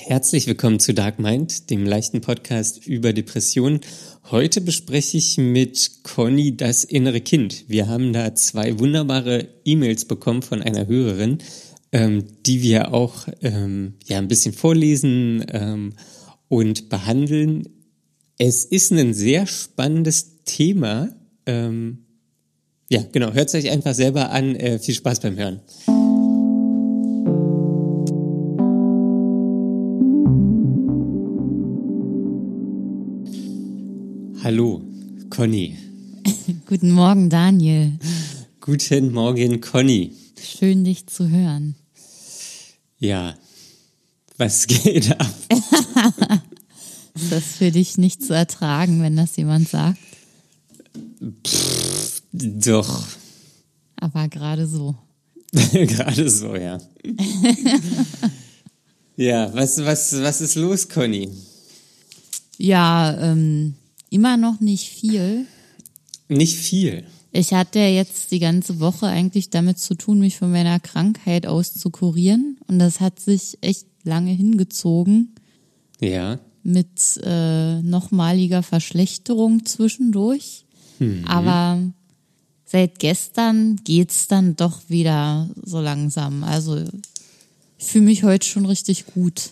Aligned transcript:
Herzlich 0.00 0.46
willkommen 0.46 0.78
zu 0.78 0.94
Dark 0.94 1.18
Mind, 1.18 1.70
dem 1.70 1.84
leichten 1.84 2.20
Podcast 2.20 2.86
über 2.86 3.12
Depressionen. 3.12 3.80
Heute 4.30 4.60
bespreche 4.60 5.18
ich 5.18 5.36
mit 5.38 6.04
Conny 6.04 6.56
das 6.56 6.84
innere 6.84 7.20
Kind. 7.20 7.64
Wir 7.68 7.88
haben 7.88 8.12
da 8.12 8.34
zwei 8.34 8.78
wunderbare 8.78 9.48
E-Mails 9.64 10.04
bekommen 10.04 10.42
von 10.42 10.62
einer 10.62 10.86
Hörerin, 10.86 11.38
ähm, 11.90 12.24
die 12.46 12.62
wir 12.62 12.94
auch 12.94 13.26
ähm, 13.42 13.94
ja 14.06 14.18
ein 14.18 14.28
bisschen 14.28 14.54
vorlesen 14.54 15.44
ähm, 15.50 15.94
und 16.46 16.88
behandeln. 16.88 17.68
Es 18.38 18.64
ist 18.64 18.92
ein 18.92 19.12
sehr 19.12 19.46
spannendes 19.46 20.44
Thema. 20.44 21.08
Ähm, 21.44 22.06
ja, 22.88 23.02
genau. 23.12 23.32
Hört 23.32 23.48
es 23.48 23.54
euch 23.56 23.70
einfach 23.70 23.94
selber 23.94 24.30
an. 24.30 24.54
Äh, 24.54 24.78
viel 24.78 24.94
Spaß 24.94 25.20
beim 25.20 25.36
Hören. 25.36 25.60
Hallo, 34.48 34.82
Conny. 35.28 35.76
Guten 36.66 36.92
Morgen, 36.92 37.28
Daniel. 37.28 37.98
Guten 38.62 39.12
Morgen, 39.12 39.60
Conny. 39.60 40.14
Schön, 40.42 40.84
dich 40.84 41.06
zu 41.06 41.28
hören. 41.28 41.74
Ja, 42.98 43.34
was 44.38 44.66
geht 44.66 45.10
ab? 45.20 45.34
Ist 47.14 47.30
das 47.30 47.44
für 47.58 47.70
dich 47.70 47.98
nicht 47.98 48.24
zu 48.24 48.32
ertragen, 48.32 49.02
wenn 49.02 49.16
das 49.16 49.36
jemand 49.36 49.68
sagt? 49.68 49.98
Pff, 51.46 52.22
doch. 52.32 53.04
Aber 53.96 54.28
gerade 54.28 54.66
so. 54.66 54.96
gerade 55.52 56.30
so, 56.30 56.56
ja. 56.56 56.78
ja, 59.14 59.52
was, 59.52 59.84
was, 59.84 60.22
was 60.22 60.40
ist 60.40 60.54
los, 60.54 60.88
Conny? 60.88 61.28
Ja, 62.56 63.14
ähm, 63.20 63.74
immer 64.10 64.36
noch 64.36 64.60
nicht 64.60 64.88
viel. 64.88 65.46
Nicht 66.28 66.56
viel. 66.56 67.04
Ich 67.30 67.52
hatte 67.52 67.78
jetzt 67.78 68.30
die 68.32 68.38
ganze 68.38 68.80
Woche 68.80 69.06
eigentlich 69.06 69.50
damit 69.50 69.78
zu 69.78 69.94
tun, 69.94 70.18
mich 70.20 70.38
von 70.38 70.50
meiner 70.50 70.80
Krankheit 70.80 71.46
auszukurieren. 71.46 72.58
Und 72.66 72.78
das 72.78 73.00
hat 73.00 73.20
sich 73.20 73.58
echt 73.60 73.86
lange 74.04 74.32
hingezogen. 74.32 75.34
Ja. 76.00 76.38
Mit 76.62 77.20
äh, 77.22 77.80
nochmaliger 77.82 78.62
Verschlechterung 78.62 79.64
zwischendurch. 79.66 80.64
Mhm. 80.98 81.24
Aber 81.26 81.80
seit 82.64 82.98
gestern 82.98 83.76
geht's 83.84 84.26
dann 84.26 84.56
doch 84.56 84.80
wieder 84.88 85.48
so 85.62 85.80
langsam. 85.80 86.44
Also 86.44 86.82
ich 87.78 87.86
fühle 87.86 88.04
mich 88.04 88.24
heute 88.24 88.46
schon 88.46 88.66
richtig 88.66 89.06
gut. 89.06 89.50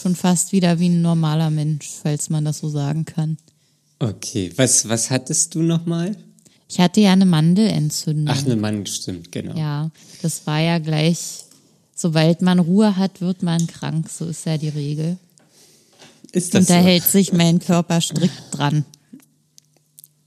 Schon 0.00 0.14
fast 0.14 0.52
wieder 0.52 0.78
wie 0.78 0.88
ein 0.88 1.02
normaler 1.02 1.50
Mensch, 1.50 1.88
falls 2.02 2.30
man 2.30 2.44
das 2.44 2.58
so 2.58 2.68
sagen 2.68 3.04
kann. 3.04 3.36
Okay, 3.98 4.52
was, 4.56 4.88
was 4.88 5.10
hattest 5.10 5.54
du 5.54 5.62
nochmal? 5.62 6.16
Ich 6.68 6.78
hatte 6.78 7.00
ja 7.00 7.12
eine 7.12 7.26
Mandelentzündung. 7.26 8.28
Ach, 8.28 8.44
eine 8.44 8.56
Mandel, 8.56 8.86
stimmt, 8.86 9.32
genau. 9.32 9.56
Ja, 9.56 9.90
das 10.22 10.46
war 10.46 10.60
ja 10.60 10.78
gleich, 10.78 11.44
sobald 11.94 12.42
man 12.42 12.58
Ruhe 12.60 12.96
hat, 12.96 13.20
wird 13.20 13.42
man 13.42 13.66
krank, 13.66 14.08
so 14.08 14.26
ist 14.26 14.46
ja 14.46 14.56
die 14.56 14.68
Regel. 14.68 15.16
Ist 16.30 16.54
das 16.54 16.60
Und 16.60 16.70
da 16.70 16.80
so? 16.80 16.86
hält 16.86 17.04
sich 17.04 17.32
mein 17.32 17.58
Körper 17.58 18.00
strikt 18.00 18.42
dran. 18.52 18.84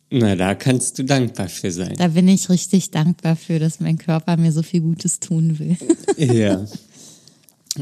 Na, 0.09 0.35
da 0.35 0.55
kannst 0.55 0.99
du 0.99 1.03
dankbar 1.05 1.47
für 1.47 1.71
sein. 1.71 1.93
Da 1.97 2.09
bin 2.09 2.27
ich 2.27 2.49
richtig 2.49 2.91
dankbar 2.91 3.37
für, 3.37 3.59
dass 3.59 3.79
mein 3.79 3.97
Körper 3.97 4.35
mir 4.35 4.51
so 4.51 4.63
viel 4.63 4.81
Gutes 4.81 5.21
tun 5.21 5.59
will. 5.59 5.77
ja. 6.17 6.65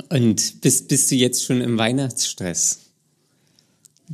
Und 0.10 0.62
bist, 0.62 0.88
bist 0.88 1.10
du 1.12 1.16
jetzt 1.16 1.44
schon 1.44 1.62
im 1.62 1.78
Weihnachtsstress? 1.78 2.80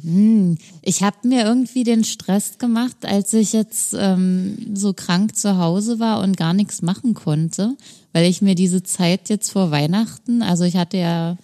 Hm, 0.02 0.58
ich 0.82 1.04
habe 1.04 1.28
mir 1.28 1.46
irgendwie 1.46 1.84
den 1.84 2.04
Stress 2.04 2.58
gemacht, 2.58 3.06
als 3.06 3.32
ich 3.34 3.54
jetzt 3.54 3.96
ähm, 3.98 4.58
so 4.74 4.94
krank 4.94 5.38
zu 5.38 5.58
Hause 5.58 6.00
war 6.00 6.22
und 6.22 6.36
gar 6.36 6.54
nichts 6.54 6.82
machen 6.82 7.14
konnte, 7.14 7.78
weil 8.12 8.30
ich 8.30 8.42
mir 8.42 8.56
diese 8.56 8.84
Zeit 8.84 9.30
jetzt 9.30 9.52
vor 9.52 9.72
Weihnachten, 9.72 10.42
also 10.42 10.66
ich 10.66 10.76
hatte 10.76 10.98
ja, 10.98 11.38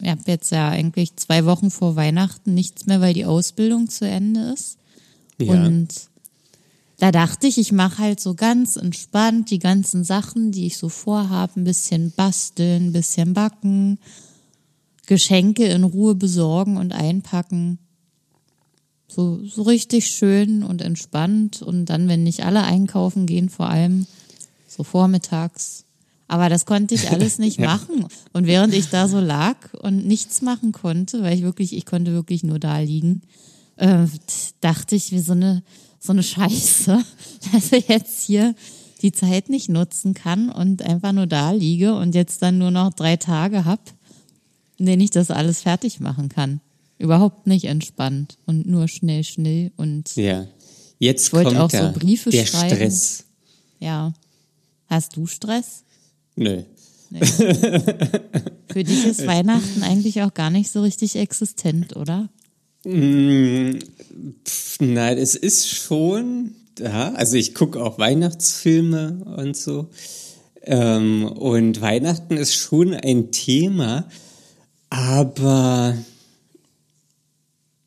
ich 0.00 0.08
habe 0.08 0.22
jetzt 0.26 0.52
ja 0.52 0.68
eigentlich 0.68 1.16
zwei 1.16 1.44
Wochen 1.44 1.72
vor 1.72 1.96
Weihnachten 1.96 2.54
nichts 2.54 2.86
mehr, 2.86 3.00
weil 3.00 3.14
die 3.14 3.24
Ausbildung 3.24 3.88
zu 3.88 4.06
Ende 4.06 4.52
ist. 4.52 4.78
Ja. 5.40 5.54
Und 5.54 5.88
da 6.98 7.12
dachte 7.12 7.46
ich, 7.46 7.58
ich 7.58 7.70
mache 7.70 7.98
halt 7.98 8.20
so 8.20 8.34
ganz 8.34 8.76
entspannt 8.76 9.50
die 9.50 9.60
ganzen 9.60 10.02
Sachen, 10.02 10.50
die 10.50 10.66
ich 10.66 10.76
so 10.76 10.88
vorhabe, 10.88 11.60
ein 11.60 11.64
bisschen 11.64 12.10
basteln, 12.10 12.86
ein 12.86 12.92
bisschen 12.92 13.34
backen, 13.34 13.98
Geschenke 15.06 15.64
in 15.64 15.84
Ruhe 15.84 16.16
besorgen 16.16 16.76
und 16.76 16.92
einpacken. 16.92 17.78
So, 19.06 19.40
so 19.44 19.62
richtig 19.62 20.08
schön 20.08 20.64
und 20.64 20.82
entspannt. 20.82 21.62
Und 21.62 21.86
dann, 21.86 22.08
wenn 22.08 22.24
nicht 22.24 22.44
alle 22.44 22.64
einkaufen 22.64 23.26
gehen, 23.26 23.48
vor 23.48 23.70
allem 23.70 24.06
so 24.66 24.82
vormittags. 24.82 25.84
Aber 26.26 26.48
das 26.48 26.66
konnte 26.66 26.96
ich 26.96 27.10
alles 27.10 27.38
nicht 27.38 27.60
machen. 27.60 28.06
Und 28.32 28.46
während 28.46 28.74
ich 28.74 28.90
da 28.90 29.08
so 29.08 29.20
lag 29.20 29.72
und 29.74 30.04
nichts 30.04 30.42
machen 30.42 30.72
konnte, 30.72 31.22
weil 31.22 31.36
ich 31.36 31.42
wirklich, 31.42 31.74
ich 31.74 31.86
konnte 31.86 32.12
wirklich 32.12 32.42
nur 32.42 32.58
da 32.58 32.80
liegen, 32.80 33.22
äh, 33.76 34.06
dachte 34.60 34.96
ich, 34.96 35.12
wie 35.12 35.20
so 35.20 35.32
eine, 35.32 35.62
so 35.98 36.12
eine 36.12 36.22
Scheiße, 36.22 37.02
dass 37.52 37.72
ich 37.72 37.88
jetzt 37.88 38.22
hier 38.22 38.54
die 39.02 39.12
Zeit 39.12 39.48
nicht 39.48 39.68
nutzen 39.68 40.14
kann 40.14 40.50
und 40.50 40.82
einfach 40.82 41.12
nur 41.12 41.26
da 41.26 41.52
liege 41.52 41.94
und 41.94 42.14
jetzt 42.14 42.42
dann 42.42 42.58
nur 42.58 42.70
noch 42.70 42.92
drei 42.94 43.16
Tage 43.16 43.64
hab, 43.64 43.80
in 44.76 44.86
denen 44.86 45.02
ich 45.02 45.10
das 45.10 45.30
alles 45.30 45.62
fertig 45.62 46.00
machen 46.00 46.28
kann. 46.28 46.60
Überhaupt 46.98 47.46
nicht 47.46 47.66
entspannt 47.66 48.38
und 48.46 48.66
nur 48.66 48.88
schnell, 48.88 49.22
schnell 49.22 49.70
und 49.76 50.16
Ja. 50.16 50.46
Jetzt 50.98 51.28
Ich 51.28 51.32
wollte 51.32 51.50
kommt 51.50 51.60
auch 51.60 51.70
so 51.70 51.76
der, 51.78 51.92
Briefe 51.92 52.30
der 52.30 52.44
schreiben. 52.46 52.74
Stress. 52.74 53.24
ja. 53.78 54.12
Hast 54.88 55.16
du 55.16 55.26
Stress? 55.26 55.84
Nö. 56.34 56.62
Für 58.68 58.84
dich 58.84 59.04
ist 59.06 59.26
Weihnachten 59.26 59.82
eigentlich 59.82 60.22
auch 60.22 60.34
gar 60.34 60.50
nicht 60.50 60.70
so 60.70 60.82
richtig 60.82 61.16
existent, 61.16 61.94
oder? 61.96 62.28
Mm, 64.10 64.30
pf, 64.44 64.80
Nein, 64.80 65.18
es 65.18 65.34
ist 65.34 65.68
schon 65.68 66.54
da. 66.76 67.12
Also 67.14 67.36
ich 67.36 67.54
gucke 67.54 67.82
auch 67.82 67.98
Weihnachtsfilme 67.98 69.24
und 69.36 69.56
so. 69.56 69.88
Ähm, 70.62 71.24
und 71.24 71.80
Weihnachten 71.80 72.36
ist 72.36 72.54
schon 72.54 72.94
ein 72.94 73.32
Thema, 73.32 74.08
aber 74.90 75.96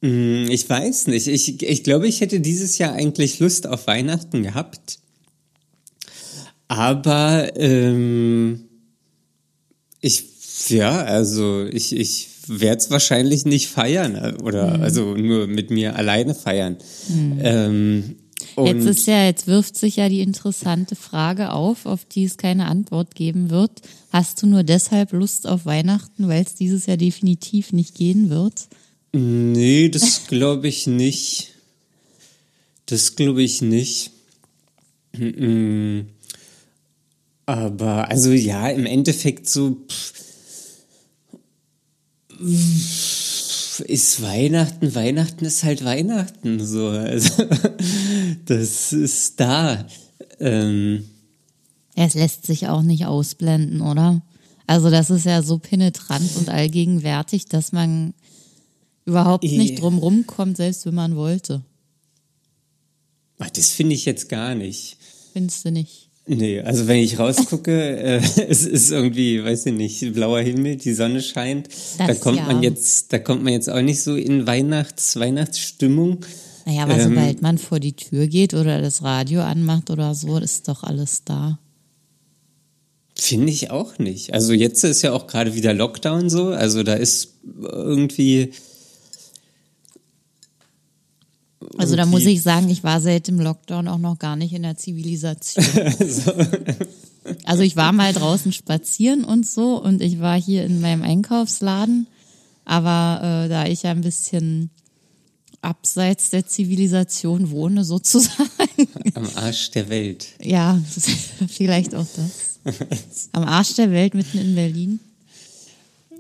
mm, 0.02 0.50
ich 0.50 0.70
weiß 0.70 1.08
nicht. 1.08 1.28
Ich, 1.28 1.62
ich 1.62 1.84
glaube, 1.84 2.08
ich 2.08 2.22
hätte 2.22 2.40
dieses 2.40 2.78
Jahr 2.78 2.94
eigentlich 2.94 3.40
Lust 3.40 3.68
auf 3.68 3.88
Weihnachten 3.88 4.44
gehabt. 4.44 5.00
Aber 6.68 7.52
ähm, 7.58 8.64
ich, 10.00 10.24
ja, 10.70 11.04
also 11.04 11.66
ich, 11.66 11.96
ich 11.96 12.31
werde 12.48 12.78
es 12.78 12.90
wahrscheinlich 12.90 13.46
nicht 13.46 13.68
feiern 13.68 14.16
äh, 14.16 14.34
oder 14.42 14.82
also 14.82 15.16
nur 15.16 15.48
mit 15.48 15.72
mir 15.72 15.96
alleine 15.96 16.36
feiern. 16.36 16.78
Ähm, 17.40 18.16
und 18.56 18.66
Jetzt 18.66 18.86
ist 18.86 19.08
ja, 19.08 19.26
jetzt 19.26 19.48
wirft 19.48 19.78
sich 19.78 19.98
ja 19.98 20.10
die 20.10 20.22
interessante 20.22 20.96
Frage 20.96 21.52
auf, 21.52 21.86
auf 21.86 22.06
die 22.06 22.26
es 22.26 22.38
keine 22.38 22.66
Antwort 22.66 23.16
geben 23.16 23.50
wird. 23.50 23.72
Hast 24.12 24.42
du 24.42 24.48
nur 24.48 24.64
deshalb 24.64 25.14
Lust 25.14 25.48
auf 25.48 25.66
Weihnachten, 25.66 26.28
weil 26.28 26.44
es 26.44 26.56
dieses 26.56 26.86
Jahr 26.86 26.98
definitiv 26.98 27.72
nicht 27.72 27.96
gehen 27.96 28.30
wird? 28.30 28.68
nee, 29.14 29.90
das 29.90 30.28
glaube 30.28 30.68
ich 30.68 30.88
nicht. 30.88 31.50
Das 32.86 33.16
glaube 33.16 33.44
ich 33.44 33.62
nicht. 33.62 34.12
Aber 37.46 38.10
also 38.10 38.32
ja, 38.32 38.70
im 38.70 38.86
Endeffekt 38.86 39.50
so 39.50 39.78
pff, 39.90 40.14
ist 42.42 44.22
Weihnachten, 44.22 44.94
Weihnachten 44.96 45.46
ist 45.46 45.64
halt 45.64 45.84
Weihnachten 45.84 46.66
so. 46.66 46.88
Also 46.88 47.44
das 48.46 48.94
ist 48.94 49.40
da. 49.40 49.88
Ähm, 50.40 51.06
Es 51.96 52.14
lässt 52.14 52.46
sich 52.46 52.68
auch 52.68 52.82
nicht 52.82 53.06
ausblenden, 53.06 53.82
oder? 53.82 54.22
Also 54.68 54.90
das 54.90 55.10
ist 55.10 55.26
ja 55.26 55.42
so 55.44 55.58
penetrant 55.58 56.36
und 56.38 56.50
allgegenwärtig, 56.50 57.46
dass 57.46 57.72
man 57.72 58.14
überhaupt 59.06 59.44
nicht 59.44 59.82
drum 59.82 59.98
rumkommt, 59.98 60.58
selbst 60.58 60.86
wenn 60.86 60.96
man 60.96 61.16
wollte. 61.16 61.64
ach, 63.40 63.50
das 63.50 63.72
finde 63.72 63.96
ich 63.96 64.06
jetzt 64.06 64.30
gar 64.30 64.56
nicht. 64.56 64.98
Findest 65.34 65.66
du 65.66 65.72
nicht? 65.72 66.11
Nee, 66.34 66.62
also 66.62 66.88
wenn 66.88 67.00
ich 67.00 67.20
rausgucke, 67.20 67.98
äh, 67.98 68.22
es 68.48 68.66
ist 68.66 68.90
irgendwie, 68.90 69.44
weiß 69.44 69.66
ich 69.66 69.74
nicht, 69.74 70.14
blauer 70.14 70.40
Himmel, 70.40 70.78
die 70.78 70.94
Sonne 70.94 71.22
scheint. 71.22 71.68
da 71.98 72.08
Das 72.08 72.22
kommt 72.22 72.38
ja. 72.38 72.46
man 72.46 72.64
jetzt, 72.64 73.12
da 73.12 73.20
kommt 73.20 73.44
man 73.44 73.52
jetzt 73.52 73.70
auch 73.70 73.82
nicht 73.82 74.02
so 74.02 74.16
in 74.16 74.48
Weihnachts, 74.48 75.20
Weihnachtsstimmung. 75.20 76.26
Naja, 76.66 76.84
aber 76.84 76.98
Ähm, 76.98 77.10
sobald 77.10 77.42
man 77.42 77.58
vor 77.58 77.82
die 77.82 77.98
Tür 77.98 78.28
geht 78.28 78.54
oder 78.54 78.82
das 78.82 79.04
Radio 79.04 79.42
anmacht 79.42 79.90
oder 79.90 80.16
so, 80.16 80.38
ist 80.38 80.70
doch 80.70 80.84
alles 80.84 81.26
da. 81.26 81.60
Finde 83.14 83.52
ich 83.52 83.70
auch 83.70 84.00
nicht. 84.00 84.34
Also 84.34 84.54
jetzt 84.54 84.86
ist 84.86 85.02
ja 85.02 85.12
auch 85.12 85.28
gerade 85.28 85.54
wieder 85.54 85.74
Lockdown 85.74 86.30
so. 86.30 86.48
Also 86.48 86.84
da 86.84 86.94
ist 86.94 87.34
irgendwie. 87.62 88.52
Also 91.78 91.96
da 91.96 92.06
muss 92.06 92.26
ich 92.26 92.42
sagen, 92.42 92.70
ich 92.70 92.84
war 92.84 93.02
seit 93.02 93.28
dem 93.28 93.40
Lockdown 93.40 93.88
auch 93.88 93.98
noch 93.98 94.20
gar 94.20 94.36
nicht 94.36 94.54
in 94.54 94.64
der 94.64 94.78
Zivilisation. 94.78 95.66
so. 96.08 96.34
Also 97.44 97.62
ich 97.62 97.76
war 97.76 97.92
mal 97.92 98.14
draußen 98.14 98.52
spazieren 98.52 99.24
und 99.24 99.48
so 99.48 99.82
und 99.82 100.02
ich 100.02 100.20
war 100.20 100.42
hier 100.42 100.66
in 100.66 100.82
meinem 100.82 101.04
Einkaufsladen, 101.04 102.08
aber 102.66 103.46
äh, 103.46 103.48
da 103.48 103.68
ich 103.68 103.84
ja 103.84 103.92
ein 103.92 104.02
bisschen 104.02 104.72
abseits 105.62 106.32
der 106.32 106.48
Zivilisation 106.48 107.52
wohne, 107.52 107.84
sozusagen. 107.84 108.50
Am 109.14 109.30
Arsch 109.36 109.72
der 109.72 109.90
Welt. 109.90 110.30
Ja, 110.42 110.82
vielleicht 111.48 111.94
auch 111.94 112.08
das. 112.16 113.30
Am 113.32 113.44
Arsch 113.44 113.76
der 113.76 113.92
Welt 113.92 114.14
mitten 114.14 114.40
in 114.40 114.56
Berlin. 114.56 115.00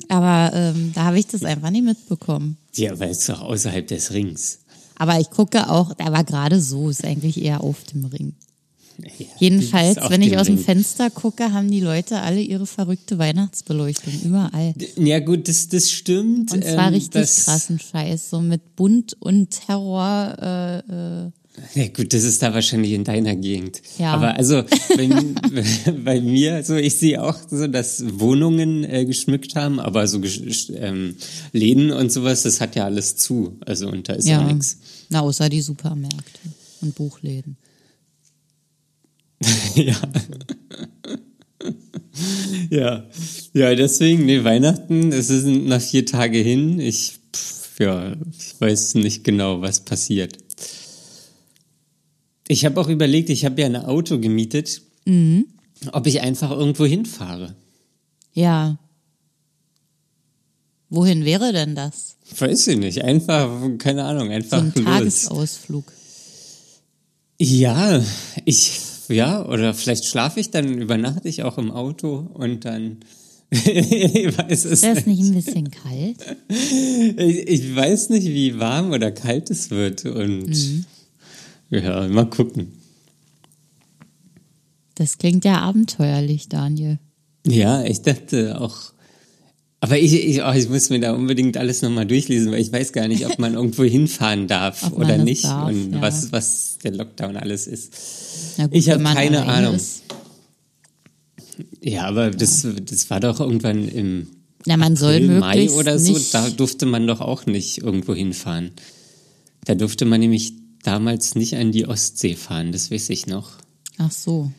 Aber 0.09 0.51
ähm, 0.53 0.92
da 0.94 1.06
habe 1.06 1.19
ich 1.19 1.27
das 1.27 1.44
einfach 1.44 1.69
nicht 1.69 1.86
mitbekommen. 1.86 2.57
Ja, 2.75 3.00
weil 3.00 3.12
es 3.12 3.25
doch 3.25 3.42
außerhalb 3.42 3.88
des 3.88 4.12
Rings. 4.12 4.59
Aber 5.01 5.19
ich 5.19 5.31
gucke 5.31 5.68
auch, 5.68 5.95
da 5.95 6.12
war 6.12 6.24
gerade 6.24 6.62
so, 6.62 6.88
ist 6.88 7.03
eigentlich 7.03 7.42
eher 7.42 7.63
auf 7.63 7.86
dem 7.86 8.06
Ring. 8.06 8.36
Ja, 9.00 9.25
Jedenfalls, 9.39 9.98
wenn 10.09 10.21
ich 10.21 10.38
aus 10.38 10.45
dem 10.45 10.59
Fenster 10.59 11.09
gucke, 11.09 11.53
haben 11.53 11.71
die 11.71 11.80
Leute 11.80 12.21
alle 12.21 12.39
ihre 12.39 12.68
verrückte 12.68 13.18
Weihnachtsbeleuchtung 13.18 14.13
überall. 14.24 14.75
Ja 14.98 15.18
gut, 15.18 15.48
das, 15.48 15.69
das 15.69 15.89
stimmt. 15.89 16.53
Und 16.53 16.63
zwar 16.63 16.89
ähm, 16.89 16.94
richtig 16.94 17.24
krassen 17.24 17.80
Scheiß, 17.80 18.30
so 18.30 18.42
mit 18.42 18.75
Bunt 18.75 19.18
und 19.19 19.50
Terror. 19.50 20.38
Äh, 20.39 21.25
äh. 21.25 21.31
Ja 21.75 21.88
gut, 21.88 22.13
das 22.13 22.24
ist 22.24 22.42
da 22.42 22.53
wahrscheinlich 22.53 22.94
in 22.94 23.03
deiner 23.03 23.36
Gegend. 23.36 23.81
Ja. 23.98 24.13
Aber 24.13 24.36
also 24.36 24.63
bei, 24.98 25.09
bei 26.03 26.21
mir, 26.21 26.56
also 26.56 26.75
ich 26.75 26.95
sehe 26.95 27.21
auch 27.21 27.38
so, 27.50 27.68
dass 27.68 28.03
Wohnungen 28.19 28.83
äh, 28.83 29.06
geschmückt 29.06 29.56
haben, 29.56 29.80
aber 29.80 30.07
so 30.07 30.21
ähm, 30.75 31.15
Läden 31.51 31.92
und 31.92 32.12
sowas, 32.12 32.44
das 32.44 32.62
hat 32.62 32.75
ja 32.75 32.86
alles 32.86 33.18
zu. 33.18 33.57
Also 33.65 33.89
und 33.89 34.07
da 34.07 34.13
ist 34.13 34.27
ja, 34.27 34.42
ja 34.42 34.53
nichts. 34.53 34.77
Na, 35.09 35.21
außer 35.21 35.50
die 35.50 35.62
Supermärkte 35.62 36.39
und 36.81 36.95
Buchläden. 36.95 37.57
ja. 39.75 39.95
ja. 42.69 43.03
Ja, 43.53 43.75
deswegen, 43.75 44.25
nee, 44.25 44.44
Weihnachten, 44.44 45.12
es 45.12 45.27
sind 45.27 45.68
noch 45.68 45.81
vier 45.81 46.06
Tage 46.06 46.38
hin. 46.38 46.80
Ich, 46.80 47.19
pff, 47.33 47.80
ja, 47.80 48.13
ich 48.38 48.59
weiß 48.59 48.95
nicht 48.95 49.24
genau, 49.24 49.62
was 49.62 49.81
passiert. 49.81 50.38
Ich 52.51 52.65
habe 52.65 52.81
auch 52.81 52.89
überlegt, 52.89 53.30
ich 53.30 53.45
habe 53.45 53.62
ja 53.62 53.68
ein 53.68 53.77
Auto 53.77 54.19
gemietet, 54.19 54.81
mhm. 55.06 55.45
ob 55.94 56.06
ich 56.06 56.19
einfach 56.19 56.51
irgendwo 56.51 56.86
hinfahre. 56.86 57.56
Ja. 58.33 58.77
Wohin 60.89 61.24
wäre 61.24 61.53
denn 61.53 61.75
das? 61.75 62.18
Weiß 62.38 62.68
ich 62.68 62.77
nicht. 62.77 63.06
Einfach, 63.06 63.50
keine 63.77 64.03
Ahnung, 64.03 64.31
einfach 64.31 64.59
so 64.59 64.65
ein 64.65 64.74
los. 64.75 64.83
Tagesausflug. 64.83 65.94
Ja, 67.39 68.03
ich 68.44 68.81
ja, 69.07 69.45
oder 69.48 69.74
vielleicht 69.74 70.03
schlafe 70.03 70.42
ich 70.42 70.51
dann, 70.51 70.77
übernachte 70.77 71.30
ich 71.30 71.44
auch 71.44 71.57
im 71.57 71.71
Auto 71.71 72.30
und 72.33 72.65
dann. 72.65 72.98
ich 73.51 74.38
weiß 74.38 74.65
es 74.65 74.81
Wäre 74.81 74.98
es 74.98 75.06
nicht 75.06 75.21
ein 75.21 75.33
bisschen 75.33 75.71
kalt? 75.71 76.18
Ich, 76.50 77.48
ich, 77.48 77.75
weiß 77.75 78.09
nicht, 78.09 78.27
wie 78.27 78.59
warm 78.59 78.92
oder 78.92 79.12
kalt 79.12 79.50
es 79.50 79.69
wird 79.69 80.06
und 80.06 80.48
mhm. 80.48 80.86
Ja, 81.71 82.07
mal 82.07 82.29
gucken. 82.29 82.73
Das 84.95 85.18
klingt 85.18 85.45
ja 85.45 85.62
abenteuerlich, 85.62 86.47
Daniel. 86.47 87.00
Ja, 87.47 87.83
ich 87.83 88.03
dachte 88.03 88.62
auch, 88.62 88.94
aber 89.83 89.97
ich, 89.97 90.13
ich, 90.13 90.44
oh, 90.44 90.51
ich 90.51 90.69
muss 90.69 90.91
mir 90.91 91.00
da 91.00 91.13
unbedingt 91.13 91.57
alles 91.57 91.81
nochmal 91.81 92.06
durchlesen, 92.06 92.51
weil 92.51 92.62
ich 92.62 92.71
weiß 92.71 92.94
gar 92.94 93.07
nicht, 93.07 93.25
ob 93.25 93.39
man 93.39 93.53
irgendwo 93.56 93.83
hinfahren 93.83 94.47
darf 94.47 94.91
oder 94.91 95.18
nicht 95.18 95.45
darf, 95.45 95.69
und 95.69 95.94
ja. 95.94 96.01
was, 96.01 96.31
was 96.31 96.77
der 96.83 96.91
Lockdown 96.91 97.35
alles 97.35 97.65
ist. 97.65 97.94
Gut, 98.57 98.69
ich 98.74 98.91
habe 98.91 99.03
keine 99.03 99.44
Ahnung. 99.47 99.75
Ist. 99.75 100.03
Ja, 101.81 102.06
aber 102.06 102.25
ja. 102.25 102.29
Das, 102.29 102.67
das 102.85 103.09
war 103.09 103.19
doch 103.19 103.39
irgendwann 103.39 103.88
im 103.88 104.27
ja, 104.67 104.77
man 104.77 104.94
April, 104.94 105.27
soll 105.27 105.39
Mai 105.39 105.71
oder 105.71 105.97
so, 105.97 106.15
da 106.31 106.47
durfte 106.51 106.85
man 106.85 107.07
doch 107.07 107.19
auch 107.19 107.47
nicht 107.47 107.79
irgendwo 107.79 108.13
hinfahren. 108.13 108.71
Da 109.65 109.74
durfte 109.74 110.06
man 110.06 110.19
nämlich 110.19 110.53
damals 110.83 111.36
nicht 111.36 111.56
an 111.56 111.72
die 111.72 111.88
Ostsee 111.88 112.36
fahren, 112.36 112.72
das 112.72 112.92
weiß 112.92 113.10
ich 113.10 113.28
noch. 113.28 113.51
Ach 113.98 114.12
so. 114.12 114.51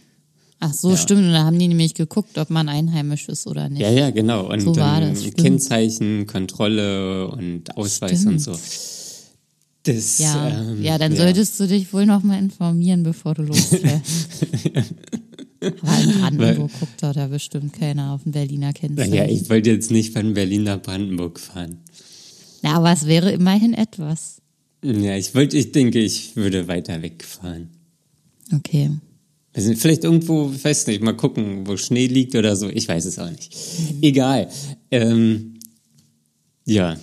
Ach 0.60 0.72
so, 0.72 0.90
ja. 0.90 0.96
stimmt. 0.96 1.22
Und 1.22 1.32
da 1.32 1.44
haben 1.44 1.58
die 1.58 1.66
nämlich 1.66 1.94
geguckt, 1.94 2.38
ob 2.38 2.48
man 2.48 2.68
einheimisch 2.68 3.28
ist 3.28 3.48
oder 3.48 3.68
nicht. 3.68 3.82
Ja, 3.82 3.90
ja, 3.90 4.10
genau. 4.10 4.48
Und 4.48 4.60
so 4.60 4.76
war 4.76 5.00
das, 5.00 5.22
Kennzeichen, 5.34 6.28
Kontrolle 6.28 7.28
und 7.28 7.76
Ausweis 7.76 8.20
stimmt. 8.20 8.34
und 8.34 8.38
so. 8.38 8.52
Das, 9.84 10.18
ja, 10.20 10.48
ähm, 10.48 10.80
ja, 10.80 10.96
dann 10.98 11.12
ja. 11.12 11.22
solltest 11.22 11.58
du 11.58 11.66
dich 11.66 11.92
wohl 11.92 12.06
noch 12.06 12.22
mal 12.22 12.38
informieren, 12.38 13.02
bevor 13.02 13.34
du 13.34 13.42
losfährst. 13.42 14.46
Aber 15.60 16.00
in 16.02 16.20
Brandenburg 16.20 16.58
Weil, 16.58 16.68
guckt 16.80 17.02
da 17.02 17.26
bestimmt 17.26 17.72
keiner 17.72 18.12
auf 18.12 18.22
den 18.22 18.32
Berliner 18.32 18.72
Kennzeichen. 18.72 19.14
Ja, 19.14 19.24
ich 19.24 19.48
wollte 19.50 19.70
jetzt 19.70 19.90
nicht 19.90 20.12
von 20.12 20.34
Berlin 20.34 20.64
nach 20.64 20.80
Brandenburg 20.80 21.40
fahren. 21.40 21.78
Na, 22.62 22.76
aber 22.76 22.92
es 22.92 23.06
wäre 23.06 23.32
immerhin 23.32 23.74
etwas. 23.74 24.41
Ja, 24.82 25.16
ich 25.16 25.34
wollte, 25.34 25.56
ich 25.56 25.72
denke, 25.72 26.00
ich 26.00 26.34
würde 26.34 26.66
weiter 26.66 27.02
wegfahren. 27.02 27.70
Okay. 28.52 28.90
Wir 29.54 29.62
sind 29.62 29.78
vielleicht 29.78 30.04
irgendwo, 30.04 30.50
ich 30.54 30.64
weiß 30.64 30.86
nicht, 30.88 31.02
mal 31.02 31.16
gucken, 31.16 31.66
wo 31.66 31.76
Schnee 31.76 32.06
liegt 32.06 32.34
oder 32.34 32.56
so. 32.56 32.68
Ich 32.68 32.88
weiß 32.88 33.04
es 33.04 33.18
auch 33.18 33.30
nicht. 33.30 33.54
Mhm. 33.54 34.02
Egal. 34.02 34.48
Ähm, 34.90 35.58
ja. 36.64 36.96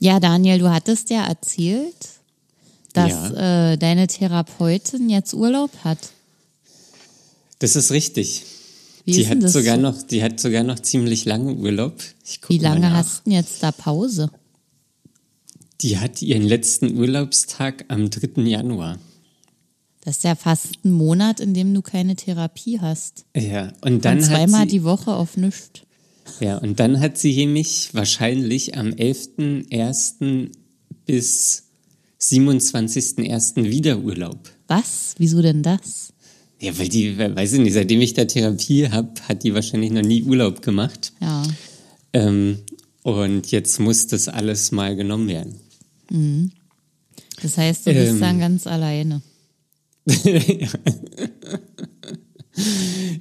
Ja, 0.00 0.20
Daniel, 0.20 0.58
du 0.58 0.70
hattest 0.70 1.10
ja 1.10 1.26
erzählt, 1.26 1.96
dass 2.92 3.10
ja. 3.10 3.72
Äh, 3.72 3.78
deine 3.78 4.06
Therapeutin 4.06 5.08
jetzt 5.08 5.34
Urlaub 5.34 5.70
hat. 5.84 5.98
Das 7.60 7.76
ist 7.76 7.90
richtig. 7.90 8.44
Wie 9.04 9.12
die 9.12 9.22
ist 9.22 9.30
hat 9.30 9.48
sogar 9.48 9.76
so? 9.76 9.82
noch, 9.82 10.02
die 10.02 10.22
hat 10.22 10.38
sogar 10.38 10.64
noch 10.64 10.80
ziemlich 10.80 11.24
lange 11.24 11.54
Urlaub. 11.54 11.94
Wie 12.48 12.58
lange 12.58 12.92
hast 12.92 13.26
du 13.26 13.30
jetzt 13.30 13.62
da 13.62 13.72
Pause? 13.72 14.30
Die 15.80 15.98
hat 15.98 16.22
ihren 16.22 16.42
letzten 16.42 16.96
Urlaubstag 16.96 17.84
am 17.88 18.10
3. 18.10 18.42
Januar. 18.42 18.98
Das 20.02 20.18
ist 20.18 20.24
ja 20.24 20.34
fast 20.34 20.84
ein 20.84 20.92
Monat, 20.92 21.38
in 21.38 21.54
dem 21.54 21.74
du 21.74 21.82
keine 21.82 22.16
Therapie 22.16 22.80
hast. 22.80 23.26
Ja, 23.36 23.72
und 23.82 24.04
dann. 24.04 24.18
Und 24.18 24.24
zweimal 24.24 24.62
sie, 24.62 24.78
die 24.78 24.84
Woche 24.84 25.14
auf 25.14 25.36
nichts. 25.36 25.82
Ja, 26.40 26.58
und 26.58 26.80
dann 26.80 27.00
hat 27.00 27.18
sie 27.18 27.46
mich 27.46 27.90
wahrscheinlich 27.94 28.76
am 28.76 28.88
11.01. 28.88 30.50
bis 31.04 31.64
27.01. 32.20 33.64
wieder 33.64 33.98
Urlaub. 33.98 34.38
Was? 34.66 35.14
Wieso 35.18 35.42
denn 35.42 35.62
das? 35.62 36.12
Ja, 36.60 36.76
weil 36.78 36.88
die, 36.88 37.16
weiß 37.18 37.52
ich 37.52 37.60
nicht, 37.60 37.74
seitdem 37.74 38.00
ich 38.00 38.14
da 38.14 38.24
Therapie 38.24 38.88
habe, 38.88 39.12
hat 39.28 39.44
die 39.44 39.54
wahrscheinlich 39.54 39.92
noch 39.92 40.02
nie 40.02 40.24
Urlaub 40.24 40.62
gemacht. 40.62 41.12
Ja. 41.20 41.42
Ähm, 42.12 42.58
und 43.02 43.50
jetzt 43.50 43.78
muss 43.78 44.08
das 44.08 44.28
alles 44.28 44.72
mal 44.72 44.96
genommen 44.96 45.28
werden. 45.28 45.60
Mhm. 46.10 46.50
Das 47.42 47.56
heißt, 47.56 47.86
du 47.86 47.94
bist 47.94 48.12
ähm, 48.12 48.20
dann 48.20 48.40
ganz 48.40 48.66
alleine. 48.66 49.22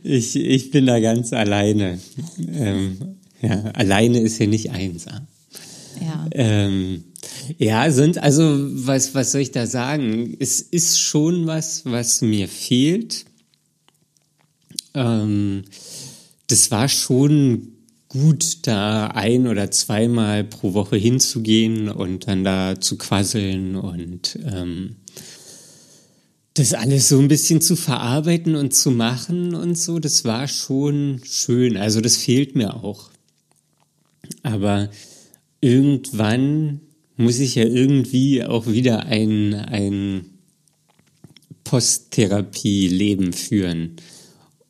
ich, 0.03 0.35
ich 0.35 0.71
bin 0.71 0.85
da 0.85 0.99
ganz 0.99 1.33
alleine. 1.33 1.99
Ähm, 2.39 3.17
ja, 3.41 3.63
alleine 3.73 4.19
ist 4.19 4.37
hier 4.37 4.47
nicht 4.47 4.71
einsam. 4.71 5.27
Ja. 6.01 6.27
Ähm, 6.31 7.03
ja, 7.57 7.91
sind, 7.91 8.17
also, 8.17 8.43
was, 8.85 9.13
was 9.15 9.31
soll 9.31 9.41
ich 9.41 9.51
da 9.51 9.67
sagen? 9.67 10.35
Es 10.39 10.61
ist 10.61 10.99
schon 10.99 11.45
was, 11.47 11.85
was 11.85 12.21
mir 12.21 12.47
fehlt. 12.47 13.25
Ähm, 14.93 15.63
das 16.47 16.71
war 16.71 16.89
schon 16.89 17.76
gut, 18.17 18.67
da 18.67 19.07
ein 19.07 19.47
oder 19.47 19.71
zweimal 19.71 20.43
pro 20.43 20.73
Woche 20.73 20.97
hinzugehen 20.97 21.89
und 21.89 22.27
dann 22.27 22.43
da 22.43 22.79
zu 22.79 22.97
quasseln 22.97 23.75
und 23.75 24.39
ähm, 24.45 24.97
das 26.53 26.73
alles 26.73 27.09
so 27.09 27.19
ein 27.19 27.27
bisschen 27.27 27.61
zu 27.61 27.75
verarbeiten 27.75 28.55
und 28.55 28.73
zu 28.73 28.89
machen 28.91 29.53
und 29.53 29.77
so, 29.77 29.99
das 29.99 30.25
war 30.25 30.47
schon 30.47 31.21
schön. 31.23 31.77
Also 31.77 32.01
das 32.01 32.17
fehlt 32.17 32.55
mir 32.55 32.75
auch. 32.83 33.11
Aber 34.43 34.89
irgendwann 35.61 36.81
muss 37.15 37.39
ich 37.39 37.55
ja 37.55 37.65
irgendwie 37.65 38.43
auch 38.43 38.67
wieder 38.67 39.05
ein, 39.05 39.53
ein 39.53 40.25
Posttherapie-Leben 41.63 43.33
führen, 43.33 43.97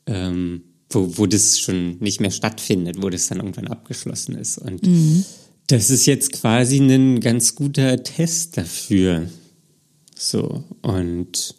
ähm, 0.07 0.63
wo, 0.89 1.17
wo 1.17 1.25
das 1.25 1.59
schon 1.59 1.97
nicht 1.99 2.21
mehr 2.21 2.31
stattfindet, 2.31 3.01
wo 3.01 3.09
das 3.09 3.27
dann 3.27 3.39
irgendwann 3.39 3.67
abgeschlossen 3.67 4.35
ist. 4.35 4.57
Und 4.57 4.85
mhm. 4.85 5.25
das 5.67 5.89
ist 5.89 6.05
jetzt 6.05 6.31
quasi 6.31 6.77
ein 6.77 7.19
ganz 7.19 7.55
guter 7.55 8.01
Test 8.03 8.57
dafür. 8.57 9.29
So, 10.15 10.63
und 10.81 11.55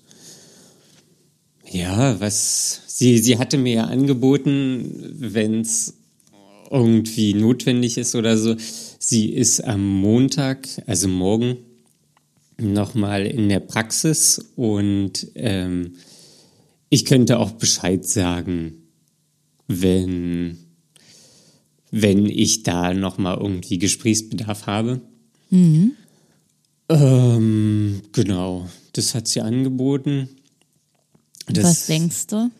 Ja, 1.70 2.18
was 2.20 2.82
sie, 2.86 3.18
sie 3.18 3.38
hatte 3.38 3.58
mir 3.58 3.74
ja 3.74 3.84
angeboten, 3.84 5.14
wenn 5.18 5.60
es 5.60 5.94
irgendwie 6.70 7.34
notwendig 7.34 7.98
ist 7.98 8.14
oder 8.14 8.36
so. 8.36 8.56
Sie 8.98 9.30
ist 9.30 9.60
am 9.64 9.86
Montag, 9.86 10.68
also 10.86 11.08
morgen, 11.08 11.56
nochmal 12.60 13.26
in 13.26 13.48
der 13.48 13.60
Praxis 13.60 14.50
und 14.56 15.28
ähm, 15.34 15.94
ich 16.90 17.04
könnte 17.04 17.38
auch 17.38 17.52
Bescheid 17.52 18.04
sagen, 18.06 18.87
wenn, 19.68 20.58
wenn 21.90 22.26
ich 22.26 22.62
da 22.62 22.94
nochmal 22.94 23.36
irgendwie 23.38 23.78
Gesprächsbedarf 23.78 24.66
habe. 24.66 25.00
Mhm. 25.50 25.92
Ähm, 26.88 28.02
genau, 28.12 28.68
das 28.94 29.14
hat 29.14 29.28
sie 29.28 29.42
angeboten. 29.42 30.30
Das, 31.46 31.64
Was 31.64 31.86
denkst 31.86 32.26
du? 32.28 32.50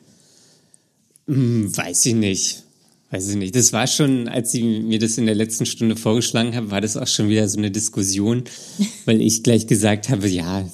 Hm, 1.27 1.77
weiß 1.77 2.07
ich 2.07 2.15
nicht. 2.15 2.63
Weiß 3.11 3.31
ich 3.31 3.37
nicht. 3.37 3.57
Das 3.57 3.73
war 3.73 3.87
schon, 3.87 4.29
als 4.29 4.53
sie 4.53 4.63
mir 4.63 4.99
das 4.99 5.17
in 5.17 5.25
der 5.25 5.35
letzten 5.35 5.65
Stunde 5.65 5.97
vorgeschlagen 5.97 6.55
haben, 6.55 6.71
war 6.71 6.83
das 6.83 6.99
auch 6.99 7.07
schon 7.07 7.31
wieder 7.31 7.49
so 7.49 7.57
eine 7.57 7.71
Diskussion, 7.71 8.45
weil 9.07 9.23
ich 9.23 9.43
gleich 9.43 9.67
gesagt 9.67 10.11
habe, 10.11 10.29
ja, 10.29 10.69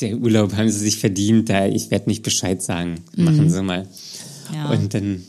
der 0.00 0.18
Urlaub 0.18 0.54
haben 0.54 0.68
sie 0.68 0.78
sich 0.78 0.98
verdient, 0.98 1.48
da 1.48 1.66
ich 1.66 1.90
werde 1.90 2.10
nicht 2.10 2.22
Bescheid 2.22 2.62
sagen. 2.62 2.96
Machen 3.16 3.44
mhm. 3.44 3.50
sie 3.50 3.62
mal. 3.62 3.88
Ja. 4.52 4.70
Und 4.70 4.92
dann 4.92 5.24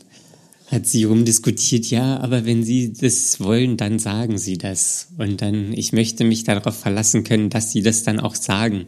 hat 0.70 0.86
sie 0.86 1.04
rumdiskutiert, 1.04 1.86
ja, 1.86 2.20
aber 2.20 2.44
wenn 2.44 2.62
Sie 2.62 2.92
das 2.92 3.40
wollen, 3.40 3.76
dann 3.76 3.98
sagen 3.98 4.38
Sie 4.38 4.56
das. 4.56 5.08
Und 5.18 5.42
dann, 5.42 5.72
ich 5.72 5.92
möchte 5.92 6.22
mich 6.22 6.44
darauf 6.44 6.78
verlassen 6.78 7.24
können, 7.24 7.50
dass 7.50 7.72
Sie 7.72 7.82
das 7.82 8.04
dann 8.04 8.20
auch 8.20 8.36
sagen. 8.36 8.86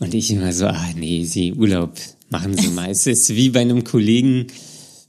Und 0.00 0.12
ich 0.12 0.30
immer 0.32 0.52
so, 0.52 0.66
ah 0.66 0.88
nee, 0.96 1.24
Sie 1.24 1.52
Urlaub, 1.52 1.94
machen 2.30 2.56
Sie 2.56 2.68
mal. 2.68 2.90
es 2.90 3.06
ist 3.06 3.30
wie 3.30 3.50
bei 3.50 3.60
einem 3.60 3.84
Kollegen, 3.84 4.48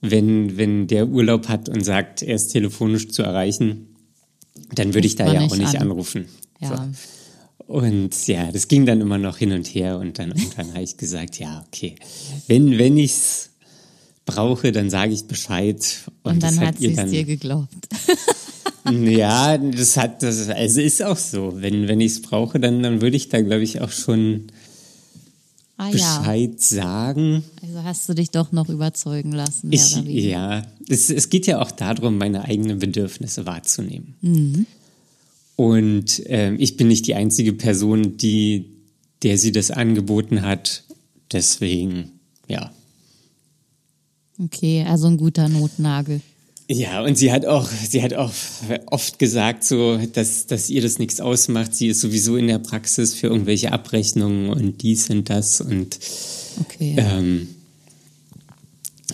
wenn, 0.02 0.58
wenn 0.58 0.86
der 0.86 1.08
Urlaub 1.08 1.48
hat 1.48 1.70
und 1.70 1.84
sagt, 1.84 2.22
er 2.22 2.36
ist 2.36 2.50
telefonisch 2.50 3.10
zu 3.10 3.24
erreichen, 3.24 3.96
dann 4.76 4.94
würde 4.94 5.08
ich 5.08 5.16
da 5.16 5.32
ja 5.32 5.42
auch 5.42 5.58
nicht 5.58 5.76
an. 5.76 5.90
anrufen. 5.90 6.26
Ja. 6.62 6.88
So. 7.68 7.74
Und 7.74 8.28
ja, 8.28 8.52
das 8.52 8.68
ging 8.68 8.86
dann 8.86 9.02
immer 9.02 9.18
noch 9.18 9.38
hin 9.38 9.52
und 9.52 9.68
her 9.68 9.98
und 9.98 10.20
dann 10.20 10.30
irgendwann 10.30 10.74
habe 10.74 10.84
ich 10.84 10.98
gesagt, 10.98 11.40
ja, 11.40 11.66
okay, 11.68 11.96
wenn, 12.48 12.78
wenn 12.78 12.96
ich 12.98 13.12
es 13.12 13.50
brauche, 14.28 14.72
dann 14.72 14.92
sage 14.92 15.14
ich 15.14 15.26
Bescheid. 15.26 15.84
Und, 16.22 16.34
und 16.34 16.44
dann 16.44 16.60
hat 16.60 16.78
sie 16.78 16.94
es 16.94 17.10
dir 17.10 17.24
geglaubt. 17.24 17.88
ja, 18.92 19.58
das 19.58 19.98
hat, 19.98 20.22
das, 20.22 20.50
also 20.50 20.82
ist 20.82 21.02
auch 21.02 21.18
so. 21.18 21.54
Wenn, 21.56 21.88
wenn 21.88 22.00
ich 22.00 22.12
es 22.12 22.22
brauche, 22.22 22.60
dann, 22.60 22.84
dann 22.84 23.02
würde 23.02 23.18
ich 23.18 23.30
da, 23.30 23.42
glaube 23.42 23.64
ich, 23.64 23.82
auch 23.82 23.90
schon 23.90 24.48
ah, 25.78 25.90
Bescheid 25.90 26.52
ja. 26.52 26.60
sagen. 26.60 27.44
Also 27.64 27.84
hast 27.84 28.08
du 28.08 28.14
dich 28.14 28.30
doch 28.30 28.52
noch 28.52 28.70
überzeugen 28.70 29.32
lassen. 29.32 29.72
Ich, 29.72 29.96
ja, 29.96 30.64
es, 30.88 31.10
es 31.10 31.30
geht 31.30 31.48
ja 31.48 31.60
auch 31.60 31.72
darum, 31.72 32.20
meine 32.20 32.46
eigenen 32.46 32.78
Bedürfnisse 32.78 33.48
wahrzunehmen. 33.48 34.16
Mhm. 34.22 34.66
Und 35.56 36.26
äh, 36.28 36.54
ich 36.56 36.78
bin 36.78 36.88
nicht 36.88 37.08
die 37.08 37.16
einzige 37.16 37.54
Person, 37.54 38.18
die, 38.18 38.66
der 39.24 39.40
sie 39.40 39.52
das 39.52 39.72
angeboten 39.72 40.44
hat. 40.44 40.84
Deswegen, 41.32 42.12
ja. 42.48 42.72
Okay, 44.40 44.86
also 44.88 45.08
ein 45.08 45.18
guter 45.18 45.50
Notnagel. 45.50 46.22
Ja, 46.70 47.02
und 47.02 47.18
sie 47.18 47.32
hat 47.32 47.46
auch, 47.46 47.70
sie 47.70 48.04
hat 48.04 48.14
auch 48.14 48.34
oft 48.88 49.20
gesagt, 49.20 49.64
so, 49.64 49.98
dass, 49.98 50.48
dass 50.48 50.70
ihr 50.70 50.82
das 50.82 51.00
nichts 51.00 51.22
ausmacht. 51.22 51.74
Sie 51.74 51.88
ist 51.88 52.02
sowieso 52.02 52.36
in 52.36 52.48
der 52.48 52.60
Praxis 52.60 53.14
für 53.14 53.28
irgendwelche 53.28 53.72
Abrechnungen 53.72 54.50
und 54.50 54.82
dies 54.82 55.10
und 55.10 55.30
das 55.30 55.62
und 55.62 55.98
okay. 56.60 56.96
ähm, 56.98 57.48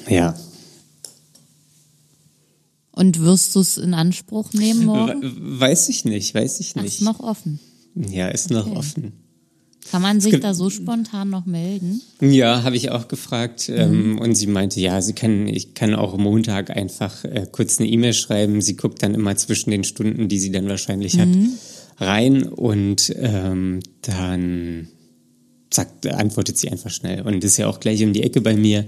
ja. 0.10 0.36
Und 2.92 3.20
wirst 3.20 3.56
du 3.56 3.60
es 3.60 3.78
in 3.78 3.94
Anspruch 3.94 4.54
nehmen 4.54 4.86
morgen? 4.86 5.60
Weiß 5.60 5.90
ich 5.90 6.06
nicht, 6.06 6.34
weiß 6.34 6.60
ich 6.60 6.76
nicht. 6.76 6.86
Ist 6.86 7.02
noch 7.02 7.20
offen. 7.20 7.60
Ja, 7.96 8.30
ist 8.30 8.52
okay. 8.52 8.56
noch 8.56 8.76
offen. 8.76 9.14
Kann 9.92 10.02
man 10.02 10.22
sich 10.22 10.40
da 10.40 10.54
so 10.54 10.70
spontan 10.70 11.30
noch 11.30 11.46
melden? 11.46 12.02
Ja, 12.20 12.64
habe 12.64 12.76
ich 12.76 12.90
auch 12.92 13.08
gefragt. 13.08 13.70
Ähm, 13.70 14.14
mhm. 14.14 14.20
und 14.20 14.36
sie 14.36 14.48
meinte, 14.48 14.80
ja, 14.80 15.02
sie 15.02 15.14
kann, 15.14 15.48
ich 15.48 15.74
kann 15.74 15.94
auch 15.94 16.18
Montag 16.18 16.70
einfach 16.72 17.24
äh, 17.26 17.48
kurz 17.52 17.80
eine 17.80 17.90
E-Mail 17.90 18.14
schreiben. 18.14 18.62
Sie 18.62 18.76
guckt 18.76 19.04
dann 19.04 19.14
immer 19.14 19.36
zwischen 19.36 19.72
den 19.72 19.84
Stunden, 19.84 20.30
die 20.30 20.40
sie 20.40 20.52
dann 20.52 20.68
wahrscheinlich 20.68 21.16
mhm. 21.16 21.20
hat, 21.20 22.08
rein 22.08 22.44
und 22.44 23.14
ähm, 23.18 23.82
dann 24.02 24.88
sagt, 25.72 26.08
antwortet 26.08 26.58
sie 26.58 26.70
einfach 26.70 26.92
schnell. 26.92 27.22
Und 27.22 27.44
ist 27.44 27.58
ja 27.58 27.68
auch 27.68 27.80
gleich 27.80 28.04
um 28.04 28.14
die 28.14 28.24
Ecke 28.24 28.42
bei 28.42 28.56
mir. 28.56 28.86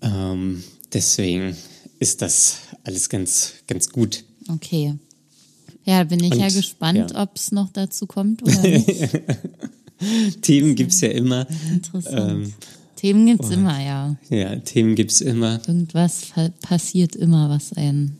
Ähm, 0.00 0.64
deswegen 0.92 1.56
ist 1.98 2.22
das 2.22 2.58
alles 2.84 3.08
ganz, 3.08 3.52
ganz 3.68 3.88
gut. 3.88 4.24
Okay. 4.48 4.94
Ja, 5.84 6.04
bin 6.04 6.22
ich 6.22 6.32
und, 6.32 6.38
ja 6.40 6.48
gespannt, 6.48 7.12
ja. 7.12 7.22
ob 7.22 7.36
es 7.36 7.52
noch 7.52 7.70
dazu 7.70 8.06
kommt 8.06 8.42
oder 8.42 8.62
nicht. 8.62 8.88
Themen 10.42 10.74
gibt 10.74 10.92
es 10.92 11.00
ja 11.00 11.08
immer. 11.08 11.46
Interessant. 11.72 12.46
Ähm, 12.46 12.52
Themen 12.96 13.26
gibt 13.26 13.44
es 13.44 13.50
immer, 13.50 13.82
ja. 13.82 14.16
Ja, 14.30 14.56
Themen 14.56 14.94
gibt 14.94 15.10
es 15.10 15.20
immer. 15.20 15.60
Irgendwas 15.66 16.28
passiert 16.60 17.16
immer, 17.16 17.50
was 17.50 17.72
einen, 17.72 18.18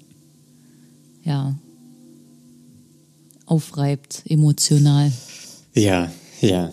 ja, 1.22 1.56
aufreibt, 3.46 4.22
emotional. 4.26 5.12
Ja, 5.74 6.10
ja. 6.40 6.72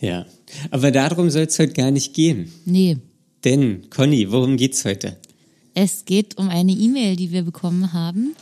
Ja. 0.00 0.26
Aber 0.70 0.90
darum 0.90 1.30
soll 1.30 1.44
es 1.44 1.58
heute 1.58 1.72
gar 1.72 1.90
nicht 1.90 2.14
gehen. 2.14 2.52
Nee. 2.64 2.98
Denn, 3.44 3.88
Conny, 3.90 4.30
worum 4.30 4.56
geht's 4.56 4.84
heute? 4.84 5.16
Es 5.74 6.04
geht 6.04 6.36
um 6.38 6.48
eine 6.48 6.72
E-Mail, 6.72 7.16
die 7.16 7.30
wir 7.30 7.42
bekommen 7.42 7.92
haben. 7.92 8.34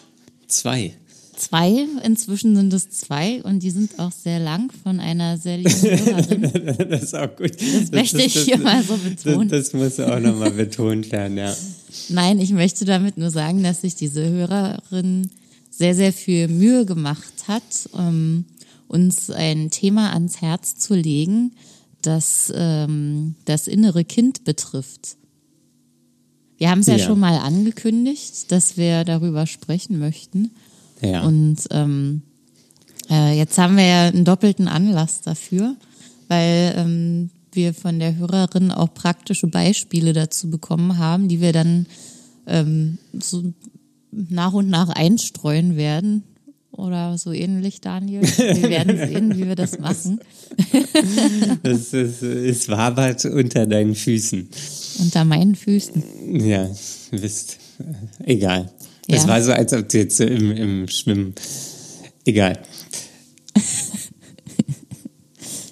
Zwei 0.48 0.94
zwei, 1.36 1.86
inzwischen 2.02 2.56
sind 2.56 2.72
es 2.72 2.90
zwei 2.90 3.42
und 3.42 3.62
die 3.62 3.70
sind 3.70 3.98
auch 3.98 4.12
sehr 4.12 4.40
lang 4.40 4.72
von 4.82 5.00
einer 5.00 5.38
sehr 5.38 5.58
lieben 5.58 5.70
Hörerin. 5.70 6.88
das 6.90 7.02
ist 7.04 7.14
auch 7.14 7.34
gut. 7.36 7.60
Das, 7.60 7.80
das 7.80 7.90
möchte 7.92 8.22
ich 8.22 8.34
das, 8.34 8.44
hier 8.44 8.58
mal 8.58 8.82
so 8.82 8.96
betonen. 8.96 9.48
Das, 9.48 9.70
das 9.70 9.74
muss 9.74 10.00
auch 10.00 10.20
nochmal 10.20 10.50
betont 10.50 11.10
werden, 11.12 11.36
ja. 11.36 11.54
Nein, 12.08 12.40
ich 12.40 12.52
möchte 12.52 12.84
damit 12.84 13.16
nur 13.16 13.30
sagen, 13.30 13.62
dass 13.62 13.82
sich 13.82 13.94
diese 13.94 14.28
Hörerin 14.28 15.30
sehr, 15.70 15.94
sehr 15.94 16.12
viel 16.12 16.48
Mühe 16.48 16.86
gemacht 16.86 17.48
hat, 17.48 17.62
um 17.92 18.44
uns 18.88 19.30
ein 19.30 19.70
Thema 19.70 20.12
ans 20.12 20.40
Herz 20.40 20.76
zu 20.76 20.94
legen, 20.94 21.52
das 22.02 22.52
ähm, 22.54 23.34
das 23.44 23.66
innere 23.66 24.04
Kind 24.04 24.44
betrifft. 24.44 25.16
Wir 26.58 26.70
haben 26.70 26.80
es 26.80 26.86
ja, 26.86 26.96
ja 26.96 27.04
schon 27.04 27.20
mal 27.20 27.38
angekündigt, 27.38 28.50
dass 28.50 28.76
wir 28.76 29.04
darüber 29.04 29.46
sprechen 29.46 29.98
möchten. 29.98 30.52
Ja. 31.00 31.22
Und 31.22 31.58
ähm, 31.70 32.22
äh, 33.10 33.36
jetzt 33.36 33.58
haben 33.58 33.76
wir 33.76 33.86
ja 33.86 34.06
einen 34.08 34.24
doppelten 34.24 34.68
Anlass 34.68 35.20
dafür, 35.20 35.76
weil 36.28 36.74
ähm, 36.76 37.30
wir 37.52 37.74
von 37.74 37.98
der 37.98 38.16
Hörerin 38.16 38.70
auch 38.70 38.92
praktische 38.94 39.46
Beispiele 39.46 40.12
dazu 40.12 40.50
bekommen 40.50 40.98
haben, 40.98 41.28
die 41.28 41.40
wir 41.40 41.52
dann 41.52 41.86
ähm, 42.46 42.98
so 43.18 43.52
nach 44.12 44.52
und 44.52 44.68
nach 44.68 44.90
einstreuen 44.90 45.76
werden. 45.76 46.22
Oder 46.72 47.16
so 47.16 47.32
ähnlich, 47.32 47.80
Daniel. 47.80 48.20
Wir 48.20 48.68
werden 48.68 48.96
sehen, 49.08 49.34
wie 49.34 49.46
wir 49.46 49.54
das 49.54 49.78
machen. 49.78 50.20
Es, 51.62 51.94
ist, 51.94 52.22
es 52.22 52.68
wabert 52.68 53.24
unter 53.24 53.66
deinen 53.66 53.94
Füßen. 53.94 54.46
Unter 54.98 55.24
meinen 55.24 55.54
Füßen. 55.54 56.02
Ja, 56.38 56.68
wisst. 57.12 57.58
Egal. 58.24 58.70
Ja. 59.08 59.16
Es 59.16 59.28
war 59.28 59.40
so, 59.42 59.52
als 59.52 59.72
ob 59.72 59.88
du 59.88 59.98
jetzt 59.98 60.20
im, 60.20 60.50
im 60.50 60.88
Schwimmen. 60.88 61.34
Egal. 62.24 62.58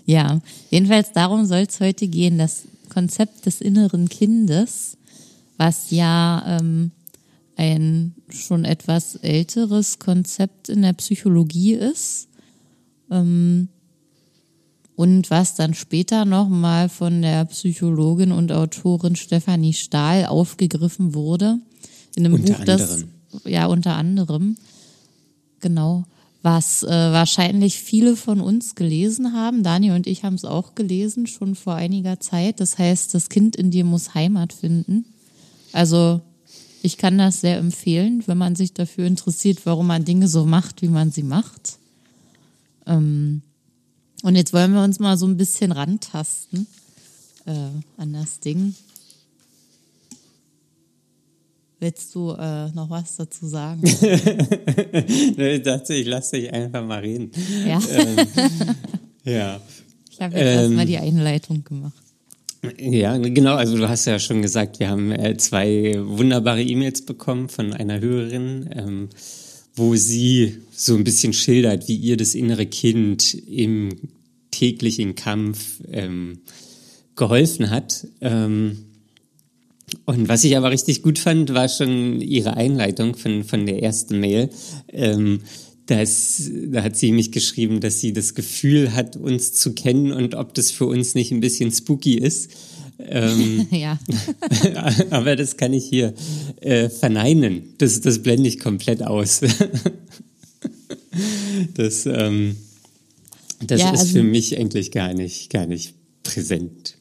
ja, 0.06 0.40
jedenfalls 0.70 1.12
darum 1.12 1.44
soll 1.44 1.66
es 1.68 1.80
heute 1.80 2.06
gehen, 2.06 2.38
das 2.38 2.62
Konzept 2.90 3.46
des 3.46 3.60
inneren 3.60 4.08
Kindes, 4.08 4.96
was 5.56 5.90
ja 5.90 6.58
ähm, 6.60 6.92
ein 7.56 8.14
schon 8.28 8.64
etwas 8.64 9.16
älteres 9.16 9.98
Konzept 9.98 10.68
in 10.68 10.82
der 10.82 10.92
Psychologie 10.92 11.74
ist. 11.74 12.28
Ähm, 13.10 13.68
und 14.96 15.28
was 15.28 15.56
dann 15.56 15.74
später 15.74 16.24
nochmal 16.24 16.88
von 16.88 17.20
der 17.20 17.46
Psychologin 17.46 18.30
und 18.30 18.52
Autorin 18.52 19.16
Stefanie 19.16 19.72
Stahl 19.72 20.26
aufgegriffen 20.26 21.14
wurde. 21.14 21.58
In 22.14 22.26
einem 22.26 22.34
Unter 22.34 22.54
Buch, 22.54 22.64
das 22.64 22.80
anderem 22.92 23.13
ja 23.44 23.66
unter 23.66 23.94
anderem. 23.96 24.56
Genau. 25.60 26.04
Was 26.42 26.82
äh, 26.82 26.88
wahrscheinlich 26.88 27.78
viele 27.78 28.16
von 28.16 28.40
uns 28.40 28.74
gelesen 28.74 29.32
haben. 29.32 29.62
Daniel 29.62 29.94
und 29.94 30.06
ich 30.06 30.24
haben 30.24 30.34
es 30.34 30.44
auch 30.44 30.74
gelesen, 30.74 31.26
schon 31.26 31.54
vor 31.54 31.74
einiger 31.74 32.20
Zeit. 32.20 32.60
Das 32.60 32.78
heißt, 32.78 33.14
das 33.14 33.30
Kind 33.30 33.56
in 33.56 33.70
dir 33.70 33.84
muss 33.84 34.14
Heimat 34.14 34.52
finden. 34.52 35.06
Also 35.72 36.20
ich 36.82 36.98
kann 36.98 37.16
das 37.16 37.40
sehr 37.40 37.56
empfehlen, 37.56 38.22
wenn 38.26 38.36
man 38.36 38.56
sich 38.56 38.74
dafür 38.74 39.06
interessiert, 39.06 39.64
warum 39.64 39.86
man 39.86 40.04
Dinge 40.04 40.28
so 40.28 40.44
macht, 40.44 40.82
wie 40.82 40.88
man 40.88 41.10
sie 41.10 41.22
macht. 41.22 41.78
Ähm, 42.86 43.40
und 44.22 44.36
jetzt 44.36 44.52
wollen 44.52 44.74
wir 44.74 44.82
uns 44.82 44.98
mal 44.98 45.16
so 45.16 45.26
ein 45.26 45.38
bisschen 45.38 45.72
rantasten. 45.72 46.66
äh, 47.46 47.68
an 47.96 48.12
das 48.12 48.40
Ding. 48.40 48.74
Willst 51.84 52.14
du 52.14 52.30
äh, 52.30 52.70
noch 52.70 52.88
was 52.88 53.16
dazu 53.16 53.46
sagen? 53.46 53.82
ich 55.36 55.62
dachte, 55.62 55.92
ich 55.92 56.06
lasse 56.06 56.36
dich 56.36 56.50
einfach 56.50 56.82
mal 56.82 57.00
reden. 57.00 57.30
Ja. 57.66 57.78
Ähm, 57.92 58.26
ja. 59.24 59.60
Ich 60.10 60.18
habe 60.18 60.34
jetzt 60.34 60.46
ähm, 60.46 60.60
erstmal 60.60 60.86
die 60.86 60.96
Einleitung 60.96 61.62
gemacht. 61.62 62.02
Ja, 62.78 63.18
genau. 63.18 63.56
Also 63.56 63.76
du 63.76 63.86
hast 63.86 64.06
ja 64.06 64.18
schon 64.18 64.40
gesagt, 64.40 64.80
wir 64.80 64.88
haben 64.88 65.12
äh, 65.12 65.36
zwei 65.36 65.96
wunderbare 66.02 66.62
E-Mails 66.62 67.04
bekommen 67.04 67.50
von 67.50 67.74
einer 67.74 68.00
Hörerin, 68.00 68.70
ähm, 68.72 69.08
wo 69.74 69.94
sie 69.94 70.56
so 70.74 70.94
ein 70.94 71.04
bisschen 71.04 71.34
schildert, 71.34 71.86
wie 71.86 71.96
ihr 71.96 72.16
das 72.16 72.34
innere 72.34 72.64
Kind 72.64 73.34
im 73.34 73.90
täglichen 74.50 75.16
Kampf 75.16 75.82
ähm, 75.92 76.38
geholfen 77.14 77.68
hat. 77.68 78.06
Ähm, 78.22 78.86
und 80.04 80.28
was 80.28 80.44
ich 80.44 80.56
aber 80.56 80.70
richtig 80.70 81.02
gut 81.02 81.18
fand, 81.18 81.54
war 81.54 81.68
schon 81.68 82.20
ihre 82.20 82.56
Einleitung 82.56 83.16
von, 83.16 83.44
von 83.44 83.66
der 83.66 83.82
ersten 83.82 84.20
Mail. 84.20 84.50
Ähm, 84.88 85.40
das, 85.86 86.50
da 86.66 86.82
hat 86.82 86.96
sie 86.96 87.12
mich 87.12 87.30
geschrieben, 87.30 87.80
dass 87.80 88.00
sie 88.00 88.12
das 88.12 88.34
Gefühl 88.34 88.94
hat, 88.94 89.16
uns 89.16 89.52
zu 89.52 89.74
kennen 89.74 90.12
und 90.12 90.34
ob 90.34 90.54
das 90.54 90.70
für 90.70 90.86
uns 90.86 91.14
nicht 91.14 91.30
ein 91.30 91.40
bisschen 91.40 91.70
spooky 91.72 92.16
ist. 92.16 92.50
Ähm, 92.98 93.66
ja. 93.70 93.98
aber 95.10 95.36
das 95.36 95.56
kann 95.56 95.72
ich 95.72 95.84
hier 95.84 96.14
äh, 96.60 96.88
verneinen. 96.88 97.74
Das, 97.78 98.00
das 98.00 98.20
blende 98.20 98.48
ich 98.48 98.60
komplett 98.60 99.02
aus. 99.02 99.40
das 101.74 102.06
ähm, 102.06 102.56
das 103.66 103.80
ja, 103.80 103.92
ist 103.92 104.00
also, 104.00 104.12
für 104.12 104.22
mich 104.22 104.58
eigentlich 104.58 104.90
gar 104.90 105.14
nicht, 105.14 105.50
gar 105.50 105.66
nicht 105.66 105.94
präsent. 106.22 106.96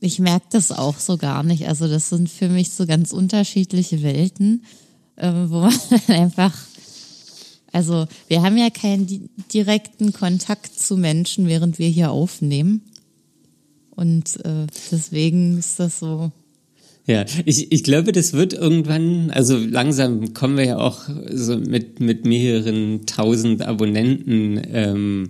Ich 0.00 0.18
merke 0.18 0.46
das 0.50 0.72
auch 0.72 0.98
so 0.98 1.16
gar 1.16 1.42
nicht. 1.42 1.68
Also 1.68 1.88
das 1.88 2.08
sind 2.10 2.28
für 2.28 2.48
mich 2.48 2.70
so 2.72 2.86
ganz 2.86 3.12
unterschiedliche 3.12 4.02
Welten, 4.02 4.64
äh, 5.16 5.30
wo 5.30 5.60
man 5.60 5.74
einfach 6.08 6.52
also 7.76 8.06
wir 8.28 8.40
haben 8.40 8.56
ja 8.56 8.70
keinen 8.70 9.28
direkten 9.52 10.14
Kontakt 10.14 10.78
zu 10.78 10.96
Menschen, 10.96 11.46
während 11.46 11.78
wir 11.78 11.88
hier 11.88 12.10
aufnehmen. 12.10 12.80
Und 13.90 14.36
äh, 14.46 14.66
deswegen 14.90 15.58
ist 15.58 15.78
das 15.78 15.98
so. 15.98 16.32
Ja, 17.06 17.26
ich, 17.44 17.70
ich 17.70 17.84
glaube, 17.84 18.12
das 18.12 18.32
wird 18.32 18.54
irgendwann, 18.54 19.30
also 19.30 19.58
langsam 19.58 20.32
kommen 20.32 20.56
wir 20.56 20.64
ja 20.64 20.78
auch 20.78 21.02
so 21.30 21.58
mit, 21.58 22.00
mit 22.00 22.24
mehreren 22.24 23.04
tausend 23.04 23.60
Abonnenten, 23.60 24.58
ähm, 24.72 25.28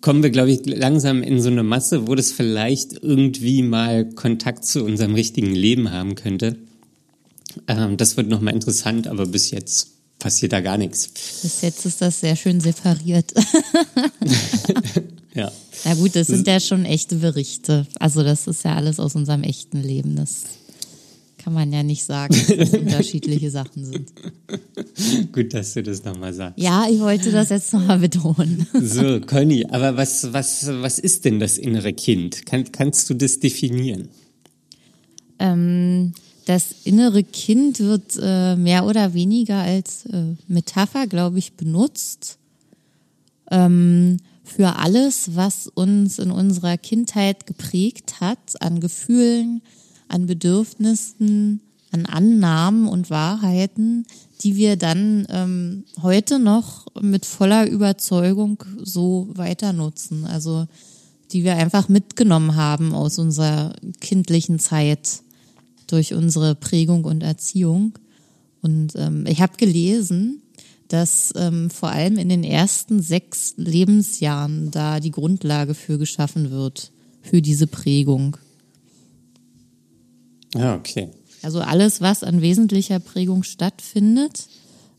kommen 0.00 0.22
wir, 0.22 0.30
glaube 0.30 0.50
ich, 0.50 0.64
langsam 0.66 1.22
in 1.22 1.40
so 1.40 1.48
eine 1.48 1.62
Masse, 1.62 2.06
wo 2.06 2.14
das 2.14 2.32
vielleicht 2.32 3.02
irgendwie 3.02 3.62
mal 3.62 4.04
Kontakt 4.04 4.64
zu 4.64 4.84
unserem 4.84 5.14
richtigen 5.14 5.54
Leben 5.54 5.90
haben 5.90 6.14
könnte. 6.14 6.56
Ähm, 7.66 7.96
das 7.96 8.16
wird 8.16 8.28
nochmal 8.28 8.54
interessant, 8.54 9.06
aber 9.06 9.26
bis 9.26 9.50
jetzt 9.50 9.88
passiert 10.18 10.52
da 10.52 10.60
gar 10.60 10.78
nichts. 10.78 11.08
Bis 11.42 11.62
jetzt 11.62 11.86
ist 11.86 12.00
das 12.00 12.20
sehr 12.20 12.36
schön 12.36 12.60
separiert. 12.60 13.32
ja. 15.34 15.50
Na 15.84 15.94
gut, 15.94 16.14
das 16.14 16.28
sind 16.28 16.46
ja 16.46 16.60
schon 16.60 16.84
echte 16.84 17.16
Berichte. 17.16 17.86
Also 17.98 18.22
das 18.22 18.46
ist 18.46 18.64
ja 18.64 18.76
alles 18.76 19.00
aus 19.00 19.14
unserem 19.14 19.42
echten 19.42 19.82
Leben. 19.82 20.16
Das 20.16 20.42
kann 21.42 21.54
man 21.54 21.72
ja 21.72 21.82
nicht 21.82 22.04
sagen, 22.04 22.34
dass 22.34 22.56
das 22.56 22.70
unterschiedliche 22.78 23.50
Sachen 23.50 23.84
sind. 23.84 24.12
Gut, 25.32 25.54
dass 25.54 25.72
du 25.72 25.82
das 25.82 26.04
nochmal 26.04 26.34
sagst. 26.34 26.58
Ja, 26.58 26.86
ich 26.90 27.00
wollte 27.00 27.32
das 27.32 27.48
jetzt 27.48 27.72
nochmal 27.72 27.98
betonen. 27.98 28.66
So, 28.74 29.20
Conny, 29.20 29.64
aber 29.70 29.96
was, 29.96 30.32
was, 30.32 30.66
was 30.66 30.98
ist 30.98 31.24
denn 31.24 31.40
das 31.40 31.56
innere 31.56 31.94
Kind? 31.94 32.44
Kann, 32.44 32.70
kannst 32.70 33.08
du 33.08 33.14
das 33.14 33.40
definieren? 33.40 34.08
Ähm, 35.38 36.12
das 36.44 36.74
innere 36.84 37.24
Kind 37.24 37.80
wird 37.80 38.18
äh, 38.20 38.56
mehr 38.56 38.84
oder 38.84 39.14
weniger 39.14 39.60
als 39.60 40.04
äh, 40.06 40.34
Metapher, 40.46 41.06
glaube 41.06 41.38
ich, 41.38 41.54
benutzt 41.54 42.38
ähm, 43.50 44.18
für 44.44 44.76
alles, 44.76 45.36
was 45.36 45.68
uns 45.68 46.18
in 46.18 46.30
unserer 46.30 46.76
Kindheit 46.76 47.46
geprägt 47.46 48.20
hat, 48.20 48.60
an 48.60 48.80
Gefühlen, 48.80 49.62
an 50.10 50.26
Bedürfnissen, 50.26 51.60
an 51.92 52.06
Annahmen 52.06 52.88
und 52.88 53.10
Wahrheiten, 53.10 54.06
die 54.42 54.56
wir 54.56 54.76
dann 54.76 55.26
ähm, 55.30 55.84
heute 56.02 56.38
noch 56.38 56.86
mit 57.00 57.26
voller 57.26 57.68
Überzeugung 57.68 58.62
so 58.82 59.28
weiter 59.34 59.72
nutzen. 59.72 60.24
Also 60.24 60.66
die 61.32 61.44
wir 61.44 61.56
einfach 61.56 61.88
mitgenommen 61.88 62.56
haben 62.56 62.94
aus 62.94 63.18
unserer 63.18 63.74
kindlichen 64.00 64.58
Zeit 64.58 65.22
durch 65.86 66.14
unsere 66.14 66.54
Prägung 66.54 67.04
und 67.04 67.22
Erziehung. 67.22 67.98
Und 68.62 68.94
ähm, 68.96 69.26
ich 69.26 69.40
habe 69.40 69.56
gelesen, 69.56 70.42
dass 70.88 71.32
ähm, 71.36 71.70
vor 71.70 71.90
allem 71.90 72.18
in 72.18 72.28
den 72.28 72.42
ersten 72.42 73.00
sechs 73.00 73.54
Lebensjahren 73.56 74.70
da 74.72 74.98
die 74.98 75.12
Grundlage 75.12 75.74
für 75.74 75.98
geschaffen 75.98 76.50
wird, 76.50 76.90
für 77.22 77.40
diese 77.40 77.68
Prägung. 77.68 78.36
Ja, 80.54 80.74
okay. 80.74 81.08
Also 81.42 81.60
alles, 81.60 82.00
was 82.00 82.22
an 82.22 82.42
wesentlicher 82.42 83.00
Prägung 83.00 83.42
stattfindet, 83.42 84.48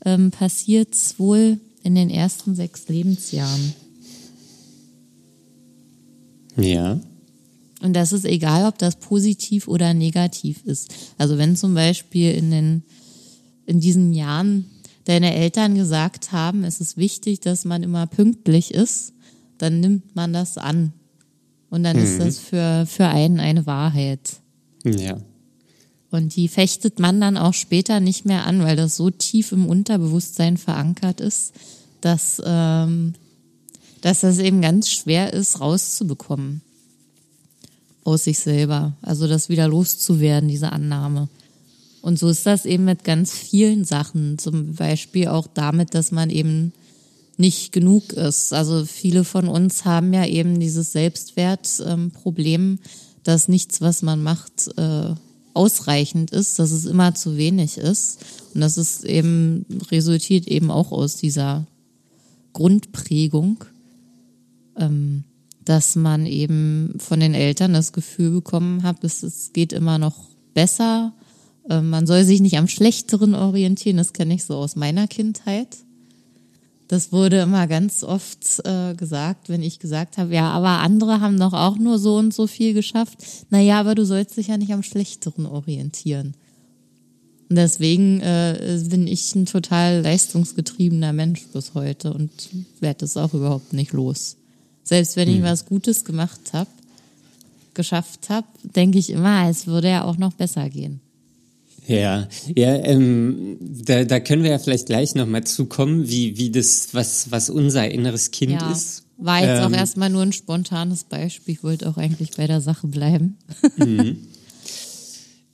ähm, 0.05 0.31
passiert 0.31 0.95
wohl 1.17 1.59
in 1.83 1.95
den 1.95 2.09
ersten 2.09 2.55
sechs 2.55 2.87
Lebensjahren. 2.87 3.73
Ja. 6.57 6.99
Und 7.81 7.93
das 7.93 8.13
ist 8.13 8.25
egal, 8.25 8.67
ob 8.67 8.77
das 8.77 8.97
positiv 8.97 9.67
oder 9.67 9.93
negativ 9.93 10.63
ist. 10.65 10.93
Also 11.17 11.37
wenn 11.37 11.55
zum 11.55 11.73
Beispiel 11.73 12.31
in 12.31 12.51
den, 12.51 12.83
in 13.65 13.79
diesen 13.79 14.13
Jahren 14.13 14.65
deine 15.05 15.33
Eltern 15.33 15.75
gesagt 15.75 16.31
haben, 16.31 16.63
es 16.63 16.79
ist 16.79 16.97
wichtig, 16.97 17.39
dass 17.39 17.65
man 17.65 17.81
immer 17.81 18.05
pünktlich 18.05 18.71
ist, 18.71 19.13
dann 19.57 19.79
nimmt 19.79 20.15
man 20.15 20.33
das 20.33 20.57
an. 20.57 20.93
Und 21.69 21.83
dann 21.83 21.97
mhm. 21.97 22.03
ist 22.03 22.19
das 22.19 22.37
für, 22.37 22.85
für 22.87 23.07
einen 23.07 23.39
eine 23.39 23.65
Wahrheit. 23.65 24.41
Ja. 24.83 25.17
Und 26.11 26.35
die 26.35 26.49
fechtet 26.49 26.99
man 26.99 27.21
dann 27.21 27.37
auch 27.37 27.53
später 27.53 28.01
nicht 28.01 28.25
mehr 28.25 28.45
an, 28.45 28.61
weil 28.63 28.75
das 28.75 28.97
so 28.97 29.09
tief 29.09 29.53
im 29.53 29.65
Unterbewusstsein 29.65 30.57
verankert 30.57 31.21
ist, 31.21 31.53
dass, 32.01 32.41
ähm, 32.45 33.13
dass 34.01 34.19
das 34.19 34.37
eben 34.39 34.61
ganz 34.61 34.89
schwer 34.89 35.33
ist, 35.33 35.61
rauszubekommen 35.61 36.61
aus 38.03 38.25
sich 38.25 38.39
selber. 38.39 38.93
Also 39.01 39.27
das 39.27 39.47
wieder 39.47 39.67
loszuwerden, 39.67 40.49
diese 40.49 40.71
Annahme. 40.71 41.29
Und 42.01 42.17
so 42.17 42.29
ist 42.29 42.45
das 42.45 42.65
eben 42.65 42.85
mit 42.85 43.03
ganz 43.03 43.31
vielen 43.31 43.85
Sachen. 43.85 44.37
Zum 44.37 44.73
Beispiel 44.73 45.27
auch 45.27 45.47
damit, 45.47 45.93
dass 45.93 46.11
man 46.11 46.29
eben 46.29 46.73
nicht 47.37 47.71
genug 47.71 48.13
ist. 48.13 48.53
Also 48.53 48.85
viele 48.85 49.23
von 49.23 49.47
uns 49.47 49.85
haben 49.85 50.13
ja 50.13 50.25
eben 50.25 50.59
dieses 50.59 50.91
Selbstwertproblem, 50.91 52.61
ähm, 52.61 52.79
dass 53.23 53.47
nichts, 53.47 53.81
was 53.81 54.01
man 54.01 54.21
macht, 54.23 54.67
äh, 54.77 55.13
ausreichend 55.53 56.31
ist, 56.31 56.59
dass 56.59 56.71
es 56.71 56.85
immer 56.85 57.13
zu 57.15 57.37
wenig 57.37 57.77
ist. 57.77 58.19
Und 58.53 58.61
das 58.61 58.77
ist 58.77 59.03
eben, 59.03 59.65
resultiert 59.89 60.47
eben 60.47 60.71
auch 60.71 60.91
aus 60.91 61.17
dieser 61.17 61.65
Grundprägung. 62.53 63.63
Ähm, 64.77 65.23
dass 65.65 65.95
man 65.95 66.25
eben 66.25 66.95
von 66.97 67.19
den 67.19 67.33
Eltern 67.33 67.73
das 67.73 67.93
Gefühl 67.93 68.31
bekommen 68.31 68.83
hat, 68.83 69.03
es, 69.03 69.23
es 69.23 69.53
geht 69.53 69.73
immer 69.73 69.99
noch 69.99 70.29
besser. 70.53 71.13
Ähm, 71.69 71.89
man 71.89 72.07
soll 72.07 72.23
sich 72.23 72.41
nicht 72.41 72.57
am 72.57 72.67
Schlechteren 72.67 73.35
orientieren, 73.35 73.97
das 73.97 74.13
kenne 74.13 74.33
ich 74.33 74.43
so 74.43 74.55
aus 74.55 74.75
meiner 74.75 75.07
Kindheit. 75.07 75.77
Das 76.91 77.13
wurde 77.13 77.39
immer 77.39 77.67
ganz 77.67 78.03
oft 78.03 78.65
äh, 78.65 78.95
gesagt, 78.95 79.47
wenn 79.47 79.63
ich 79.63 79.79
gesagt 79.79 80.17
habe, 80.17 80.35
ja, 80.35 80.49
aber 80.49 80.79
andere 80.79 81.21
haben 81.21 81.39
doch 81.39 81.53
auch 81.53 81.77
nur 81.77 81.97
so 81.97 82.17
und 82.17 82.33
so 82.33 82.47
viel 82.47 82.73
geschafft. 82.73 83.17
Naja, 83.49 83.79
aber 83.79 83.95
du 83.95 84.05
sollst 84.05 84.35
dich 84.35 84.47
ja 84.47 84.57
nicht 84.57 84.73
am 84.73 84.83
Schlechteren 84.83 85.45
orientieren. 85.45 86.33
Und 87.49 87.55
deswegen 87.55 88.19
äh, 88.19 88.77
bin 88.89 89.07
ich 89.07 89.33
ein 89.35 89.45
total 89.45 90.01
leistungsgetriebener 90.01 91.13
Mensch 91.13 91.47
bis 91.53 91.75
heute 91.75 92.13
und 92.13 92.29
werde 92.81 93.05
es 93.05 93.15
auch 93.15 93.33
überhaupt 93.33 93.71
nicht 93.71 93.93
los. 93.93 94.35
Selbst 94.83 95.15
wenn 95.15 95.29
ich 95.29 95.37
hm. 95.37 95.43
was 95.43 95.65
Gutes 95.65 96.03
gemacht 96.03 96.51
habe, 96.51 96.69
geschafft 97.73 98.29
habe, 98.29 98.47
denke 98.63 98.99
ich 98.99 99.11
immer, 99.11 99.47
es 99.49 99.65
würde 99.65 99.87
ja 99.87 100.03
auch 100.03 100.17
noch 100.17 100.33
besser 100.33 100.69
gehen. 100.69 100.99
Ja, 101.87 102.27
ja, 102.55 102.75
ähm, 102.75 103.57
da, 103.59 104.03
da 104.05 104.19
können 104.19 104.43
wir 104.43 104.51
ja 104.51 104.59
vielleicht 104.59 104.85
gleich 104.85 105.15
nochmal 105.15 105.43
zukommen, 105.43 106.07
wie, 106.07 106.37
wie 106.37 106.51
das, 106.51 106.89
was, 106.93 107.31
was 107.31 107.49
unser 107.49 107.89
inneres 107.89 108.31
Kind 108.31 108.53
ja, 108.53 108.71
ist. 108.71 109.03
War 109.17 109.41
jetzt 109.41 109.59
ähm, 109.59 109.73
auch 109.73 109.77
erstmal 109.77 110.09
nur 110.09 110.21
ein 110.21 110.33
spontanes 110.33 111.03
Beispiel. 111.03 111.55
Ich 111.55 111.63
wollte 111.63 111.89
auch 111.89 111.97
eigentlich 111.97 112.31
bei 112.37 112.47
der 112.47 112.61
Sache 112.61 112.87
bleiben. 112.87 113.37
Mhm. 113.77 114.17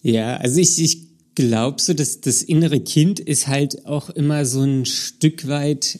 Ja, 0.04 0.38
also 0.38 0.60
ich, 0.60 0.80
ich 0.80 1.00
glaube 1.36 1.82
so, 1.82 1.94
dass 1.94 2.22
das 2.22 2.44
innere 2.44 2.80
Kind 2.80 3.20
ist 3.20 3.48
halt 3.48 3.86
auch 3.86 4.10
immer 4.10 4.46
so 4.46 4.62
ein 4.62 4.86
Stück 4.86 5.48
weit 5.48 6.00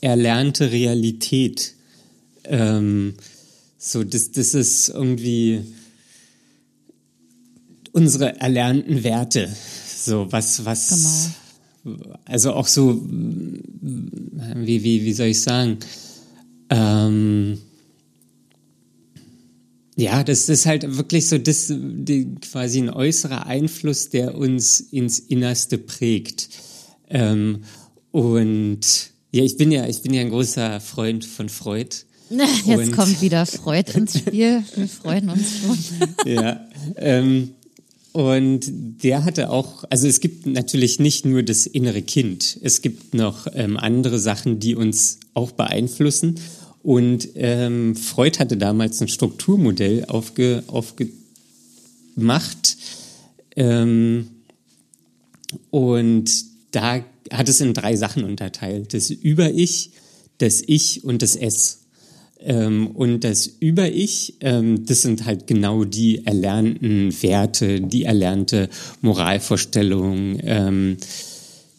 erlernte 0.00 0.70
Realität 0.70 1.74
ähm, 2.44 3.14
So, 3.78 4.02
das, 4.02 4.32
das 4.32 4.54
ist 4.54 4.88
irgendwie 4.88 5.62
unsere 7.92 8.40
erlernten 8.40 9.04
Werte. 9.04 9.48
So, 9.96 10.30
was, 10.30 10.64
was, 10.64 11.30
genau. 11.84 12.02
also 12.24 12.52
auch 12.52 12.66
so, 12.66 13.00
wie, 13.04 14.82
wie, 14.82 15.04
wie 15.04 15.12
soll 15.12 15.28
ich 15.28 15.42
sagen, 15.42 15.78
ähm, 16.70 17.58
ja, 19.96 20.22
das 20.22 20.48
ist 20.48 20.64
halt 20.66 20.96
wirklich 20.96 21.28
so 21.28 21.38
das, 21.38 21.72
die, 21.76 22.36
quasi 22.36 22.78
ein 22.78 22.90
äußerer 22.90 23.46
Einfluss, 23.46 24.10
der 24.10 24.36
uns 24.36 24.78
ins 24.80 25.18
Innerste 25.18 25.76
prägt. 25.76 26.48
Ähm, 27.10 27.64
und 28.12 28.80
ja, 29.32 29.42
ich 29.42 29.56
bin 29.56 29.72
ja, 29.72 29.86
ich 29.88 30.02
bin 30.02 30.14
ja 30.14 30.20
ein 30.20 30.30
großer 30.30 30.80
Freund 30.80 31.24
von 31.24 31.48
Freud. 31.48 31.96
Jetzt 32.30 32.68
und, 32.68 32.92
kommt 32.92 33.20
wieder 33.20 33.44
Freud 33.44 33.90
ins 33.92 34.18
Spiel. 34.18 34.62
Wir 34.74 34.88
freuen 34.88 35.30
uns 35.30 35.58
schon. 35.60 35.78
Ja. 36.32 36.68
Ähm, 36.96 37.54
und 38.12 38.62
der 39.02 39.24
hatte 39.24 39.50
auch, 39.50 39.84
also 39.90 40.08
es 40.08 40.20
gibt 40.20 40.46
natürlich 40.46 40.98
nicht 40.98 41.24
nur 41.24 41.42
das 41.42 41.66
innere 41.66 42.02
Kind, 42.02 42.58
es 42.62 42.82
gibt 42.82 43.14
noch 43.14 43.46
ähm, 43.52 43.76
andere 43.76 44.18
Sachen, 44.18 44.58
die 44.60 44.74
uns 44.74 45.18
auch 45.34 45.52
beeinflussen. 45.52 46.36
Und 46.82 47.28
ähm, 47.34 47.96
Freud 47.96 48.38
hatte 48.38 48.56
damals 48.56 49.00
ein 49.02 49.08
Strukturmodell 49.08 50.06
aufge, 50.06 50.62
aufgemacht. 50.68 51.16
Ähm, 53.56 54.28
und 55.70 56.30
da 56.70 57.04
hat 57.30 57.48
es 57.48 57.60
in 57.60 57.74
drei 57.74 57.96
Sachen 57.96 58.24
unterteilt. 58.24 58.94
Das 58.94 59.10
Über-Ich, 59.10 59.90
das 60.38 60.62
Ich 60.66 61.04
und 61.04 61.22
das 61.22 61.36
Es. 61.36 61.80
Ähm, 62.40 62.88
und 62.88 63.24
das 63.24 63.46
Über-Ich, 63.46 64.34
ähm, 64.40 64.86
das 64.86 65.02
sind 65.02 65.24
halt 65.24 65.46
genau 65.46 65.84
die 65.84 66.24
erlernten 66.24 67.12
Werte, 67.22 67.80
die 67.80 68.04
erlernte 68.04 68.68
Moralvorstellung, 69.00 70.38
ähm, 70.42 70.96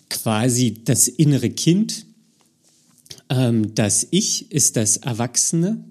quasi 0.10 0.76
das 0.84 1.08
innere 1.08 1.50
Kind, 1.50 2.06
ähm, 3.30 3.74
das 3.76 4.08
Ich 4.12 4.52
ist 4.52 4.76
das 4.76 4.98
Erwachsene, 4.98 5.84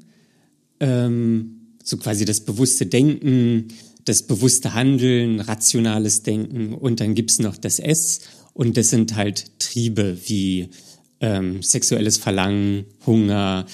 ähm, 0.81 1.55
so 1.83 1.97
quasi 1.97 2.25
das 2.25 2.41
bewusste 2.41 2.87
Denken, 2.87 3.69
das 4.05 4.23
bewusste 4.23 4.75
Handeln, 4.75 5.41
rationales 5.41 6.23
Denken. 6.23 6.75
Und 6.75 7.01
dann 7.01 7.15
gibt's 7.15 7.39
noch 7.39 7.57
das 7.57 7.79
S. 7.79 8.21
Und 8.55 8.77
das 8.77 8.91
sind 8.91 9.17
halt 9.17 9.59
Triebe 9.59 10.19
wie 10.27 10.69
ähm, 11.21 11.63
sexuelles 11.63 12.17
Verlangen, 12.17 12.85
Hunger, 13.07 13.67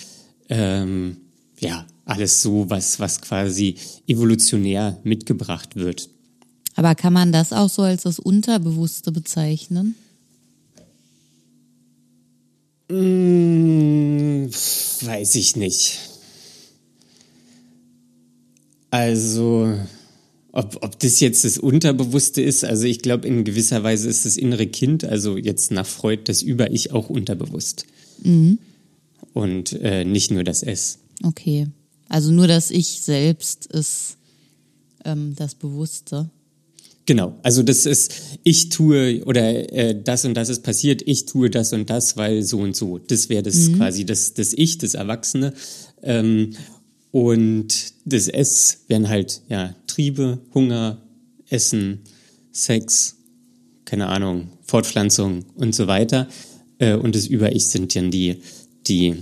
ähm, 0.49 1.17
ja, 1.59 1.87
alles 2.05 2.43
so, 2.43 2.69
was, 2.69 3.01
was 3.01 3.21
quasi 3.21 3.77
evolutionär 4.07 4.99
mitgebracht 5.05 5.77
wird. 5.77 6.09
Aber 6.77 6.95
kann 6.95 7.13
man 7.13 7.33
das 7.33 7.53
auch 7.53 7.69
so 7.69 7.83
als 7.83 8.03
das 8.03 8.19
Unterbewusste 8.19 9.13
bezeichnen? 9.13 9.95
Hm, 12.91 14.51
weiß 14.51 15.35
ich 15.37 15.57
nicht. 15.57 15.99
Also, 18.91 19.77
ob, 20.53 20.79
ob 20.83 20.99
das 21.01 21.19
jetzt 21.21 21.45
das 21.45 21.59
Unterbewusste 21.59 22.43
ist, 22.43 22.65
also 22.65 22.85
ich 22.85 23.01
glaube, 23.01 23.27
in 23.27 23.45
gewisser 23.45 23.83
Weise 23.83 24.09
ist 24.09 24.25
das 24.25 24.37
innere 24.37 24.67
Kind, 24.67 25.05
also 25.05 25.37
jetzt 25.37 25.73
nach 25.73 25.87
Freud, 25.87 26.23
das 26.27 26.43
Über-Ich 26.43 26.93
auch 26.93 27.09
unterbewusst. 27.09 27.87
Mhm. 28.23 28.59
Und 29.35 29.75
äh, 29.75 30.05
nicht 30.05 30.31
nur 30.31 30.45
das 30.45 30.63
S. 30.63 31.01
Okay. 31.23 31.67
Also 32.09 32.31
nur 32.31 32.47
das 32.47 32.71
Ich 32.71 33.03
selbst 33.03 33.67
ist 33.67 34.17
ähm, 35.05 35.35
das 35.37 35.55
Bewusste. 35.55 36.31
Genau, 37.07 37.35
also 37.43 37.63
das 37.63 37.85
ist, 37.85 38.15
ich 38.45 38.71
tue 38.71 39.23
oder 39.27 39.73
äh, 39.73 40.01
das 40.03 40.25
und 40.25 40.35
das 40.35 40.49
ist 40.49 40.63
passiert, 40.63 41.03
ich 41.05 41.27
tue 41.27 41.51
das 41.51 41.75
und 41.75 41.91
das, 41.91 42.17
weil 42.17 42.43
so 42.43 42.61
und 42.61 42.75
so. 42.75 42.99
Das 42.99 43.29
wäre 43.29 43.43
das 43.43 43.57
mhm. 43.57 43.77
quasi 43.77 44.07
das, 44.07 44.33
das 44.33 44.55
Ich, 44.55 44.79
das 44.79 44.95
Erwachsene. 44.95 45.53
Ähm, 46.03 46.53
und 47.11 47.93
das 48.07 48.29
S 48.29 48.85
wären 48.89 49.09
halt 49.09 49.43
ja 49.49 49.75
Triebe, 49.87 50.39
Hunger, 50.55 51.03
Essen, 51.51 52.01
Sex, 52.53 53.17
keine 53.85 54.07
Ahnung, 54.07 54.49
Fortpflanzung 54.63 55.45
und 55.57 55.75
so 55.75 55.87
weiter. 55.87 56.27
Äh, 56.79 56.95
und 56.95 57.15
das 57.15 57.27
Über-Ich 57.27 57.69
sind 57.69 57.95
dann 57.95 58.11
die, 58.11 58.41
die 58.87 59.17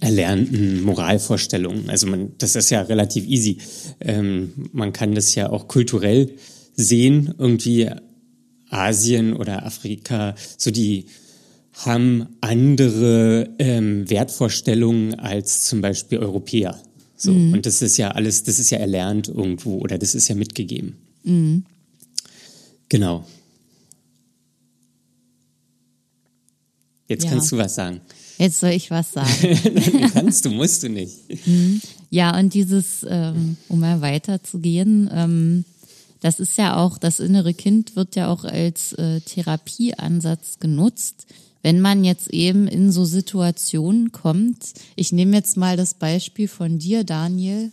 erlernten 0.00 0.82
Moralvorstellungen. 0.82 1.90
Also 1.90 2.06
man, 2.06 2.32
das 2.38 2.56
ist 2.56 2.70
ja 2.70 2.82
relativ 2.82 3.26
easy. 3.26 3.58
Ähm, 4.00 4.68
man 4.72 4.92
kann 4.92 5.14
das 5.14 5.34
ja 5.34 5.50
auch 5.50 5.68
kulturell 5.68 6.32
sehen, 6.74 7.34
irgendwie 7.38 7.90
Asien 8.68 9.32
oder 9.32 9.64
Afrika, 9.64 10.34
so 10.58 10.70
die 10.70 11.06
haben 11.72 12.26
andere 12.40 13.50
ähm, 13.58 14.08
Wertvorstellungen 14.08 15.14
als 15.18 15.64
zum 15.64 15.82
Beispiel 15.82 16.18
Europäer. 16.18 16.80
So. 17.16 17.32
Mhm. 17.32 17.54
Und 17.54 17.66
das 17.66 17.82
ist 17.82 17.96
ja 17.96 18.10
alles, 18.10 18.42
das 18.42 18.58
ist 18.58 18.70
ja 18.70 18.78
erlernt 18.78 19.28
irgendwo 19.28 19.78
oder 19.78 19.98
das 19.98 20.14
ist 20.14 20.28
ja 20.28 20.34
mitgegeben. 20.34 20.96
Mhm. 21.24 21.64
Genau. 22.88 23.26
Jetzt 27.08 27.24
ja. 27.24 27.30
kannst 27.30 27.52
du 27.52 27.58
was 27.58 27.74
sagen. 27.74 28.00
Jetzt 28.38 28.60
soll 28.60 28.70
ich 28.70 28.90
was 28.90 29.12
sagen. 29.12 30.10
kannst 30.12 30.44
du, 30.44 30.50
musst 30.50 30.82
du 30.82 30.88
nicht. 30.88 31.46
Mhm. 31.46 31.80
Ja, 32.10 32.38
und 32.38 32.54
dieses, 32.54 33.06
ähm, 33.08 33.56
um 33.68 33.80
mal 33.80 34.00
weiterzugehen, 34.00 35.10
ähm, 35.12 35.64
das 36.20 36.40
ist 36.40 36.58
ja 36.58 36.76
auch, 36.76 36.98
das 36.98 37.20
innere 37.20 37.54
Kind 37.54 37.96
wird 37.96 38.16
ja 38.16 38.28
auch 38.28 38.44
als 38.44 38.92
äh, 38.94 39.20
Therapieansatz 39.20 40.58
genutzt. 40.58 41.26
Wenn 41.62 41.80
man 41.80 42.04
jetzt 42.04 42.28
eben 42.28 42.68
in 42.68 42.92
so 42.92 43.04
Situationen 43.04 44.12
kommt, 44.12 44.74
ich 44.94 45.12
nehme 45.12 45.36
jetzt 45.36 45.56
mal 45.56 45.76
das 45.76 45.94
Beispiel 45.94 46.48
von 46.48 46.78
dir, 46.78 47.04
Daniel, 47.04 47.70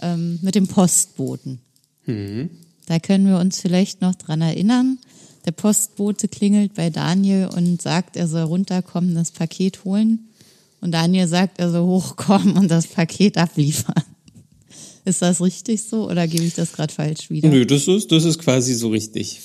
ähm, 0.00 0.38
mit 0.42 0.54
dem 0.54 0.66
Postboten. 0.66 1.60
Mhm. 2.06 2.50
Da 2.86 2.98
können 2.98 3.26
wir 3.26 3.38
uns 3.38 3.60
vielleicht 3.60 4.00
noch 4.00 4.14
dran 4.14 4.42
erinnern. 4.42 4.98
Der 5.44 5.52
Postbote 5.52 6.28
klingelt 6.28 6.74
bei 6.74 6.90
Daniel 6.90 7.48
und 7.48 7.82
sagt, 7.82 8.16
er 8.16 8.28
soll 8.28 8.42
runterkommen, 8.42 9.14
das 9.14 9.32
Paket 9.32 9.84
holen. 9.84 10.28
Und 10.80 10.92
Daniel 10.92 11.26
sagt, 11.28 11.58
er 11.58 11.70
soll 11.70 11.86
hochkommen 11.86 12.56
und 12.56 12.70
das 12.70 12.86
Paket 12.86 13.38
abliefern. 13.38 14.02
Ist 15.04 15.22
das 15.22 15.40
richtig 15.40 15.82
so 15.82 16.08
oder 16.08 16.28
gebe 16.28 16.44
ich 16.44 16.54
das 16.54 16.72
gerade 16.72 16.92
falsch 16.92 17.28
wieder? 17.28 17.48
Nö, 17.48 17.66
das 17.66 17.88
ist, 17.88 18.12
das 18.12 18.24
ist 18.24 18.38
quasi 18.38 18.74
so 18.74 18.90
richtig. 18.90 19.40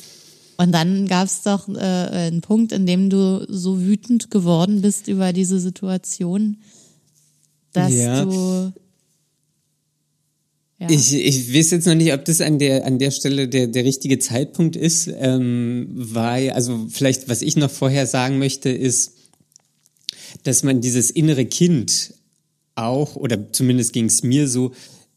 Und 0.57 0.71
dann 0.71 1.07
gab 1.07 1.25
es 1.25 1.41
doch 1.41 1.67
äh, 1.69 1.79
einen 1.79 2.41
Punkt, 2.41 2.71
in 2.71 2.85
dem 2.85 3.09
du 3.09 3.45
so 3.49 3.81
wütend 3.81 4.29
geworden 4.29 4.81
bist 4.81 5.07
über 5.07 5.33
diese 5.33 5.59
Situation, 5.59 6.57
dass 7.73 7.93
ja. 7.93 8.23
du 8.23 8.71
ja. 10.79 10.89
Ich, 10.89 11.13
ich 11.13 11.53
weiß 11.53 11.71
jetzt 11.71 11.87
noch 11.87 11.95
nicht, 11.95 12.13
ob 12.13 12.23
das 12.25 12.39
an 12.39 12.59
der, 12.59 12.85
an 12.85 12.99
der 12.99 13.11
Stelle 13.11 13.47
der, 13.47 13.67
der 13.67 13.83
richtige 13.83 14.19
Zeitpunkt 14.19 14.75
ist, 14.75 15.09
ähm, 15.19 15.87
weil, 15.91 16.51
also 16.51 16.87
vielleicht, 16.89 17.29
was 17.29 17.41
ich 17.41 17.55
noch 17.55 17.71
vorher 17.71 18.05
sagen 18.05 18.37
möchte, 18.37 18.69
ist, 18.69 19.13
dass 20.43 20.61
man 20.63 20.81
dieses 20.81 21.09
innere 21.09 21.45
Kind 21.45 22.13
auch, 22.75 23.15
oder 23.15 23.51
zumindest 23.51 23.93
ging 23.93 24.05
es 24.05 24.21
mir 24.21 24.47
so, 24.47 24.71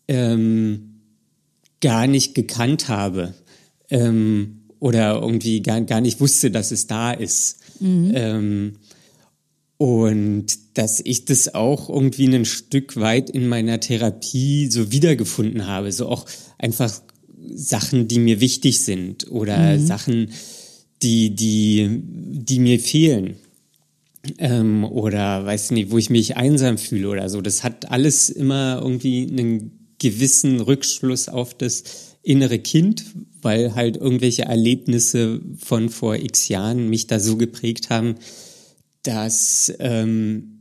ähm, 0.09 1.03
gar 1.81 2.07
nicht 2.07 2.35
gekannt 2.35 2.89
habe 2.89 3.35
ähm, 3.91 4.63
oder 4.79 5.21
irgendwie 5.21 5.63
gar, 5.63 5.81
gar 5.83 6.01
nicht 6.01 6.21
wusste, 6.21 6.51
dass 6.51 6.71
es 6.71 6.87
da 6.87 7.13
ist. 7.13 7.59
Mhm. 7.81 8.13
Ähm, 8.15 8.73
und 9.81 10.45
dass 10.75 11.01
ich 11.03 11.25
das 11.25 11.55
auch 11.55 11.89
irgendwie 11.89 12.27
ein 12.27 12.45
Stück 12.45 12.97
weit 12.97 13.31
in 13.31 13.49
meiner 13.49 13.81
Therapie 13.81 14.67
so 14.67 14.93
wiedergefunden 14.93 15.67
habe. 15.67 15.91
So 15.91 16.07
auch 16.07 16.27
einfach 16.59 17.01
Sachen, 17.55 18.07
die 18.07 18.19
mir 18.19 18.43
wichtig 18.43 18.83
sind 18.83 19.31
oder 19.31 19.79
mhm. 19.79 19.87
Sachen, 19.87 20.33
die, 21.01 21.35
die, 21.35 21.89
die 22.05 22.59
mir 22.59 22.79
fehlen. 22.79 23.37
Ähm, 24.37 24.85
oder 24.85 25.47
weiß 25.47 25.71
nicht, 25.71 25.91
wo 25.91 25.97
ich 25.97 26.11
mich 26.11 26.37
einsam 26.37 26.77
fühle 26.77 27.09
oder 27.09 27.31
so. 27.31 27.41
Das 27.41 27.65
hat 27.65 27.91
alles 27.91 28.29
immer 28.29 28.81
irgendwie 28.83 29.29
einen 29.31 29.95
gewissen 29.99 30.61
Rückschluss 30.61 31.31
auf 31.31 31.55
das 31.55 31.85
innere 32.23 32.59
Kind, 32.59 33.07
weil 33.41 33.75
halt 33.75 33.97
irgendwelche 33.97 34.43
Erlebnisse 34.43 35.41
von 35.57 35.89
vor 35.89 36.17
x 36.17 36.49
Jahren 36.49 36.91
mich 36.91 37.07
da 37.07 37.19
so 37.19 37.39
geprägt 37.39 37.89
haben, 37.89 38.17
dass 39.03 39.73
ähm, 39.79 40.61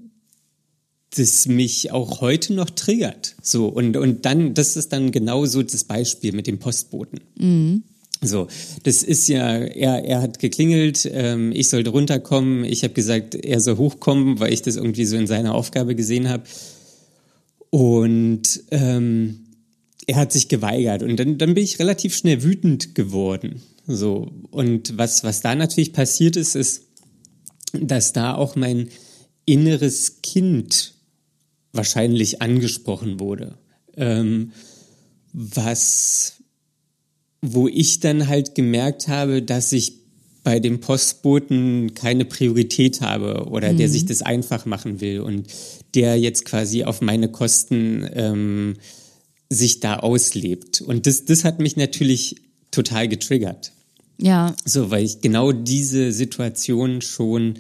das 1.16 1.48
mich 1.48 1.92
auch 1.92 2.22
heute 2.22 2.54
noch 2.54 2.70
triggert. 2.70 3.36
So, 3.42 3.68
und, 3.68 3.98
und 3.98 4.26
dann, 4.26 4.54
das 4.54 4.76
ist 4.76 4.94
dann 4.94 5.12
genau 5.12 5.46
so 5.46 5.64
das 5.64 5.84
Beispiel 5.84 6.34
mit 6.34 6.48
dem 6.48 6.60
Postboten. 6.60 7.20
Mhm. 7.36 7.84
So, 8.22 8.48
das 8.84 9.02
ist 9.02 9.30
ja, 9.30 9.58
er, 9.58 10.04
er 10.04 10.22
hat 10.22 10.40
geklingelt, 10.40 11.10
ähm, 11.12 11.54
ich 11.54 11.70
sollte 11.70 11.92
runterkommen, 11.92 12.66
ich 12.66 12.84
habe 12.84 12.94
gesagt, 12.94 13.34
er 13.34 13.62
soll 13.62 13.78
hochkommen, 13.78 14.40
weil 14.42 14.52
ich 14.52 14.62
das 14.62 14.76
irgendwie 14.76 15.06
so 15.06 15.16
in 15.16 15.26
seiner 15.26 15.56
Aufgabe 15.56 15.96
gesehen 15.96 16.28
habe. 16.28 16.44
Und 17.70 18.62
ähm, 18.72 19.46
er 20.06 20.18
hat 20.18 20.34
sich 20.34 20.50
geweigert 20.50 21.02
und 21.02 21.18
dann, 21.18 21.38
dann 21.38 21.54
bin 21.54 21.64
ich 21.64 21.80
relativ 21.80 22.16
schnell 22.16 22.44
wütend 22.44 22.94
geworden. 22.94 23.62
So. 23.88 24.32
Und 24.52 24.98
was, 24.98 25.24
was 25.24 25.42
da 25.42 25.56
natürlich 25.56 25.94
passiert 25.94 26.36
ist, 26.36 26.56
ist, 26.56 26.89
dass 27.74 28.14
da 28.14 28.36
auch 28.36 28.56
mein 28.56 28.90
inneres 29.46 30.22
Kind 30.22 30.94
wahrscheinlich 31.74 32.42
angesprochen 32.42 33.20
wurde. 33.20 33.58
Ähm, 33.96 34.52
was, 35.34 36.44
wo 37.42 37.68
ich 37.68 38.00
dann 38.00 38.28
halt 38.28 38.56
gemerkt 38.56 39.08
habe, 39.08 39.42
dass 39.42 39.72
ich 39.72 40.00
bei 40.44 40.60
dem 40.60 40.80
Postboten 40.80 41.94
keine 41.94 42.26
Priorität 42.26 43.02
habe 43.02 43.48
oder 43.50 43.74
mhm. 43.74 43.78
der 43.78 43.90
sich 43.90 44.06
das 44.06 44.22
einfach 44.22 44.66
machen 44.66 45.02
will 45.02 45.20
und 45.20 45.48
der 45.96 46.18
jetzt 46.20 46.46
quasi 46.46 46.84
auf 46.84 47.02
meine 47.02 47.30
Kosten 47.30 48.08
ähm, 48.14 48.76
sich 49.50 49.80
da 49.80 49.98
auslebt. 49.98 50.82
Und 50.82 51.08
das, 51.08 51.26
das 51.26 51.44
hat 51.44 51.60
mich 51.60 51.76
natürlich 51.76 52.38
total 52.72 53.08
getriggert. 53.08 53.74
Ja. 54.22 54.56
So, 54.66 54.92
weil 54.92 55.06
ich 55.06 55.22
genau 55.22 55.52
diese 55.52 56.12
Situation 56.12 57.02
schon 57.02 57.56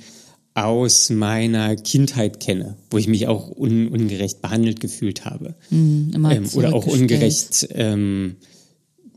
aus 0.53 1.09
meiner 1.09 1.75
Kindheit 1.75 2.39
kenne, 2.39 2.75
wo 2.89 2.97
ich 2.97 3.07
mich 3.07 3.27
auch 3.27 3.49
un 3.55 3.87
ungerecht 3.87 4.41
behandelt 4.41 4.79
gefühlt 4.79 5.25
habe. 5.25 5.55
Mhm, 5.69 6.11
ähm, 6.29 6.49
oder 6.53 6.73
auch 6.73 6.85
ungerecht 6.85 7.69
ähm, 7.71 8.35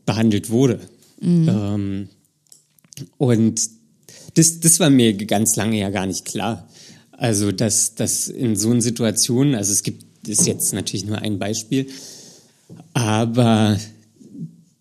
behandelt 0.06 0.50
wurde. 0.50 0.80
Mhm. 1.20 1.48
Ähm, 1.48 2.08
und 3.18 3.60
das, 4.34 4.60
das 4.60 4.78
war 4.78 4.90
mir 4.90 5.14
ganz 5.14 5.56
lange 5.56 5.78
ja 5.78 5.90
gar 5.90 6.06
nicht 6.06 6.24
klar. 6.24 6.68
Also, 7.10 7.52
dass, 7.52 7.94
dass 7.94 8.28
in 8.28 8.56
so 8.56 8.70
einer 8.70 8.80
Situation, 8.80 9.54
also 9.54 9.72
es 9.72 9.82
gibt, 9.82 10.28
ist 10.28 10.46
jetzt 10.46 10.72
natürlich 10.72 11.06
nur 11.06 11.18
ein 11.18 11.38
Beispiel, 11.38 11.86
aber 12.94 13.78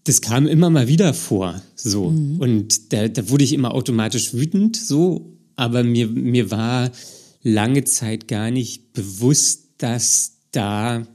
das 0.04 0.22
kam 0.22 0.48
immer 0.48 0.70
mal 0.70 0.88
wieder 0.88 1.14
vor, 1.14 1.62
so. 1.76 2.10
Mhm. 2.10 2.40
Und 2.40 2.94
da, 2.94 3.08
da 3.08 3.30
wurde 3.30 3.44
ich 3.44 3.54
immer 3.54 3.74
automatisch 3.74 4.34
wütend, 4.34 4.76
so. 4.76 5.38
Aber 5.56 5.84
mir, 5.84 6.08
mir 6.08 6.50
war 6.50 6.92
lange 7.44 7.84
Zeit 7.84 8.28
gar 8.28 8.52
nicht 8.52 8.94
bewusst, 8.94 9.66
dass 9.78 10.38
da 10.52 11.08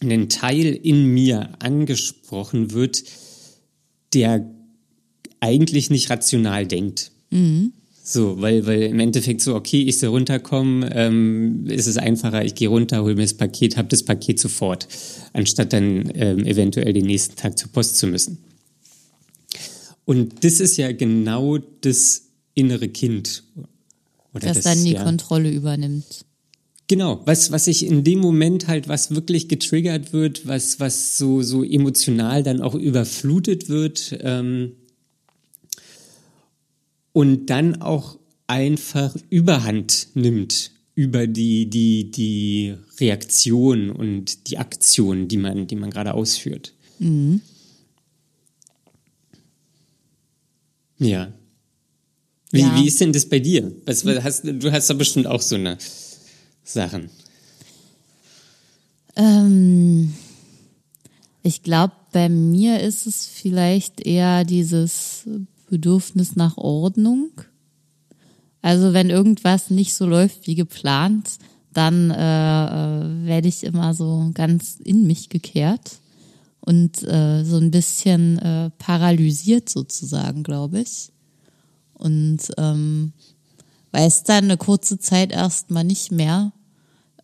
ein 0.00 0.28
Teil 0.28 0.74
in 0.74 1.06
mir 1.06 1.50
angesprochen 1.60 2.72
wird, 2.72 3.04
der 4.14 4.50
eigentlich 5.40 5.90
nicht 5.90 6.10
rational 6.10 6.66
denkt. 6.66 7.12
Mhm. 7.30 7.72
So, 8.04 8.40
weil, 8.40 8.66
weil 8.66 8.82
im 8.82 8.98
Endeffekt 8.98 9.42
so, 9.42 9.54
okay, 9.54 9.82
ich 9.82 9.98
soll 9.98 10.10
runterkommen, 10.10 10.88
ähm, 10.92 11.66
ist 11.68 11.86
es 11.86 11.98
einfacher, 11.98 12.44
ich 12.44 12.56
gehe 12.56 12.68
runter, 12.68 13.04
hole 13.04 13.14
mir 13.14 13.22
das 13.22 13.34
Paket, 13.34 13.76
habe 13.76 13.88
das 13.88 14.02
Paket 14.02 14.40
sofort, 14.40 14.88
anstatt 15.32 15.72
dann 15.72 16.10
ähm, 16.14 16.44
eventuell 16.44 16.92
den 16.92 17.06
nächsten 17.06 17.36
Tag 17.36 17.56
zur 17.56 17.70
Post 17.70 17.98
zu 17.98 18.08
müssen. 18.08 18.38
Und 20.04 20.44
das 20.44 20.58
ist 20.58 20.76
ja 20.78 20.90
genau 20.90 21.58
das 21.58 22.24
innere 22.54 22.88
Kind. 22.88 23.44
Oder 24.34 24.48
das, 24.48 24.56
das 24.56 24.64
dann 24.64 24.84
die 24.84 24.94
ja, 24.94 25.04
Kontrolle 25.04 25.50
übernimmt. 25.50 26.24
Genau, 26.88 27.22
was, 27.24 27.52
was 27.52 27.68
ich 27.68 27.86
in 27.86 28.02
dem 28.02 28.18
Moment 28.18 28.66
halt, 28.66 28.88
was 28.88 29.14
wirklich 29.14 29.48
getriggert 29.48 30.12
wird, 30.12 30.48
was, 30.48 30.80
was 30.80 31.16
so, 31.16 31.42
so 31.42 31.62
emotional 31.62 32.42
dann 32.42 32.60
auch 32.60 32.74
überflutet 32.74 33.68
wird, 33.68 34.18
ähm, 34.22 34.72
und 37.12 37.46
dann 37.46 37.82
auch 37.82 38.18
einfach 38.46 39.16
Überhand 39.30 40.08
nimmt 40.14 40.72
über 40.94 41.26
die, 41.26 41.70
die, 41.70 42.10
die 42.10 42.74
Reaktion 43.00 43.90
und 43.90 44.48
die 44.48 44.58
Aktion, 44.58 45.28
die 45.28 45.38
man, 45.38 45.66
die 45.66 45.76
man 45.76 45.90
gerade 45.90 46.14
ausführt. 46.14 46.74
Mhm. 46.98 47.40
Ja. 50.98 51.32
Wie, 52.50 52.60
ja. 52.60 52.76
wie 52.76 52.86
ist 52.86 53.00
denn 53.00 53.12
das 53.12 53.26
bei 53.26 53.38
dir? 53.38 53.72
Was, 53.86 54.04
hast, 54.04 54.44
du 54.44 54.70
hast 54.70 54.90
doch 54.90 54.98
bestimmt 54.98 55.26
auch 55.26 55.40
so 55.40 55.54
eine 55.54 55.78
Sachen. 56.62 57.08
Ähm, 59.16 60.12
ich 61.42 61.62
glaube, 61.62 61.94
bei 62.12 62.28
mir 62.28 62.80
ist 62.80 63.06
es 63.06 63.26
vielleicht 63.26 64.06
eher 64.06 64.44
dieses 64.44 65.26
Bedürfnis 65.72 66.36
nach 66.36 66.58
Ordnung. 66.58 67.30
Also 68.60 68.92
wenn 68.92 69.08
irgendwas 69.08 69.70
nicht 69.70 69.94
so 69.94 70.04
läuft 70.04 70.46
wie 70.46 70.54
geplant, 70.54 71.38
dann 71.72 72.10
äh, 72.10 72.66
äh, 72.66 73.26
werde 73.26 73.48
ich 73.48 73.64
immer 73.64 73.94
so 73.94 74.30
ganz 74.34 74.76
in 74.84 75.06
mich 75.06 75.30
gekehrt 75.30 75.92
und 76.60 77.02
äh, 77.04 77.42
so 77.42 77.56
ein 77.56 77.70
bisschen 77.70 78.38
äh, 78.38 78.68
paralysiert 78.76 79.70
sozusagen, 79.70 80.42
glaube 80.42 80.80
ich. 80.80 81.10
Und 81.94 82.40
ähm, 82.58 83.14
weiß 83.92 84.24
dann 84.24 84.44
eine 84.44 84.58
kurze 84.58 84.98
Zeit 84.98 85.32
erstmal 85.32 85.84
nicht 85.84 86.12
mehr, 86.12 86.52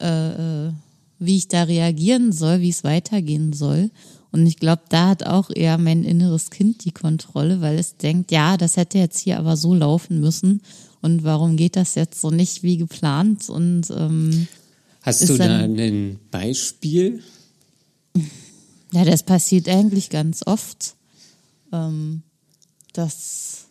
äh, 0.01 0.69
äh, 0.69 0.73
wie 1.19 1.37
ich 1.37 1.49
da 1.49 1.65
reagieren 1.65 2.33
soll, 2.33 2.63
wie 2.63 2.71
es 2.71 2.83
weitergehen 2.83 3.53
soll. 3.53 3.91
Und 4.31 4.47
ich 4.47 4.57
glaube, 4.57 4.83
da 4.89 5.09
hat 5.09 5.25
auch 5.25 5.51
eher 5.51 5.79
mein 5.79 6.05
inneres 6.05 6.51
Kind 6.51 6.85
die 6.85 6.93
Kontrolle, 6.93 7.61
weil 7.61 7.79
es 7.79 7.97
denkt, 7.97 8.31
ja, 8.31 8.57
das 8.57 8.77
hätte 8.77 8.99
jetzt 8.99 9.19
hier 9.19 9.39
aber 9.39 9.57
so 9.57 9.75
laufen 9.75 10.21
müssen. 10.21 10.63
Und 11.01 11.25
warum 11.25 11.57
geht 11.57 11.77
das 11.77 11.95
jetzt 11.95 12.21
so 12.21 12.31
nicht 12.31 12.63
wie 12.63 12.77
geplant? 12.77 13.49
Und 13.49 13.91
ähm, 13.91 14.49
hast 15.03 15.29
du 15.29 15.37
da 15.37 15.59
ein 15.59 16.19
Beispiel? 16.31 17.23
Ja, 18.91 19.05
das 19.05 19.23
passiert 19.23 19.69
eigentlich 19.69 20.09
ganz 20.09 20.43
oft, 20.47 20.95
ähm, 21.75 22.23
dass 22.95 23.67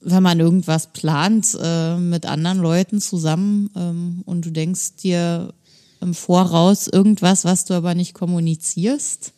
wenn 0.00 0.22
man 0.22 0.40
irgendwas 0.40 0.88
plant 0.92 1.56
äh, 1.60 1.96
mit 1.96 2.26
anderen 2.26 2.58
Leuten 2.58 3.00
zusammen 3.00 3.70
ähm, 3.76 4.22
und 4.26 4.44
du 4.44 4.50
denkst 4.50 4.96
dir, 4.96 5.54
im 6.00 6.14
Voraus 6.14 6.86
irgendwas, 6.86 7.44
was 7.44 7.64
du 7.64 7.74
aber 7.74 7.94
nicht 7.94 8.14
kommunizierst. 8.14 9.32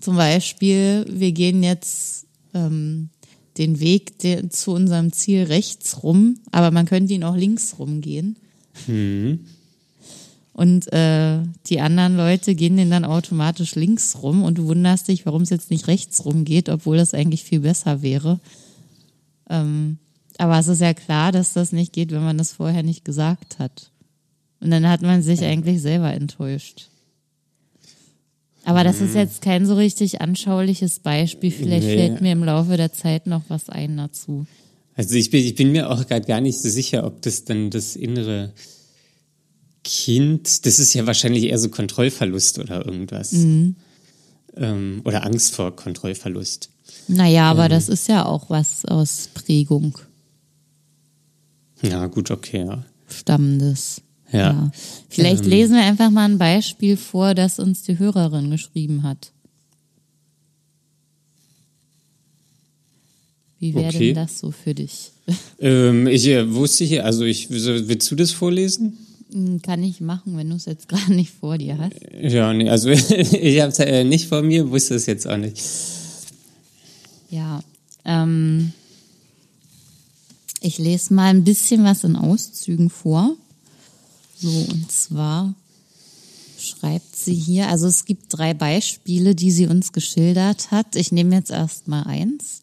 Zum 0.00 0.16
Beispiel, 0.16 1.06
wir 1.08 1.32
gehen 1.32 1.62
jetzt 1.62 2.26
ähm, 2.52 3.10
den 3.56 3.80
Weg 3.80 4.18
de 4.18 4.48
zu 4.48 4.72
unserem 4.72 5.12
Ziel 5.12 5.44
rechts 5.44 6.02
rum, 6.02 6.40
aber 6.50 6.70
man 6.70 6.86
könnte 6.86 7.14
ihn 7.14 7.24
auch 7.24 7.36
links 7.36 7.78
rumgehen. 7.78 8.36
Mhm. 8.86 9.40
Und 10.52 10.92
äh, 10.92 11.40
die 11.66 11.80
anderen 11.80 12.16
Leute 12.16 12.54
gehen 12.54 12.76
den 12.76 12.90
dann 12.90 13.04
automatisch 13.04 13.74
links 13.74 14.22
rum 14.22 14.44
und 14.44 14.58
du 14.58 14.66
wunderst 14.66 15.08
dich, 15.08 15.26
warum 15.26 15.42
es 15.42 15.50
jetzt 15.50 15.70
nicht 15.70 15.88
rechts 15.88 16.24
rum 16.24 16.44
geht, 16.44 16.68
obwohl 16.68 16.96
das 16.96 17.12
eigentlich 17.12 17.42
viel 17.42 17.60
besser 17.60 18.02
wäre. 18.02 18.38
Ähm, 19.50 19.98
aber 20.38 20.58
es 20.58 20.68
ist 20.68 20.80
ja 20.80 20.94
klar, 20.94 21.32
dass 21.32 21.54
das 21.54 21.72
nicht 21.72 21.92
geht, 21.92 22.12
wenn 22.12 22.22
man 22.22 22.38
das 22.38 22.52
vorher 22.52 22.82
nicht 22.82 23.04
gesagt 23.04 23.58
hat. 23.58 23.90
Und 24.64 24.70
dann 24.70 24.88
hat 24.88 25.02
man 25.02 25.22
sich 25.22 25.44
eigentlich 25.44 25.82
selber 25.82 26.12
enttäuscht. 26.14 26.88
Aber 28.64 28.82
das 28.82 29.02
ist 29.02 29.10
mhm. 29.10 29.18
jetzt 29.18 29.42
kein 29.42 29.66
so 29.66 29.74
richtig 29.74 30.22
anschauliches 30.22 31.00
Beispiel. 31.00 31.50
Vielleicht 31.50 31.86
nee. 31.86 31.96
fällt 31.96 32.22
mir 32.22 32.32
im 32.32 32.42
Laufe 32.42 32.78
der 32.78 32.90
Zeit 32.90 33.26
noch 33.26 33.42
was 33.48 33.68
ein 33.68 33.98
dazu. 33.98 34.46
Also 34.96 35.16
ich 35.16 35.30
bin, 35.30 35.44
ich 35.44 35.54
bin 35.54 35.72
mir 35.72 35.90
auch 35.90 36.06
gerade 36.06 36.26
gar 36.26 36.40
nicht 36.40 36.58
so 36.58 36.70
sicher, 36.70 37.04
ob 37.04 37.20
das 37.20 37.44
dann 37.44 37.68
das 37.68 37.94
innere 37.94 38.54
Kind, 39.82 40.64
das 40.64 40.78
ist 40.78 40.94
ja 40.94 41.06
wahrscheinlich 41.06 41.44
eher 41.44 41.58
so 41.58 41.68
Kontrollverlust 41.68 42.58
oder 42.58 42.86
irgendwas. 42.86 43.32
Mhm. 43.32 43.76
Ähm, 44.56 45.02
oder 45.04 45.26
Angst 45.26 45.54
vor 45.54 45.76
Kontrollverlust. 45.76 46.70
Naja, 47.06 47.50
aber 47.50 47.64
ähm. 47.64 47.70
das 47.70 47.90
ist 47.90 48.08
ja 48.08 48.24
auch 48.24 48.48
was 48.48 48.86
aus 48.86 49.28
Prägung. 49.34 49.98
Ja, 51.82 52.06
gut, 52.06 52.30
okay, 52.30 52.64
ja. 52.64 52.82
Stammendes. 53.08 54.00
Ja. 54.34 54.50
ja. 54.50 54.70
Vielleicht 55.08 55.44
ähm, 55.44 55.50
lesen 55.50 55.76
wir 55.76 55.84
einfach 55.84 56.10
mal 56.10 56.28
ein 56.28 56.38
Beispiel 56.38 56.96
vor, 56.96 57.34
das 57.34 57.58
uns 57.58 57.82
die 57.82 57.98
Hörerin 57.98 58.50
geschrieben 58.50 59.04
hat. 59.04 59.30
Wie 63.60 63.74
wäre 63.74 63.86
okay. 63.86 64.12
denn 64.12 64.16
das 64.16 64.38
so 64.38 64.50
für 64.50 64.74
dich? 64.74 65.10
Ähm, 65.58 66.06
ich 66.06 66.26
äh, 66.26 66.52
wusste 66.52 66.84
hier, 66.84 67.06
also 67.06 67.24
ich, 67.24 67.48
willst 67.48 68.10
du 68.10 68.14
das 68.14 68.32
vorlesen? 68.32 68.98
Hm, 69.32 69.62
kann 69.62 69.82
ich 69.82 70.02
machen, 70.02 70.36
wenn 70.36 70.50
du 70.50 70.56
es 70.56 70.66
jetzt 70.66 70.88
gerade 70.90 71.14
nicht 71.14 71.32
vor 71.32 71.56
dir 71.56 71.78
hast. 71.78 71.94
Ja, 72.20 72.52
nee, 72.52 72.68
also 72.68 72.90
ich 72.90 73.60
habe 73.60 73.72
es 73.72 73.78
äh, 73.78 74.04
nicht 74.04 74.28
vor 74.28 74.42
mir, 74.42 74.70
wusste 74.70 74.96
es 74.96 75.06
jetzt 75.06 75.26
auch 75.26 75.38
nicht. 75.38 75.62
Ja, 77.30 77.62
ähm, 78.04 78.72
ich 80.60 80.76
lese 80.76 81.14
mal 81.14 81.30
ein 81.30 81.44
bisschen 81.44 81.84
was 81.84 82.04
in 82.04 82.16
Auszügen 82.16 82.90
vor. 82.90 83.36
So, 84.36 84.48
und 84.48 84.90
zwar 84.90 85.54
schreibt 86.58 87.16
sie 87.16 87.34
hier, 87.34 87.68
also 87.68 87.86
es 87.86 88.04
gibt 88.04 88.26
drei 88.36 88.54
Beispiele, 88.54 89.34
die 89.34 89.50
sie 89.50 89.66
uns 89.66 89.92
geschildert 89.92 90.70
hat. 90.70 90.96
Ich 90.96 91.12
nehme 91.12 91.36
jetzt 91.36 91.50
erst 91.50 91.88
mal 91.88 92.02
eins. 92.04 92.62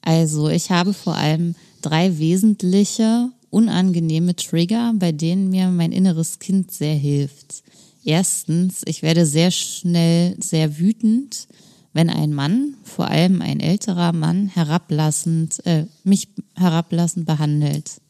Also 0.00 0.48
ich 0.48 0.70
habe 0.70 0.92
vor 0.92 1.16
allem 1.16 1.54
drei 1.80 2.18
wesentliche 2.18 3.30
unangenehme 3.50 4.34
Trigger, 4.34 4.92
bei 4.96 5.12
denen 5.12 5.50
mir 5.50 5.68
mein 5.68 5.92
inneres 5.92 6.38
Kind 6.38 6.72
sehr 6.72 6.94
hilft. 6.94 7.62
Erstens, 8.04 8.82
ich 8.86 9.02
werde 9.02 9.26
sehr 9.26 9.50
schnell 9.50 10.36
sehr 10.40 10.78
wütend, 10.78 11.46
wenn 11.92 12.10
ein 12.10 12.32
Mann, 12.32 12.74
vor 12.82 13.08
allem 13.08 13.42
ein 13.42 13.60
älterer 13.60 14.12
Mann, 14.12 14.48
herablassend, 14.48 15.64
äh, 15.66 15.84
mich 16.02 16.28
herablassend 16.54 17.26
behandelt. 17.26 18.01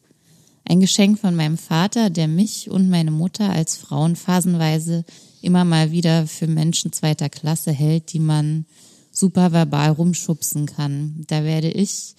Ein 0.65 0.79
Geschenk 0.79 1.19
von 1.19 1.35
meinem 1.35 1.57
Vater, 1.57 2.09
der 2.09 2.27
mich 2.27 2.69
und 2.69 2.89
meine 2.89 3.11
Mutter 3.11 3.49
als 3.49 3.75
Frauen 3.75 4.15
phasenweise 4.15 5.03
immer 5.41 5.65
mal 5.65 5.91
wieder 5.91 6.25
für 6.25 6.47
Menschen 6.47 6.93
zweiter 6.93 7.29
Klasse 7.29 7.71
hält, 7.71 8.13
die 8.13 8.19
man 8.19 8.65
super 9.11 9.51
verbal 9.51 9.91
rumschubsen 9.91 10.65
kann. 10.65 11.25
Da 11.27 11.43
werde 11.43 11.69
ich, 11.69 12.15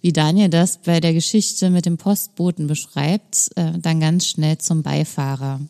wie 0.00 0.12
Daniel 0.12 0.48
das 0.48 0.78
bei 0.78 1.00
der 1.00 1.12
Geschichte 1.12 1.70
mit 1.70 1.86
dem 1.86 1.98
Postboten 1.98 2.66
beschreibt, 2.66 3.50
äh, 3.56 3.78
dann 3.78 4.00
ganz 4.00 4.26
schnell 4.26 4.58
zum 4.58 4.82
Beifahrer. 4.82 5.60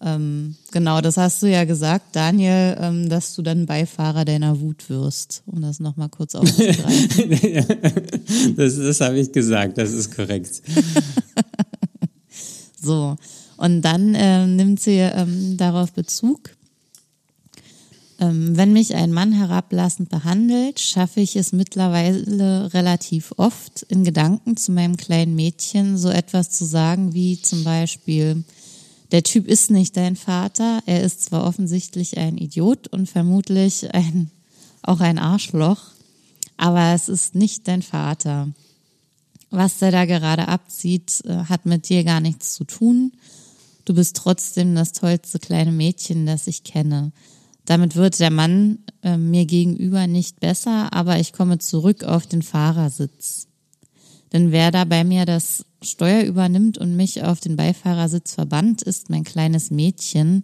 Ähm, 0.00 0.56
genau, 0.70 1.00
das 1.00 1.16
hast 1.16 1.42
du 1.42 1.46
ja 1.46 1.64
gesagt, 1.64 2.16
Daniel, 2.16 2.76
ähm, 2.78 3.08
dass 3.08 3.34
du 3.34 3.42
dann 3.42 3.66
Beifahrer 3.66 4.24
deiner 4.24 4.60
Wut 4.60 4.88
wirst, 4.90 5.42
um 5.46 5.62
das 5.62 5.80
nochmal 5.80 6.08
kurz 6.08 6.34
aufzugreifen. 6.34 8.54
das 8.56 8.76
das 8.76 9.00
habe 9.00 9.18
ich 9.18 9.32
gesagt, 9.32 9.78
das 9.78 9.92
ist 9.92 10.14
korrekt. 10.14 10.62
so, 12.80 13.16
und 13.56 13.82
dann 13.82 14.14
äh, 14.14 14.46
nimmt 14.46 14.80
sie 14.80 14.98
ähm, 14.98 15.56
darauf 15.56 15.92
Bezug. 15.92 16.50
Ähm, 18.20 18.56
wenn 18.56 18.72
mich 18.72 18.94
ein 18.94 19.12
Mann 19.12 19.32
herablassend 19.32 20.08
behandelt, 20.08 20.80
schaffe 20.80 21.20
ich 21.20 21.36
es 21.36 21.52
mittlerweile 21.52 22.72
relativ 22.72 23.32
oft, 23.36 23.82
in 23.88 24.04
Gedanken 24.04 24.56
zu 24.56 24.72
meinem 24.72 24.96
kleinen 24.96 25.34
Mädchen 25.34 25.96
so 25.96 26.10
etwas 26.10 26.50
zu 26.50 26.64
sagen 26.64 27.12
wie 27.12 27.40
zum 27.40 27.64
Beispiel, 27.64 28.44
der 29.14 29.22
Typ 29.22 29.46
ist 29.46 29.70
nicht 29.70 29.96
dein 29.96 30.16
Vater, 30.16 30.82
er 30.86 31.04
ist 31.04 31.22
zwar 31.22 31.44
offensichtlich 31.44 32.18
ein 32.18 32.36
Idiot 32.36 32.88
und 32.88 33.08
vermutlich 33.08 33.94
ein, 33.94 34.28
auch 34.82 34.98
ein 34.98 35.20
Arschloch, 35.20 35.82
aber 36.56 36.94
es 36.94 37.08
ist 37.08 37.36
nicht 37.36 37.68
dein 37.68 37.82
Vater. 37.82 38.48
Was 39.50 39.78
der 39.78 39.92
da 39.92 40.04
gerade 40.04 40.48
abzieht, 40.48 41.22
äh, 41.26 41.44
hat 41.44 41.64
mit 41.64 41.88
dir 41.88 42.02
gar 42.02 42.18
nichts 42.18 42.54
zu 42.54 42.64
tun. 42.64 43.12
Du 43.84 43.94
bist 43.94 44.16
trotzdem 44.16 44.74
das 44.74 44.90
tollste 44.90 45.38
kleine 45.38 45.70
Mädchen, 45.70 46.26
das 46.26 46.48
ich 46.48 46.64
kenne. 46.64 47.12
Damit 47.66 47.94
wird 47.94 48.18
der 48.18 48.32
Mann 48.32 48.80
äh, 49.04 49.16
mir 49.16 49.46
gegenüber 49.46 50.08
nicht 50.08 50.40
besser, 50.40 50.92
aber 50.92 51.20
ich 51.20 51.32
komme 51.32 51.58
zurück 51.58 52.02
auf 52.02 52.26
den 52.26 52.42
Fahrersitz. 52.42 53.46
Denn 54.34 54.50
wer 54.50 54.72
da 54.72 54.84
bei 54.84 55.04
mir 55.04 55.26
das 55.26 55.64
Steuer 55.80 56.24
übernimmt 56.24 56.76
und 56.76 56.96
mich 56.96 57.22
auf 57.22 57.38
den 57.38 57.54
Beifahrersitz 57.54 58.34
verbannt, 58.34 58.82
ist 58.82 59.08
mein 59.08 59.22
kleines 59.22 59.70
Mädchen, 59.70 60.42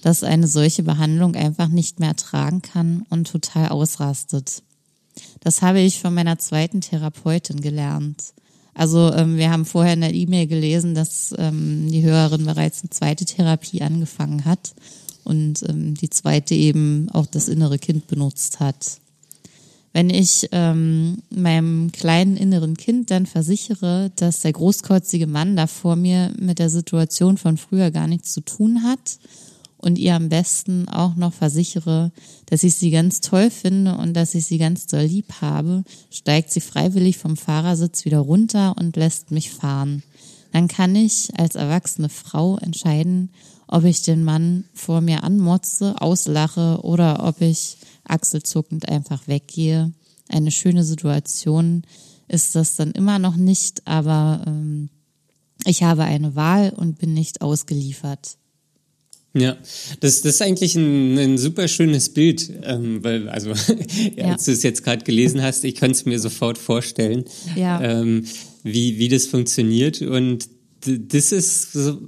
das 0.00 0.22
eine 0.22 0.46
solche 0.46 0.84
Behandlung 0.84 1.34
einfach 1.34 1.66
nicht 1.66 1.98
mehr 1.98 2.10
ertragen 2.10 2.62
kann 2.62 3.04
und 3.10 3.26
total 3.26 3.70
ausrastet. 3.70 4.62
Das 5.40 5.60
habe 5.60 5.80
ich 5.80 6.00
von 6.00 6.14
meiner 6.14 6.38
zweiten 6.38 6.80
Therapeutin 6.80 7.60
gelernt. 7.60 8.32
Also 8.74 9.12
ähm, 9.12 9.36
wir 9.36 9.50
haben 9.50 9.64
vorher 9.64 9.94
in 9.94 10.02
der 10.02 10.14
E-Mail 10.14 10.46
gelesen, 10.46 10.94
dass 10.94 11.34
ähm, 11.36 11.90
die 11.90 12.02
Hörerin 12.04 12.46
bereits 12.46 12.82
eine 12.82 12.90
zweite 12.90 13.24
Therapie 13.24 13.82
angefangen 13.82 14.44
hat 14.44 14.72
und 15.24 15.68
ähm, 15.68 15.94
die 15.94 16.10
zweite 16.10 16.54
eben 16.54 17.08
auch 17.10 17.26
das 17.26 17.48
innere 17.48 17.80
Kind 17.80 18.06
benutzt 18.06 18.60
hat. 18.60 19.01
Wenn 19.92 20.08
ich 20.08 20.48
ähm, 20.52 21.18
meinem 21.28 21.92
kleinen 21.92 22.36
inneren 22.36 22.76
Kind 22.76 23.10
dann 23.10 23.26
versichere, 23.26 24.10
dass 24.16 24.40
der 24.40 24.52
großkotzige 24.52 25.26
Mann 25.26 25.54
da 25.54 25.66
vor 25.66 25.96
mir 25.96 26.32
mit 26.38 26.58
der 26.58 26.70
Situation 26.70 27.36
von 27.36 27.58
früher 27.58 27.90
gar 27.90 28.06
nichts 28.06 28.32
zu 28.32 28.40
tun 28.40 28.82
hat 28.84 29.18
und 29.76 29.98
ihr 29.98 30.14
am 30.14 30.30
besten 30.30 30.88
auch 30.88 31.16
noch 31.16 31.34
versichere, 31.34 32.10
dass 32.46 32.62
ich 32.62 32.76
sie 32.76 32.90
ganz 32.90 33.20
toll 33.20 33.50
finde 33.50 33.96
und 33.98 34.14
dass 34.14 34.34
ich 34.34 34.46
sie 34.46 34.58
ganz 34.58 34.86
doll 34.86 35.04
lieb 35.04 35.26
habe, 35.42 35.84
steigt 36.10 36.52
sie 36.52 36.60
freiwillig 36.60 37.18
vom 37.18 37.36
Fahrersitz 37.36 38.06
wieder 38.06 38.20
runter 38.20 38.74
und 38.78 38.96
lässt 38.96 39.30
mich 39.30 39.50
fahren. 39.50 40.02
Dann 40.52 40.68
kann 40.68 40.94
ich 40.96 41.30
als 41.36 41.54
erwachsene 41.54 42.08
Frau 42.08 42.56
entscheiden, 42.58 43.30
ob 43.66 43.84
ich 43.84 44.02
den 44.02 44.22
Mann 44.22 44.64
vor 44.72 45.00
mir 45.00 45.24
anmotze, 45.24 46.00
auslache 46.00 46.80
oder 46.82 47.24
ob 47.24 47.40
ich 47.40 47.76
achselzuckend 48.04 48.88
einfach 48.88 49.28
weggehe. 49.28 49.92
Eine 50.28 50.50
schöne 50.50 50.84
Situation 50.84 51.82
ist 52.28 52.54
das 52.54 52.76
dann 52.76 52.92
immer 52.92 53.18
noch 53.18 53.36
nicht, 53.36 53.86
aber 53.86 54.42
ähm, 54.46 54.88
ich 55.64 55.82
habe 55.82 56.04
eine 56.04 56.34
Wahl 56.34 56.70
und 56.70 56.98
bin 56.98 57.14
nicht 57.14 57.42
ausgeliefert. 57.42 58.36
Ja, 59.34 59.56
das, 60.00 60.20
das 60.20 60.34
ist 60.34 60.42
eigentlich 60.42 60.76
ein, 60.76 61.16
ein 61.16 61.38
super 61.38 61.66
schönes 61.66 62.10
Bild, 62.10 62.50
ähm, 62.64 63.02
weil, 63.02 63.28
also, 63.28 63.50
ja. 64.16 64.32
als 64.32 64.44
du 64.44 64.52
es 64.52 64.62
jetzt 64.62 64.84
gerade 64.84 65.04
gelesen 65.04 65.42
hast, 65.42 65.64
ich 65.64 65.76
konnte 65.76 65.92
es 65.92 66.04
mir 66.04 66.18
sofort 66.18 66.58
vorstellen, 66.58 67.24
ja. 67.56 67.80
ähm, 67.80 68.26
wie, 68.62 68.98
wie 68.98 69.08
das 69.08 69.26
funktioniert. 69.26 70.02
Und 70.02 70.48
das 70.84 71.32
ist 71.32 71.72
so, 71.72 71.98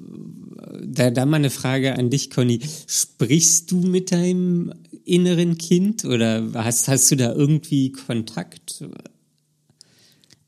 da, 0.85 1.11
da 1.11 1.25
mal 1.25 1.37
eine 1.37 1.51
Frage 1.51 1.97
an 1.97 2.11
dich, 2.11 2.31
Conny. 2.31 2.61
Sprichst 2.87 3.71
du 3.71 3.79
mit 3.79 4.13
deinem 4.13 4.75
inneren 5.05 5.59
Kind 5.59 6.05
oder 6.05 6.51
hast, 6.55 6.89
hast 6.89 7.11
du 7.11 7.17
da 7.17 7.33
irgendwie 7.33 7.93
Kontakt? 7.93 8.85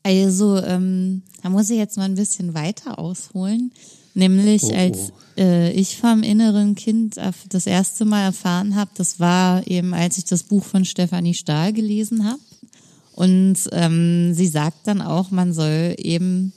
Also, 0.03 0.57
ähm, 0.57 1.21
da 1.43 1.49
muss 1.49 1.69
ich 1.69 1.77
jetzt 1.77 1.97
mal 1.97 2.05
ein 2.05 2.15
bisschen 2.15 2.53
weiter 2.53 2.97
ausholen. 2.99 3.71
Nämlich 4.13 4.63
oh, 4.63 4.71
oh. 4.71 4.75
als 4.75 5.13
äh, 5.37 5.71
ich 5.73 5.97
vom 5.97 6.23
inneren 6.23 6.73
Kind 6.75 7.17
das 7.49 7.67
erste 7.67 8.03
Mal 8.03 8.23
erfahren 8.23 8.75
habe, 8.75 8.89
das 8.95 9.19
war 9.19 9.67
eben, 9.67 9.93
als 9.93 10.17
ich 10.17 10.25
das 10.25 10.43
Buch 10.43 10.63
von 10.63 10.85
Stefanie 10.85 11.35
Stahl 11.35 11.71
gelesen 11.71 12.25
habe. 12.25 12.39
Und 13.13 13.57
ähm, 13.71 14.33
sie 14.33 14.47
sagt 14.47 14.87
dann 14.87 15.01
auch, 15.01 15.29
man 15.29 15.53
soll 15.53 15.95
eben 15.97 16.53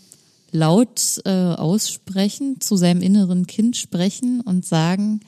laut 0.53 1.21
äh, 1.25 1.31
aussprechen, 1.31 2.61
zu 2.61 2.77
seinem 2.77 3.03
inneren 3.03 3.47
Kind 3.47 3.77
sprechen 3.77 4.41
und 4.41 4.65
sagen, 4.65 5.21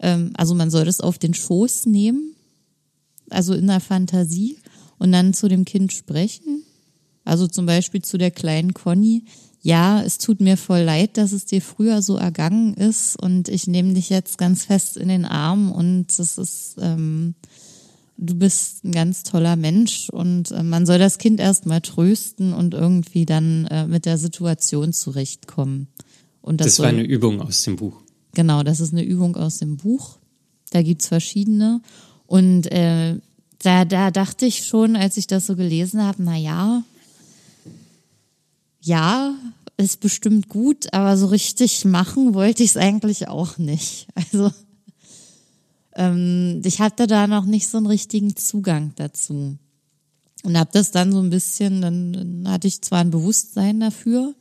ähm, 0.00 0.32
also 0.36 0.54
man 0.54 0.70
soll 0.70 0.84
das 0.84 1.00
auf 1.00 1.18
den 1.18 1.34
Schoß 1.34 1.86
nehmen, 1.86 2.34
also 3.30 3.54
in 3.54 3.66
der 3.66 3.80
Fantasie 3.80 4.58
und 4.98 5.12
dann 5.12 5.34
zu 5.34 5.48
dem 5.48 5.64
Kind 5.64 5.92
sprechen. 5.92 6.62
Also 7.24 7.48
zum 7.48 7.66
Beispiel 7.66 8.02
zu 8.02 8.18
der 8.18 8.30
kleinen 8.30 8.72
Conny. 8.72 9.24
Ja, 9.60 10.00
es 10.00 10.18
tut 10.18 10.40
mir 10.40 10.56
voll 10.56 10.82
leid, 10.82 11.16
dass 11.16 11.32
es 11.32 11.44
dir 11.44 11.60
früher 11.60 12.00
so 12.00 12.16
ergangen 12.16 12.74
ist 12.74 13.20
und 13.20 13.48
ich 13.48 13.66
nehme 13.66 13.94
dich 13.94 14.10
jetzt 14.10 14.38
ganz 14.38 14.64
fest 14.64 14.96
in 14.96 15.08
den 15.08 15.24
Arm 15.24 15.72
und 15.72 16.16
es 16.18 16.38
ist 16.38 16.76
ähm, 16.80 17.34
du 18.16 18.34
bist 18.34 18.84
ein 18.84 18.92
ganz 18.92 19.22
toller 19.22 19.56
Mensch 19.56 20.08
und 20.10 20.50
äh, 20.50 20.62
man 20.62 20.86
soll 20.86 20.98
das 20.98 21.18
Kind 21.18 21.40
erstmal 21.40 21.80
trösten 21.80 22.52
und 22.52 22.74
irgendwie 22.74 23.26
dann 23.26 23.66
äh, 23.66 23.86
mit 23.86 24.06
der 24.06 24.18
Situation 24.18 24.92
zurechtkommen. 24.92 25.88
Und 26.40 26.60
das, 26.60 26.68
das 26.68 26.78
war 26.80 26.88
eine 26.88 27.02
Übung 27.02 27.40
aus 27.40 27.62
dem 27.62 27.76
Buch. 27.76 28.02
Genau, 28.36 28.62
das 28.62 28.80
ist 28.80 28.92
eine 28.92 29.02
Übung 29.02 29.34
aus 29.36 29.60
dem 29.60 29.78
Buch. 29.78 30.18
Da 30.68 30.82
gibt's 30.82 31.08
verschiedene. 31.08 31.80
Und 32.26 32.70
äh, 32.70 33.18
da, 33.60 33.86
da 33.86 34.10
dachte 34.10 34.44
ich 34.44 34.66
schon, 34.66 34.94
als 34.94 35.16
ich 35.16 35.26
das 35.26 35.46
so 35.46 35.56
gelesen 35.56 36.02
habe, 36.02 36.22
na 36.22 36.36
ja, 36.36 36.84
ja, 38.82 39.34
ist 39.78 40.00
bestimmt 40.00 40.50
gut, 40.50 40.92
aber 40.92 41.16
so 41.16 41.28
richtig 41.28 41.86
machen 41.86 42.34
wollte 42.34 42.62
ich 42.62 42.70
es 42.70 42.76
eigentlich 42.76 43.28
auch 43.28 43.56
nicht. 43.56 44.06
Also 44.14 44.52
ähm, 45.94 46.60
ich 46.62 46.82
hatte 46.82 47.06
da 47.06 47.26
noch 47.26 47.46
nicht 47.46 47.68
so 47.68 47.78
einen 47.78 47.86
richtigen 47.86 48.36
Zugang 48.36 48.92
dazu. 48.96 49.56
Und 50.42 50.58
habe 50.58 50.68
das 50.74 50.90
dann 50.90 51.10
so 51.10 51.20
ein 51.20 51.30
bisschen, 51.30 51.80
dann, 51.80 52.12
dann 52.12 52.52
hatte 52.52 52.68
ich 52.68 52.82
zwar 52.82 52.98
ein 52.98 53.10
Bewusstsein 53.10 53.80
dafür, 53.80 54.34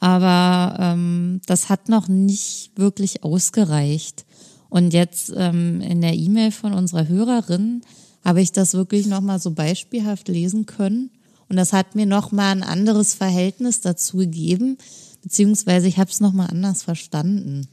aber 0.00 0.76
ähm, 0.80 1.40
das 1.46 1.68
hat 1.68 1.88
noch 1.88 2.08
nicht 2.08 2.72
wirklich 2.76 3.22
ausgereicht. 3.22 4.24
Und 4.70 4.94
jetzt 4.94 5.32
ähm, 5.36 5.80
in 5.80 6.00
der 6.00 6.14
E-Mail 6.14 6.50
von 6.52 6.72
unserer 6.72 7.06
Hörerin 7.06 7.82
habe 8.24 8.40
ich 8.40 8.52
das 8.52 8.74
wirklich 8.74 9.06
nochmal 9.06 9.38
so 9.38 9.50
beispielhaft 9.52 10.28
lesen 10.28 10.66
können. 10.66 11.10
Und 11.48 11.56
das 11.56 11.72
hat 11.72 11.94
mir 11.94 12.06
nochmal 12.06 12.52
ein 12.52 12.62
anderes 12.62 13.14
Verhältnis 13.14 13.80
dazu 13.80 14.18
gegeben, 14.18 14.78
beziehungsweise 15.22 15.88
ich 15.88 15.98
habe 15.98 16.10
es 16.10 16.20
nochmal 16.20 16.48
anders 16.48 16.82
verstanden. 16.82 17.68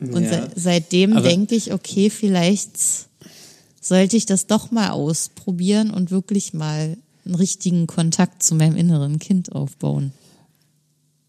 Und 0.00 0.24
ja. 0.24 0.30
se 0.30 0.50
seitdem 0.56 1.22
denke 1.22 1.54
ich, 1.54 1.72
okay, 1.72 2.10
vielleicht 2.10 2.78
sollte 3.80 4.16
ich 4.16 4.26
das 4.26 4.46
doch 4.46 4.70
mal 4.70 4.90
ausprobieren 4.90 5.90
und 5.90 6.10
wirklich 6.10 6.52
mal 6.52 6.96
einen 7.24 7.34
richtigen 7.34 7.86
Kontakt 7.86 8.42
zu 8.42 8.54
meinem 8.54 8.76
inneren 8.76 9.18
Kind 9.18 9.52
aufbauen. 9.52 10.12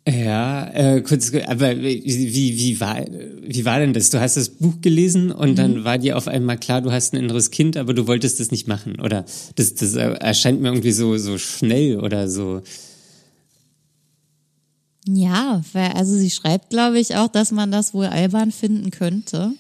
Ja, 0.08 0.68
äh, 0.74 1.02
kurz, 1.02 1.32
aber 1.46 1.78
wie, 1.78 2.58
wie, 2.58 2.80
war, 2.80 3.06
wie 3.44 3.66
war 3.66 3.80
denn 3.80 3.94
das? 3.94 4.10
Du 4.10 4.20
hast 4.20 4.36
das 4.36 4.50
Buch 4.50 4.82
gelesen 4.82 5.32
und 5.32 5.52
mhm. 5.52 5.56
dann 5.56 5.84
war 5.84 6.00
dir 6.00 6.18
auf 6.18 6.28
einmal 6.28 6.58
klar, 6.58 6.82
du 6.82 6.92
hast 6.92 7.14
ein 7.14 7.18
inneres 7.18 7.52
Kind, 7.52 7.78
aber 7.78 7.94
du 7.94 8.08
wolltest 8.08 8.40
das 8.40 8.50
nicht 8.50 8.68
machen. 8.68 9.00
Oder 9.00 9.26
das, 9.56 9.76
das 9.76 9.94
erscheint 9.94 10.60
mir 10.60 10.70
irgendwie 10.70 10.92
so, 10.92 11.18
so 11.18 11.38
schnell 11.38 12.00
oder 12.00 12.28
so 12.28 12.64
Ja, 15.08 15.62
also 15.74 16.18
sie 16.18 16.32
schreibt, 16.32 16.72
glaube 16.72 17.00
ich, 17.00 17.16
auch, 17.16 17.28
dass 17.28 17.52
man 17.52 17.72
das 17.72 17.94
wohl 17.94 18.08
albern 18.08 18.52
finden 18.52 18.90
könnte. 18.90 19.52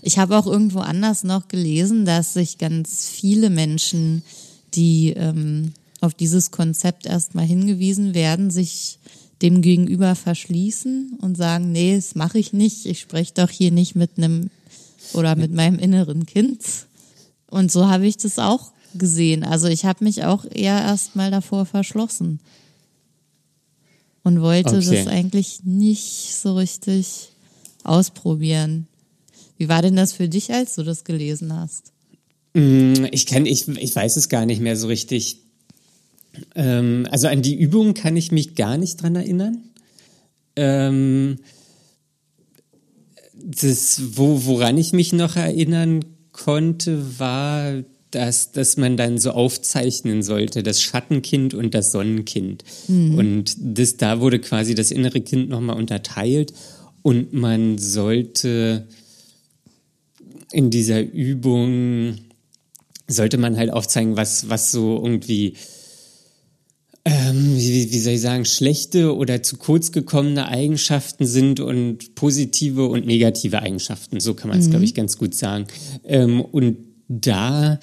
Ich 0.00 0.18
habe 0.18 0.38
auch 0.38 0.46
irgendwo 0.46 0.78
anders 0.78 1.24
noch 1.24 1.48
gelesen, 1.48 2.06
dass 2.06 2.32
sich 2.32 2.56
ganz 2.56 3.06
viele 3.06 3.50
Menschen, 3.50 4.22
die 4.72 5.10
ähm, 5.10 5.72
auf 6.00 6.14
dieses 6.14 6.50
Konzept 6.50 7.04
erstmal 7.04 7.44
hingewiesen 7.44 8.14
werden, 8.14 8.50
sich 8.50 8.98
dem 9.42 9.62
Gegenüber 9.62 10.14
verschließen 10.14 11.18
und 11.20 11.36
sagen, 11.36 11.72
nee, 11.72 11.96
das 11.96 12.14
mache 12.14 12.38
ich 12.38 12.52
nicht. 12.52 12.86
Ich 12.86 13.00
spreche 13.00 13.34
doch 13.34 13.50
hier 13.50 13.70
nicht 13.70 13.94
mit 13.96 14.12
einem 14.16 14.50
oder 15.14 15.34
mit 15.36 15.52
meinem 15.52 15.78
inneren 15.78 16.26
Kind. 16.26 16.60
Und 17.48 17.72
so 17.72 17.88
habe 17.88 18.06
ich 18.06 18.16
das 18.16 18.38
auch 18.38 18.72
gesehen. 18.94 19.42
Also 19.44 19.68
ich 19.68 19.84
habe 19.84 20.04
mich 20.04 20.24
auch 20.24 20.44
eher 20.44 20.78
erstmal 20.78 21.30
davor 21.30 21.64
verschlossen 21.66 22.40
und 24.22 24.40
wollte 24.40 24.76
okay. 24.76 24.96
das 24.96 25.06
eigentlich 25.06 25.60
nicht 25.64 26.34
so 26.34 26.56
richtig 26.56 27.30
ausprobieren. 27.82 28.86
Wie 29.56 29.68
war 29.68 29.82
denn 29.82 29.96
das 29.96 30.12
für 30.12 30.28
dich, 30.28 30.52
als 30.52 30.74
du 30.74 30.82
das 30.82 31.04
gelesen 31.04 31.54
hast? 31.54 31.92
Mm, 32.54 33.06
ich 33.10 33.26
kann, 33.26 33.46
ich, 33.46 33.68
ich 33.68 33.94
weiß 33.94 34.16
es 34.16 34.28
gar 34.28 34.46
nicht 34.46 34.60
mehr 34.60 34.76
so 34.76 34.86
richtig. 34.86 35.38
Ähm, 36.54 37.06
also 37.10 37.28
an 37.28 37.42
die 37.42 37.58
Übung 37.58 37.94
kann 37.94 38.16
ich 38.16 38.32
mich 38.32 38.54
gar 38.54 38.76
nicht 38.76 39.02
dran 39.02 39.16
erinnern. 39.16 39.58
Ähm, 40.56 41.38
das, 43.34 44.02
wo, 44.16 44.44
woran 44.44 44.76
ich 44.78 44.92
mich 44.92 45.12
noch 45.12 45.36
erinnern 45.36 46.04
konnte, 46.32 47.18
war, 47.18 47.82
dass, 48.10 48.52
dass 48.52 48.76
man 48.76 48.96
dann 48.96 49.18
so 49.18 49.30
aufzeichnen 49.30 50.22
sollte, 50.22 50.62
das 50.62 50.82
Schattenkind 50.82 51.54
und 51.54 51.74
das 51.74 51.92
Sonnenkind. 51.92 52.64
Mhm. 52.88 53.14
Und 53.14 53.56
das, 53.58 53.96
da 53.96 54.20
wurde 54.20 54.40
quasi 54.40 54.74
das 54.74 54.90
innere 54.90 55.20
Kind 55.20 55.48
nochmal 55.48 55.76
unterteilt 55.76 56.52
und 57.02 57.32
man 57.32 57.78
sollte 57.78 58.86
in 60.52 60.70
dieser 60.70 61.00
Übung, 61.00 62.16
sollte 63.06 63.38
man 63.38 63.56
halt 63.56 63.72
aufzeigen, 63.72 64.16
was, 64.16 64.48
was 64.48 64.72
so 64.72 65.00
irgendwie 65.02 65.54
ähm, 67.10 67.56
wie, 67.56 67.90
wie 67.90 67.98
soll 67.98 68.12
ich 68.12 68.20
sagen, 68.20 68.44
schlechte 68.44 69.16
oder 69.16 69.42
zu 69.42 69.56
kurz 69.56 69.90
gekommene 69.90 70.46
Eigenschaften 70.46 71.26
sind 71.26 71.58
und 71.58 72.14
positive 72.14 72.86
und 72.86 73.04
negative 73.04 73.62
Eigenschaften. 73.62 74.20
So 74.20 74.34
kann 74.34 74.48
man 74.48 74.60
es, 74.60 74.66
mhm. 74.66 74.70
glaube 74.70 74.84
ich, 74.84 74.94
ganz 74.94 75.18
gut 75.18 75.34
sagen. 75.34 75.66
Ähm, 76.04 76.40
und 76.40 76.76
da, 77.08 77.80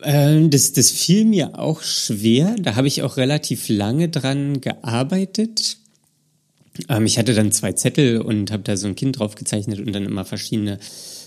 äh, 0.00 0.48
das, 0.48 0.72
das 0.72 0.90
fiel 0.90 1.26
mir 1.26 1.58
auch 1.58 1.82
schwer. 1.82 2.56
Da 2.58 2.74
habe 2.74 2.88
ich 2.88 3.02
auch 3.02 3.18
relativ 3.18 3.68
lange 3.68 4.08
dran 4.08 4.62
gearbeitet. 4.62 5.76
Ähm, 6.88 7.04
ich 7.04 7.18
hatte 7.18 7.34
dann 7.34 7.52
zwei 7.52 7.72
Zettel 7.72 8.22
und 8.22 8.50
habe 8.50 8.62
da 8.62 8.78
so 8.78 8.86
ein 8.86 8.96
Kind 8.96 9.18
drauf 9.18 9.34
gezeichnet 9.34 9.78
und 9.78 9.92
dann 9.92 10.06
immer 10.06 10.24
verschiedene 10.24 10.78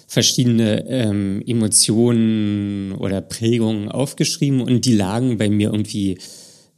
verschiedene 0.08 0.88
ähm, 0.88 1.44
Emotionen 1.46 2.94
oder 2.94 3.22
Prägungen 3.22 3.90
aufgeschrieben 3.90 4.62
und 4.62 4.86
die 4.86 4.96
lagen 4.96 5.38
bei 5.38 5.50
mir 5.50 5.72
irgendwie 5.72 6.18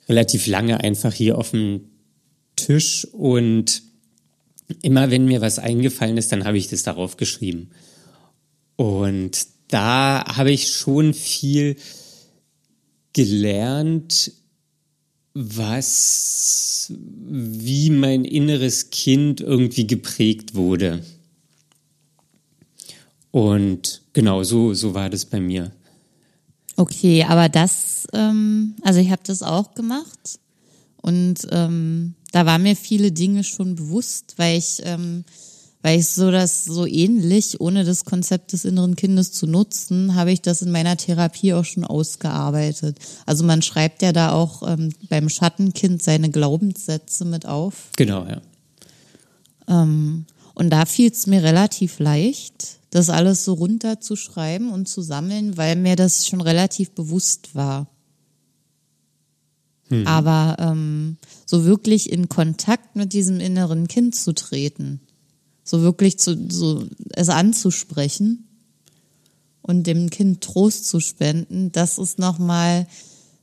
relativ 0.10 0.48
lange 0.48 0.84
einfach 0.84 1.14
hier 1.14 1.38
auf 1.38 1.52
dem 1.52 1.82
Tisch 2.56 3.06
und 3.14 3.84
immer 4.82 5.12
wenn 5.12 5.26
mir 5.26 5.42
was 5.42 5.60
eingefallen 5.60 6.18
ist, 6.18 6.32
dann 6.32 6.44
habe 6.44 6.58
ich 6.58 6.68
das 6.68 6.84
darauf 6.84 7.18
geschrieben. 7.18 7.70
Und 8.76 9.46
da 9.68 10.24
habe 10.26 10.52
ich 10.52 10.70
schon 10.70 11.14
viel 11.14 11.76
gelernt, 13.14 14.32
was, 15.34 16.92
wie 16.98 17.92
mein 17.92 18.26
inneres 18.26 18.90
Kind 18.90 19.42
irgendwie 19.42 19.86
geprägt 19.86 20.56
wurde. 20.56 21.04
Und 23.32 24.02
genau 24.14 24.44
so, 24.44 24.74
so 24.74 24.94
war 24.94 25.10
das 25.10 25.26
bei 25.26 25.40
mir. 25.40 25.72
Okay, 26.76 27.26
aber 27.26 27.50
das, 27.50 28.08
ähm, 28.14 28.76
also 28.84 29.00
ich 29.00 29.12
habe 29.12 29.22
das 29.26 29.44
auch 29.44 29.74
gemacht 29.74 30.40
und 31.02 31.36
ähm, 31.52 32.16
da 32.32 32.46
waren 32.46 32.64
mir 32.64 32.76
viele 32.76 33.12
Dinge 33.12 33.44
schon 33.44 33.76
bewusst, 33.76 34.36
weil 34.38 34.58
ich, 34.58 34.82
ähm, 34.86 35.26
weil 35.82 36.00
ich 36.00 36.08
so 36.08 36.32
das 36.32 36.66
so 36.66 36.86
ähnlich, 36.86 37.60
ohne 37.60 37.84
das 37.84 38.06
Konzept 38.06 38.54
des 38.54 38.66
inneren 38.66 38.96
Kindes 38.96 39.32
zu 39.32 39.46
nutzen, 39.46 40.16
habe 40.16 40.32
ich 40.32 40.42
das 40.42 40.62
in 40.62 40.72
meiner 40.72 40.96
Therapie 40.96 41.54
auch 41.54 41.66
schon 41.66 41.84
ausgearbeitet. 41.84 42.98
Also 43.26 43.44
man 43.44 43.62
schreibt 43.62 44.02
ja 44.02 44.14
da 44.14 44.32
auch 44.32 44.64
ähm, 44.66 44.94
beim 45.10 45.30
Schattenkind 45.30 46.02
seine 46.02 46.30
Glaubenssätze 46.30 47.26
mit 47.26 47.46
auf. 47.46 47.90
Genau, 47.98 48.26
ja. 48.26 48.42
Ähm, 49.68 50.26
und 50.54 50.70
da 50.70 50.86
fiel 50.86 51.12
es 51.12 51.28
mir 51.28 51.44
relativ 51.44 52.00
leicht, 52.00 52.79
das 52.90 53.10
alles 53.10 53.46
so 53.46 53.54
runterzuschreiben 53.54 54.70
und 54.70 54.88
zu 54.88 55.02
sammeln, 55.02 55.58
weil 55.58 55.76
mir 55.76 55.96
das 55.96 56.28
schon 56.28 56.42
relativ 56.42 56.92
bewusst 56.92 57.54
war. 57.54 57.88
Hm. 59.90 60.08
Aber 60.08 60.56
ähm, 60.60 61.18
so 61.46 61.66
wirklich 61.66 62.12
in 62.12 62.30
Kontakt 62.30 62.96
mit 62.96 63.14
diesem 63.14 63.40
inneren 63.40 63.88
Kind 63.88 64.16
zu 64.16 64.34
treten, 64.34 65.02
so 65.64 65.82
wirklich 65.82 66.18
zu, 66.18 66.50
so 66.50 66.86
es 67.12 67.30
anzusprechen 67.30 68.48
und 69.62 69.86
dem 69.86 70.10
Kind 70.10 70.42
Trost 70.42 70.88
zu 70.88 71.00
spenden, 71.00 71.72
das 71.72 71.98
ist 71.98 72.18
nochmal 72.18 72.88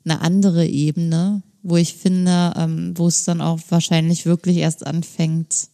eine 0.04 0.20
andere 0.20 0.66
Ebene, 0.66 1.42
wo 1.62 1.76
ich 1.76 1.94
finde, 1.94 2.52
ähm, 2.56 2.92
wo 2.96 3.08
es 3.08 3.24
dann 3.24 3.40
auch 3.40 3.60
wahrscheinlich 3.68 4.26
wirklich 4.26 4.58
erst 4.58 4.86
anfängt 4.86 5.68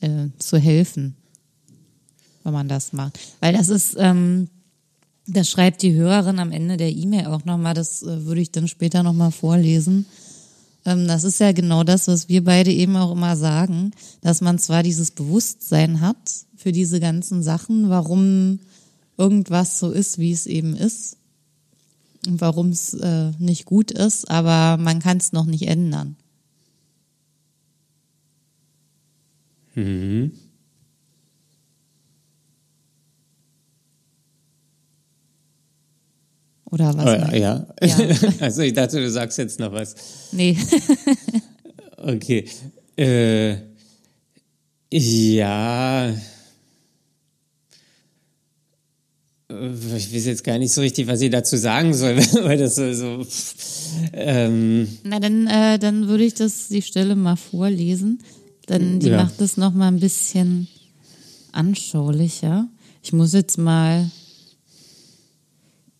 äh, 0.00 0.28
zu 0.38 0.58
helfen 0.58 1.16
wenn 2.44 2.52
man 2.52 2.68
das 2.68 2.92
macht. 2.92 3.18
Weil 3.40 3.52
das 3.52 3.68
ist, 3.68 3.96
ähm, 3.98 4.48
das 5.26 5.48
schreibt 5.48 5.82
die 5.82 5.94
Hörerin 5.94 6.38
am 6.38 6.52
Ende 6.52 6.76
der 6.76 6.90
E-Mail 6.90 7.26
auch 7.26 7.44
nochmal, 7.44 7.74
das 7.74 8.02
äh, 8.02 8.24
würde 8.24 8.40
ich 8.40 8.50
dann 8.50 8.68
später 8.68 9.02
nochmal 9.02 9.32
vorlesen. 9.32 10.06
Ähm, 10.84 11.06
das 11.06 11.24
ist 11.24 11.40
ja 11.40 11.52
genau 11.52 11.84
das, 11.84 12.08
was 12.08 12.28
wir 12.28 12.44
beide 12.44 12.72
eben 12.72 12.96
auch 12.96 13.12
immer 13.12 13.36
sagen, 13.36 13.92
dass 14.20 14.40
man 14.40 14.58
zwar 14.58 14.82
dieses 14.82 15.10
Bewusstsein 15.10 16.00
hat 16.00 16.16
für 16.56 16.72
diese 16.72 17.00
ganzen 17.00 17.42
Sachen, 17.42 17.88
warum 17.88 18.60
irgendwas 19.16 19.78
so 19.78 19.90
ist, 19.90 20.18
wie 20.18 20.32
es 20.32 20.46
eben 20.46 20.76
ist 20.76 21.16
und 22.26 22.40
warum 22.40 22.70
es 22.70 22.94
äh, 22.94 23.30
nicht 23.38 23.64
gut 23.64 23.90
ist, 23.90 24.30
aber 24.30 24.82
man 24.82 25.00
kann 25.00 25.18
es 25.18 25.32
noch 25.32 25.46
nicht 25.46 25.68
ändern. 25.68 26.16
Mhm. 29.74 30.32
Oder 36.72 36.96
was? 36.96 37.32
Äh, 37.32 37.40
ja. 37.40 37.66
ja. 37.82 37.96
also 38.40 38.62
ich 38.62 38.72
dachte, 38.72 38.96
du 38.96 39.10
sagst 39.10 39.36
jetzt 39.36 39.60
noch 39.60 39.72
was. 39.72 39.94
Nee. 40.32 40.56
okay. 41.98 42.46
Äh, 42.96 43.56
ja. 44.90 46.14
Ich 49.50 50.14
weiß 50.14 50.24
jetzt 50.24 50.44
gar 50.44 50.58
nicht 50.58 50.72
so 50.72 50.80
richtig, 50.80 51.06
was 51.08 51.20
ich 51.20 51.30
dazu 51.30 51.58
sagen 51.58 51.92
soll, 51.92 52.16
weil 52.42 52.56
das 52.56 52.76
so. 52.76 52.90
so 52.94 53.26
ähm 54.14 54.88
Na, 55.04 55.20
dann, 55.20 55.46
äh, 55.46 55.78
dann 55.78 56.08
würde 56.08 56.24
ich 56.24 56.32
das 56.32 56.68
die 56.68 56.80
Stelle 56.80 57.16
mal 57.16 57.36
vorlesen. 57.36 58.20
Dann 58.64 58.98
die 58.98 59.10
ja. 59.10 59.18
macht 59.18 59.38
das 59.42 59.58
noch 59.58 59.74
mal 59.74 59.88
ein 59.88 60.00
bisschen 60.00 60.68
anschaulicher. 61.52 62.66
Ich 63.02 63.12
muss 63.12 63.34
jetzt 63.34 63.58
mal 63.58 64.10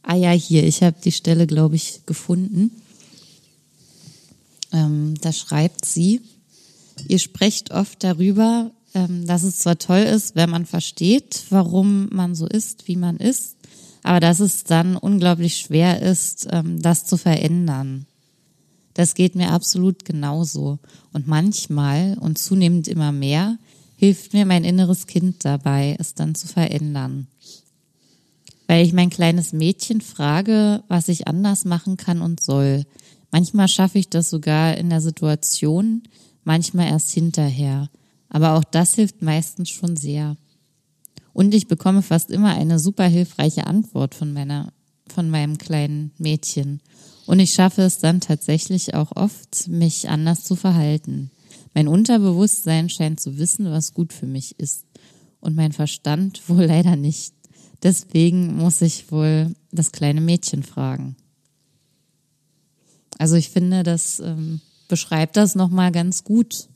Ah 0.03 0.17
ja, 0.17 0.31
hier, 0.31 0.65
ich 0.65 0.83
habe 0.83 0.97
die 1.03 1.13
Stelle, 1.13 1.47
glaube 1.47 1.77
ich, 1.77 2.05
gefunden. 2.07 2.73
Ähm, 4.73 5.15
da 5.21 5.33
schreibt 5.33 5.85
sie, 5.85 6.21
ihr 7.07 7.19
sprecht 7.19 7.71
oft 7.71 8.03
darüber, 8.03 8.73
ähm, 8.95 9.27
dass 9.27 9.45
es 9.45 9.61
zwar 9.61 9.79
toll 9.79 10.01
ist, 10.01 10.35
wenn 10.35 10.51
man 10.51 10.67
versteht, 10.67 11.45
warum 11.51 12.09
man 12.11 12.35
so 12.35 12.47
ist, 12.47 12.89
wie 12.89 12.97
man 12.97 13.17
ist, 13.17 13.57
aber 14.03 14.19
dass 14.19 14.41
es 14.41 14.65
dann 14.65 14.97
unglaublich 14.97 15.59
schwer 15.59 16.03
ist, 16.03 16.49
ähm, 16.51 16.83
das 16.83 17.05
zu 17.05 17.17
verändern. 17.17 18.07
Das 18.95 19.15
geht 19.15 19.37
mir 19.37 19.51
absolut 19.51 20.05
genauso. 20.05 20.79
Und 21.13 21.27
manchmal 21.27 22.19
und 22.19 22.39
zunehmend 22.39 22.89
immer 22.89 23.13
mehr 23.13 23.59
hilft 23.97 24.33
mir 24.33 24.47
mein 24.47 24.65
inneres 24.65 25.07
Kind 25.07 25.45
dabei, 25.45 25.97
es 25.99 26.15
dann 26.15 26.35
zu 26.35 26.49
verändern 26.49 27.29
weil 28.67 28.85
ich 28.85 28.93
mein 28.93 29.11
kleines 29.11 29.53
Mädchen 29.53 30.01
frage, 30.01 30.83
was 30.89 31.09
ich 31.09 31.27
anders 31.29 31.65
machen 31.65 31.97
kann 31.97 32.23
und 32.23 32.43
soll. 32.43 32.85
Manchmal 33.31 33.69
schaffe 33.69 33.99
ich 33.99 34.11
das 34.11 34.31
sogar 34.31 34.77
in 34.77 34.91
der 34.91 35.01
Situation, 35.01 36.03
manchmal 36.45 36.89
erst 36.89 37.11
hinterher. 37.11 37.89
Aber 38.29 38.55
auch 38.55 38.65
das 38.65 38.95
hilft 38.95 39.23
meistens 39.23 39.71
schon 39.71 39.97
sehr. 39.97 40.37
Und 41.33 41.55
ich 41.55 41.67
bekomme 41.67 42.03
fast 42.03 42.31
immer 42.31 42.55
eine 42.55 42.79
super 42.79 43.07
hilfreiche 43.07 43.67
Antwort 43.67 44.15
von 44.15 44.33
meiner, 44.33 44.73
von 45.09 45.31
meinem 45.31 45.59
kleinen 45.59 46.13
Mädchen. 46.19 46.81
Und 47.27 47.41
ich 47.41 47.53
schaffe 47.53 47.83
es 47.83 47.99
dann 47.99 48.21
tatsächlich 48.21 48.95
auch 48.95 49.13
oft, 49.15 49.69
mich 49.69 50.09
anders 50.09 50.45
zu 50.45 50.57
verhalten. 50.57 51.31
Mein 51.75 51.89
Unterbewusstsein 51.89 52.89
scheint 52.89 53.21
zu 53.21 53.39
wissen, 53.39 53.71
was 53.71 53.95
gut 53.95 54.13
für 54.13 54.27
mich 54.27 54.59
ist. 54.59 54.85
Und 55.41 55.57
mein 55.57 55.73
Verstand 55.73 56.43
wohl 56.49 56.65
leider 56.65 56.97
nicht. 56.97 57.35
Deswegen 57.83 58.57
muss 58.57 58.81
ich 58.81 59.11
wohl 59.11 59.55
das 59.73 59.93
kleine 59.93 60.21
Mädchen 60.21 60.63
fragen. 60.63 61.17
Also 63.19 63.37
ich 63.37 63.51
finde, 63.51 63.83
das 63.83 64.21
ähm, 64.21 64.61
beschreibt 64.89 65.37
das 65.37 65.55
nochmal 65.55 65.93
ganz 65.93 66.25
gut, 66.25 66.69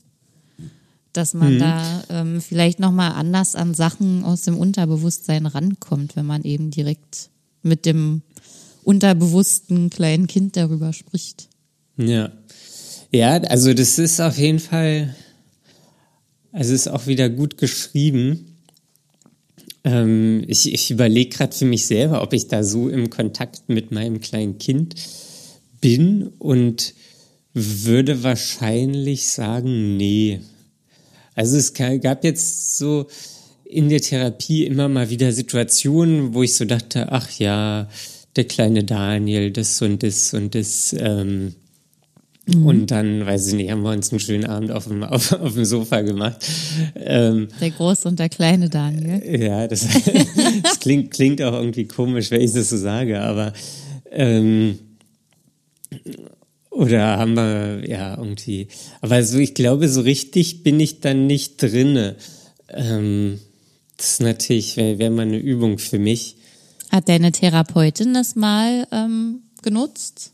dass 1.13 1.33
man 1.33 1.55
mhm. 1.55 1.59
da 1.59 2.03
ähm, 2.09 2.41
vielleicht 2.41 2.79
nochmal 2.79 3.11
anders 3.13 3.55
an 3.55 3.73
Sachen 3.73 4.23
aus 4.23 4.43
dem 4.43 4.57
Unterbewusstsein 4.57 5.45
rankommt, 5.45 6.15
wenn 6.15 6.25
man 6.25 6.43
eben 6.43 6.71
direkt 6.71 7.29
mit 7.63 7.85
dem 7.85 8.21
unterbewussten 8.83 9.89
kleinen 9.89 10.27
Kind 10.27 10.55
darüber 10.55 10.93
spricht. 10.93 11.49
Ja. 11.97 12.31
Ja, 13.11 13.37
also 13.37 13.73
das 13.73 13.99
ist 13.99 14.19
auf 14.19 14.37
jeden 14.37 14.59
Fall, 14.59 15.15
also 16.51 16.73
ist 16.73 16.87
auch 16.87 17.07
wieder 17.07 17.29
gut 17.29 17.57
geschrieben. 17.57 18.56
Ähm, 19.87 20.43
ich 20.47 20.73
ich 20.73 20.91
überlege 20.91 21.29
gerade 21.29 21.55
für 21.55 21.63
mich 21.63 21.85
selber, 21.85 22.21
ob 22.21 22.33
ich 22.33 22.49
da 22.49 22.61
so 22.61 22.89
im 22.89 23.09
Kontakt 23.09 23.69
mit 23.69 23.89
meinem 23.89 24.19
kleinen 24.19 24.57
Kind 24.57 24.95
bin 25.79 26.33
und 26.39 26.93
würde 27.53 28.21
wahrscheinlich 28.21 29.29
sagen, 29.29 29.95
nee. 29.95 30.41
Also 31.35 31.55
es 31.55 31.73
gab 31.73 32.25
jetzt 32.25 32.77
so 32.77 33.07
in 33.63 33.87
der 33.87 34.01
Therapie 34.01 34.65
immer 34.65 34.89
mal 34.89 35.09
wieder 35.09 35.31
Situationen, 35.31 36.33
wo 36.33 36.43
ich 36.43 36.55
so 36.55 36.65
dachte, 36.65 37.11
ach 37.13 37.31
ja, 37.39 37.87
der 38.35 38.43
kleine 38.43 38.83
Daniel, 38.83 39.51
das 39.51 39.81
und 39.81 40.03
das 40.03 40.33
und 40.33 40.53
das. 40.53 40.93
Ähm. 40.99 41.55
Und 42.55 42.91
dann, 42.91 43.25
weiß 43.25 43.47
ich 43.47 43.53
nicht, 43.55 43.71
haben 43.71 43.81
wir 43.81 43.91
uns 43.91 44.11
einen 44.11 44.21
schönen 44.21 44.45
Abend 44.45 44.71
auf 44.71 44.87
dem, 44.87 45.03
auf, 45.03 45.33
auf 45.33 45.53
dem 45.53 45.65
Sofa 45.65 46.01
gemacht. 46.01 46.37
Ähm, 46.95 47.49
der 47.59 47.71
große 47.71 48.07
und 48.07 48.19
der 48.19 48.29
kleine 48.29 48.69
Daniel. 48.69 49.41
Ja, 49.41 49.67
das, 49.67 49.85
das 50.63 50.79
klingt, 50.79 51.11
klingt 51.11 51.41
auch 51.41 51.53
irgendwie 51.53 51.87
komisch, 51.87 52.31
wenn 52.31 52.41
ich 52.41 52.53
das 52.53 52.69
so 52.69 52.77
sage, 52.77 53.21
aber 53.21 53.53
ähm, 54.11 54.79
oder 56.69 57.17
haben 57.17 57.33
wir, 57.35 57.89
ja, 57.89 58.17
irgendwie. 58.17 58.67
Aber 59.01 59.23
so, 59.23 59.39
ich 59.39 59.53
glaube, 59.53 59.89
so 59.89 60.01
richtig 60.01 60.63
bin 60.63 60.79
ich 60.79 61.01
dann 61.01 61.25
nicht 61.27 61.61
drinne. 61.61 62.15
Ähm, 62.69 63.39
das 63.97 64.11
ist 64.11 64.21
natürlich, 64.21 64.77
wäre 64.77 64.99
wär 64.99 65.09
mal 65.09 65.23
eine 65.23 65.37
Übung 65.37 65.79
für 65.79 65.99
mich. 65.99 66.35
Hat 66.91 67.09
deine 67.09 67.31
Therapeutin 67.31 68.13
das 68.13 68.35
mal 68.35 68.87
ähm, 68.91 69.41
genutzt? 69.63 70.33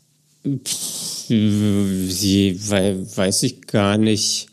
Sie 1.28 2.58
weiß 2.60 3.42
ich 3.44 3.62
gar 3.62 3.96
nicht. 3.96 4.48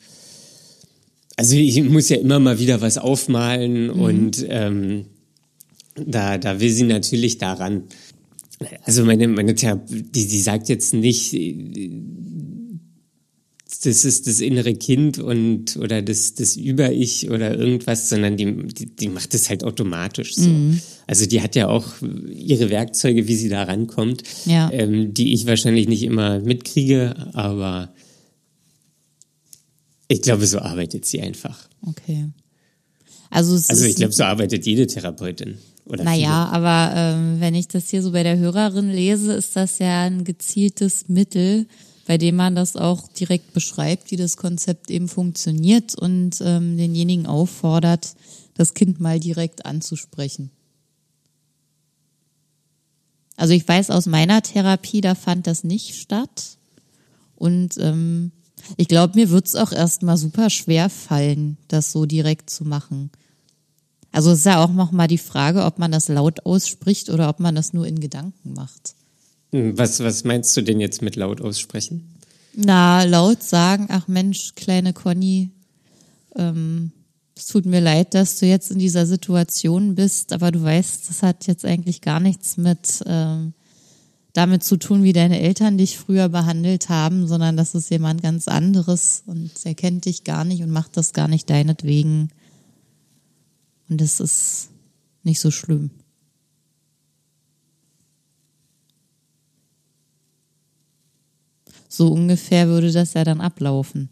Also 1.36 1.56
ich 1.56 1.84
muss 1.84 2.10
ja 2.10 2.18
immer 2.18 2.40
mal 2.40 2.60
wieder 2.60 2.82
was 2.82 2.98
aufmalen 2.98 3.88
mhm. 3.88 4.00
und 4.00 4.46
ähm, 4.48 5.06
da, 5.96 6.38
da 6.38 6.60
will 6.60 6.70
sie 6.70 6.84
natürlich 6.84 7.38
daran. 7.40 7.84
Also 8.84 9.04
meine, 9.04 9.28
meine 9.28 9.56
Therapie, 9.56 10.04
die, 10.04 10.28
die 10.28 10.40
sagt 10.40 10.70
jetzt 10.70 10.94
nicht, 10.94 11.34
das 13.84 14.06
ist 14.06 14.28
das 14.28 14.42
innere 14.42 14.76
Kind 14.76 15.18
und 15.18 15.76
oder 15.78 16.02
das, 16.02 16.36
das 16.36 16.56
Über-Ich 16.56 17.32
oder 17.32 17.58
irgendwas, 17.58 18.10
sondern 18.10 18.38
die, 18.38 18.68
die, 18.68 18.86
die 18.86 19.10
macht 19.10 19.34
es 19.34 19.50
halt 19.50 19.64
automatisch 19.64 20.36
so. 20.36 20.50
Mhm. 20.50 20.80
Also 21.08 21.26
die 21.26 21.42
hat 21.42 21.56
ja 21.56 21.68
auch 21.68 21.88
ihre 22.32 22.70
Werkzeuge, 22.70 23.28
wie 23.28 23.36
sie 23.36 23.50
da 23.50 23.64
rankommt, 23.64 24.24
ja. 24.46 24.72
ähm, 24.72 25.14
die 25.14 25.34
ich 25.34 25.48
wahrscheinlich 25.48 25.88
nicht 25.88 26.04
immer 26.04 26.40
mitkriege, 26.40 27.16
aber 27.34 27.94
ich 30.08 30.22
glaube, 30.22 30.46
so 30.46 30.60
arbeitet 30.60 31.06
sie 31.06 31.22
einfach. 31.22 31.68
Okay. 31.88 32.28
Also, 33.32 33.54
also 33.56 33.86
ich 33.86 33.96
glaube, 33.96 34.14
so 34.14 34.24
arbeitet 34.24 34.66
jede 34.66 34.86
Therapeutin. 34.86 35.58
Oder 35.86 36.04
naja, 36.04 36.50
viele. 36.52 36.68
aber 36.68 36.96
ähm, 36.96 37.36
wenn 37.40 37.56
ich 37.56 37.68
das 37.68 37.90
hier 37.90 38.04
so 38.04 38.12
bei 38.12 38.22
der 38.22 38.38
Hörerin 38.38 38.92
lese, 38.92 39.34
ist 39.34 39.56
das 39.56 39.80
ja 39.80 40.04
ein 40.04 40.24
gezieltes 40.24 41.08
Mittel, 41.08 41.66
bei 42.12 42.18
dem 42.18 42.36
man 42.36 42.56
das 42.56 42.76
auch 42.76 43.08
direkt 43.08 43.54
beschreibt, 43.54 44.12
wie 44.12 44.18
das 44.18 44.36
Konzept 44.36 44.92
eben 44.92 45.08
funktioniert 45.08 45.96
und 45.96 46.42
ähm, 46.42 46.76
denjenigen 46.76 47.26
auffordert, 47.26 48.18
das 48.54 48.74
Kind 48.74 49.00
mal 49.00 49.18
direkt 49.18 49.66
anzusprechen. 49.66 50.52
Also 53.38 53.54
ich 53.54 53.66
weiß 53.66 53.92
aus 53.92 54.08
meiner 54.08 54.42
Therapie, 54.42 55.00
da 55.00 55.16
fand 55.16 55.48
das 55.48 55.64
nicht 55.64 55.96
statt. 55.96 56.58
Und 57.38 57.78
ähm, 57.78 58.34
ich 58.76 58.90
glaube, 58.90 59.18
mir 59.18 59.30
wird 59.30 59.48
es 59.48 59.56
auch 59.56 59.72
erstmal 59.72 60.18
super 60.18 60.50
schwer 60.50 60.90
fallen, 60.90 61.56
das 61.70 61.94
so 61.94 62.06
direkt 62.06 62.50
zu 62.50 62.66
machen. 62.66 63.10
Also 64.12 64.32
es 64.32 64.40
ist 64.40 64.46
ja 64.48 64.62
auch 64.62 64.74
nochmal 64.74 65.08
die 65.08 65.18
Frage, 65.18 65.64
ob 65.64 65.80
man 65.80 65.94
das 65.94 66.10
laut 66.10 66.46
ausspricht 66.46 67.10
oder 67.10 67.30
ob 67.30 67.40
man 67.40 67.56
das 67.56 67.72
nur 67.72 67.88
in 67.88 68.02
Gedanken 68.02 68.52
macht. 68.52 68.96
Was, 69.52 70.00
was 70.00 70.24
meinst 70.24 70.56
du 70.56 70.62
denn 70.62 70.80
jetzt 70.80 71.02
mit 71.02 71.16
laut 71.16 71.42
aussprechen? 71.42 72.16
Na, 72.54 73.04
laut 73.04 73.44
sagen, 73.44 73.88
ach 73.90 74.08
Mensch, 74.08 74.56
kleine 74.56 74.94
Conny, 74.94 75.52
ähm, 76.36 76.92
es 77.36 77.48
tut 77.48 77.66
mir 77.66 77.80
leid, 77.80 78.14
dass 78.14 78.40
du 78.40 78.46
jetzt 78.46 78.72
in 78.72 78.80
dieser 78.80 79.06
Situation 79.06 79.96
bist, 79.96 80.32
aber 80.32 80.52
du 80.52 80.62
weißt, 80.62 81.10
das 81.10 81.24
hat 81.24 81.48
jetzt 81.48 81.66
eigentlich 81.66 82.02
gar 82.02 82.20
nichts 82.20 82.58
mit 82.58 83.04
ähm, 83.06 83.54
damit 84.34 84.64
zu 84.64 84.78
tun, 84.78 85.04
wie 85.04 85.14
deine 85.14 85.42
Eltern 85.42 85.78
dich 85.78 85.98
früher 85.98 86.30
behandelt 86.30 86.90
haben, 86.90 87.28
sondern 87.28 87.58
das 87.58 87.76
ist 87.76 87.90
jemand 87.90 88.22
ganz 88.22 88.48
anderes 88.48 89.24
und 89.26 89.52
er 89.64 89.76
kennt 89.76 90.06
dich 90.06 90.24
gar 90.24 90.46
nicht 90.46 90.62
und 90.62 90.72
macht 90.72 90.96
das 90.96 91.14
gar 91.14 91.28
nicht 91.28 91.50
deinetwegen. 91.50 92.30
Und 93.90 94.00
das 94.00 94.20
ist 94.20 94.70
nicht 95.24 95.42
so 95.42 95.52
schlimm. 95.52 95.92
So 101.94 102.08
ungefähr 102.08 102.70
würde 102.70 102.90
das 102.94 103.16
ja 103.16 103.26
dann 103.26 103.42
ablaufen. 103.42 104.08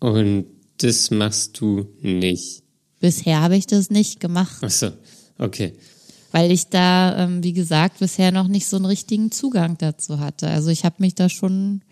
Und 0.00 0.46
das 0.78 1.12
machst 1.12 1.60
du 1.60 1.86
nicht? 2.00 2.64
Bisher 2.98 3.40
habe 3.40 3.56
ich 3.56 3.68
das 3.68 3.90
nicht 3.90 4.18
gemacht. 4.18 4.60
Ach 4.60 4.70
so, 4.70 4.90
okay. 5.38 5.74
Weil 6.32 6.50
ich 6.50 6.66
da, 6.66 7.16
ähm, 7.16 7.44
wie 7.44 7.52
gesagt, 7.52 8.00
bisher 8.00 8.32
noch 8.32 8.48
nicht 8.48 8.66
so 8.66 8.76
einen 8.76 8.86
richtigen 8.86 9.30
Zugang 9.30 9.78
dazu 9.78 10.18
hatte. 10.18 10.48
Also 10.48 10.70
ich 10.70 10.84
habe 10.84 10.96
mich 10.98 11.14
da 11.14 11.28
schon 11.28 11.82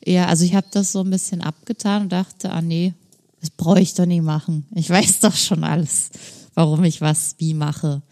eher, 0.00 0.28
also 0.28 0.44
ich 0.44 0.56
habe 0.56 0.66
das 0.72 0.90
so 0.90 1.04
ein 1.04 1.10
bisschen 1.10 1.40
abgetan 1.40 2.02
und 2.02 2.12
dachte, 2.12 2.50
ah 2.50 2.62
nee, 2.62 2.94
das 3.40 3.50
brauche 3.50 3.80
ich 3.80 3.94
doch 3.94 4.06
nicht 4.06 4.24
machen. 4.24 4.66
Ich 4.74 4.90
weiß 4.90 5.20
doch 5.20 5.36
schon 5.36 5.62
alles, 5.62 6.10
warum 6.54 6.82
ich 6.82 7.00
was 7.00 7.36
wie 7.38 7.54
mache. 7.54 8.02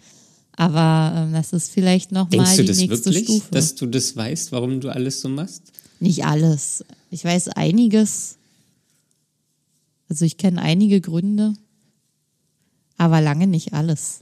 Aber 0.56 1.12
ähm, 1.14 1.32
das 1.32 1.52
ist 1.52 1.70
vielleicht 1.70 2.12
noch 2.12 2.30
Denkst 2.30 2.56
mal 2.56 2.64
die 2.64 2.86
nächste 2.86 3.12
wirklich, 3.12 3.24
Stufe. 3.24 3.50
Dass 3.50 3.74
du 3.74 3.86
das 3.86 4.16
weißt, 4.16 4.52
warum 4.52 4.80
du 4.80 4.88
alles 4.88 5.20
so 5.20 5.28
machst? 5.28 5.62
Nicht 6.00 6.24
alles. 6.24 6.84
Ich 7.10 7.24
weiß 7.24 7.48
einiges. 7.48 8.36
Also 10.08 10.24
ich 10.24 10.38
kenne 10.38 10.62
einige 10.62 11.00
Gründe, 11.00 11.54
aber 12.96 13.20
lange 13.20 13.46
nicht 13.46 13.72
alles. 13.72 14.20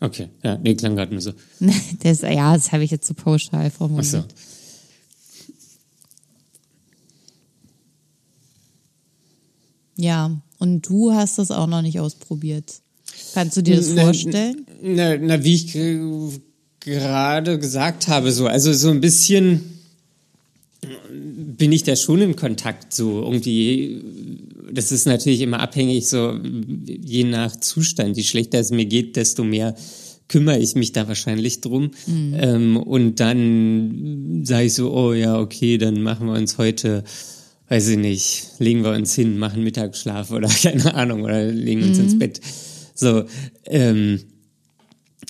Okay, 0.00 0.28
ja, 0.42 0.56
nee, 0.58 0.74
klang 0.74 0.96
gerade 0.96 1.12
nur 1.12 1.20
so. 1.20 1.32
das, 2.02 2.20
ja, 2.22 2.54
das 2.54 2.72
habe 2.72 2.84
ich 2.84 2.90
jetzt 2.90 3.06
so 3.06 3.14
pauschal 3.14 3.70
formuliert. 3.70 4.26
Ach 4.26 4.36
so. 4.36 4.54
Ja, 9.96 10.40
und 10.58 10.82
du 10.88 11.12
hast 11.12 11.38
das 11.38 11.50
auch 11.50 11.66
noch 11.66 11.82
nicht 11.82 12.00
ausprobiert. 12.00 12.80
Kannst 13.34 13.56
du 13.56 13.62
dir 13.62 13.76
das 13.76 13.92
vorstellen? 13.92 14.66
Na, 14.82 15.16
na, 15.16 15.42
wie 15.42 15.54
ich 15.54 15.72
gerade 16.80 17.58
gesagt 17.58 18.08
habe, 18.08 18.32
so, 18.32 18.46
also 18.46 18.72
so 18.72 18.90
ein 18.90 19.00
bisschen 19.00 19.62
bin 21.56 21.72
ich 21.72 21.84
da 21.84 21.96
schon 21.96 22.20
in 22.20 22.36
Kontakt, 22.36 22.92
so 22.92 23.22
irgendwie. 23.22 24.02
Das 24.72 24.90
ist 24.90 25.06
natürlich 25.06 25.40
immer 25.40 25.60
abhängig, 25.60 26.08
so 26.08 26.38
je 26.86 27.24
nach 27.24 27.54
Zustand. 27.56 28.16
Je 28.16 28.24
schlechter 28.24 28.58
es 28.58 28.70
mir 28.70 28.86
geht, 28.86 29.16
desto 29.16 29.44
mehr 29.44 29.76
kümmere 30.28 30.58
ich 30.58 30.74
mich 30.74 30.92
da 30.92 31.06
wahrscheinlich 31.06 31.60
drum. 31.60 31.92
Mhm. 32.06 32.36
Ähm, 32.36 32.76
und 32.76 33.20
dann 33.20 34.42
sage 34.44 34.66
ich 34.66 34.74
so, 34.74 34.92
oh 34.92 35.12
ja, 35.12 35.38
okay, 35.38 35.78
dann 35.78 36.02
machen 36.02 36.26
wir 36.26 36.34
uns 36.34 36.58
heute 36.58 37.04
weiß 37.68 37.88
ich 37.88 37.96
nicht, 37.96 38.46
legen 38.58 38.84
wir 38.84 38.92
uns 38.92 39.14
hin, 39.14 39.38
machen 39.38 39.64
Mittagsschlaf 39.64 40.30
oder 40.30 40.48
keine 40.62 40.94
Ahnung, 40.94 41.22
oder 41.22 41.44
legen 41.46 41.82
uns 41.82 41.98
mhm. 41.98 42.04
ins 42.04 42.18
Bett. 42.18 42.40
So, 42.94 43.24
ähm, 43.66 44.20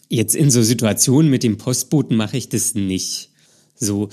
jetzt 0.09 0.35
in 0.35 0.51
so 0.51 0.63
Situationen 0.63 1.31
mit 1.31 1.43
dem 1.43 1.57
Postboten 1.57 2.17
mache 2.17 2.37
ich 2.37 2.49
das 2.49 2.75
nicht. 2.75 3.31
So, 3.75 4.11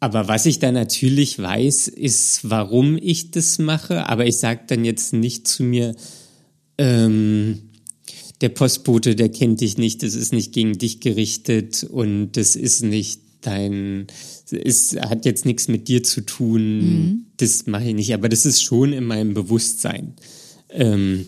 aber 0.00 0.26
was 0.26 0.46
ich 0.46 0.58
da 0.58 0.72
natürlich 0.72 1.38
weiß, 1.38 1.88
ist, 1.88 2.40
warum 2.42 2.98
ich 3.00 3.30
das 3.30 3.58
mache. 3.58 4.08
Aber 4.08 4.26
ich 4.26 4.36
sage 4.36 4.62
dann 4.66 4.84
jetzt 4.84 5.12
nicht 5.12 5.46
zu 5.46 5.62
mir, 5.62 5.94
ähm, 6.76 7.70
der 8.40 8.48
Postbote, 8.48 9.14
der 9.14 9.28
kennt 9.28 9.60
dich 9.60 9.78
nicht, 9.78 10.02
das 10.02 10.14
ist 10.14 10.32
nicht 10.32 10.52
gegen 10.52 10.76
dich 10.76 10.98
gerichtet 10.98 11.84
und 11.84 12.32
das 12.32 12.56
ist 12.56 12.82
nicht 12.82 13.20
dein, 13.42 14.08
es 14.50 14.96
hat 14.96 15.24
jetzt 15.24 15.46
nichts 15.46 15.68
mit 15.68 15.86
dir 15.86 16.02
zu 16.02 16.22
tun, 16.22 16.78
mhm. 16.78 17.26
das 17.36 17.66
mache 17.66 17.88
ich 17.88 17.94
nicht, 17.94 18.12
aber 18.12 18.28
das 18.28 18.44
ist 18.44 18.62
schon 18.62 18.92
in 18.92 19.04
meinem 19.04 19.34
Bewusstsein. 19.34 20.14
Ähm, 20.70 21.26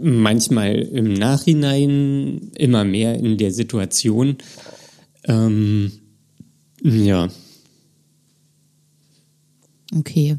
manchmal 0.00 0.74
im 0.74 1.12
Nachhinein, 1.12 2.50
immer 2.56 2.84
mehr 2.84 3.14
in 3.14 3.38
der 3.38 3.52
Situation. 3.52 4.36
Ähm, 5.24 5.92
ja. 6.82 7.28
Okay. 9.96 10.36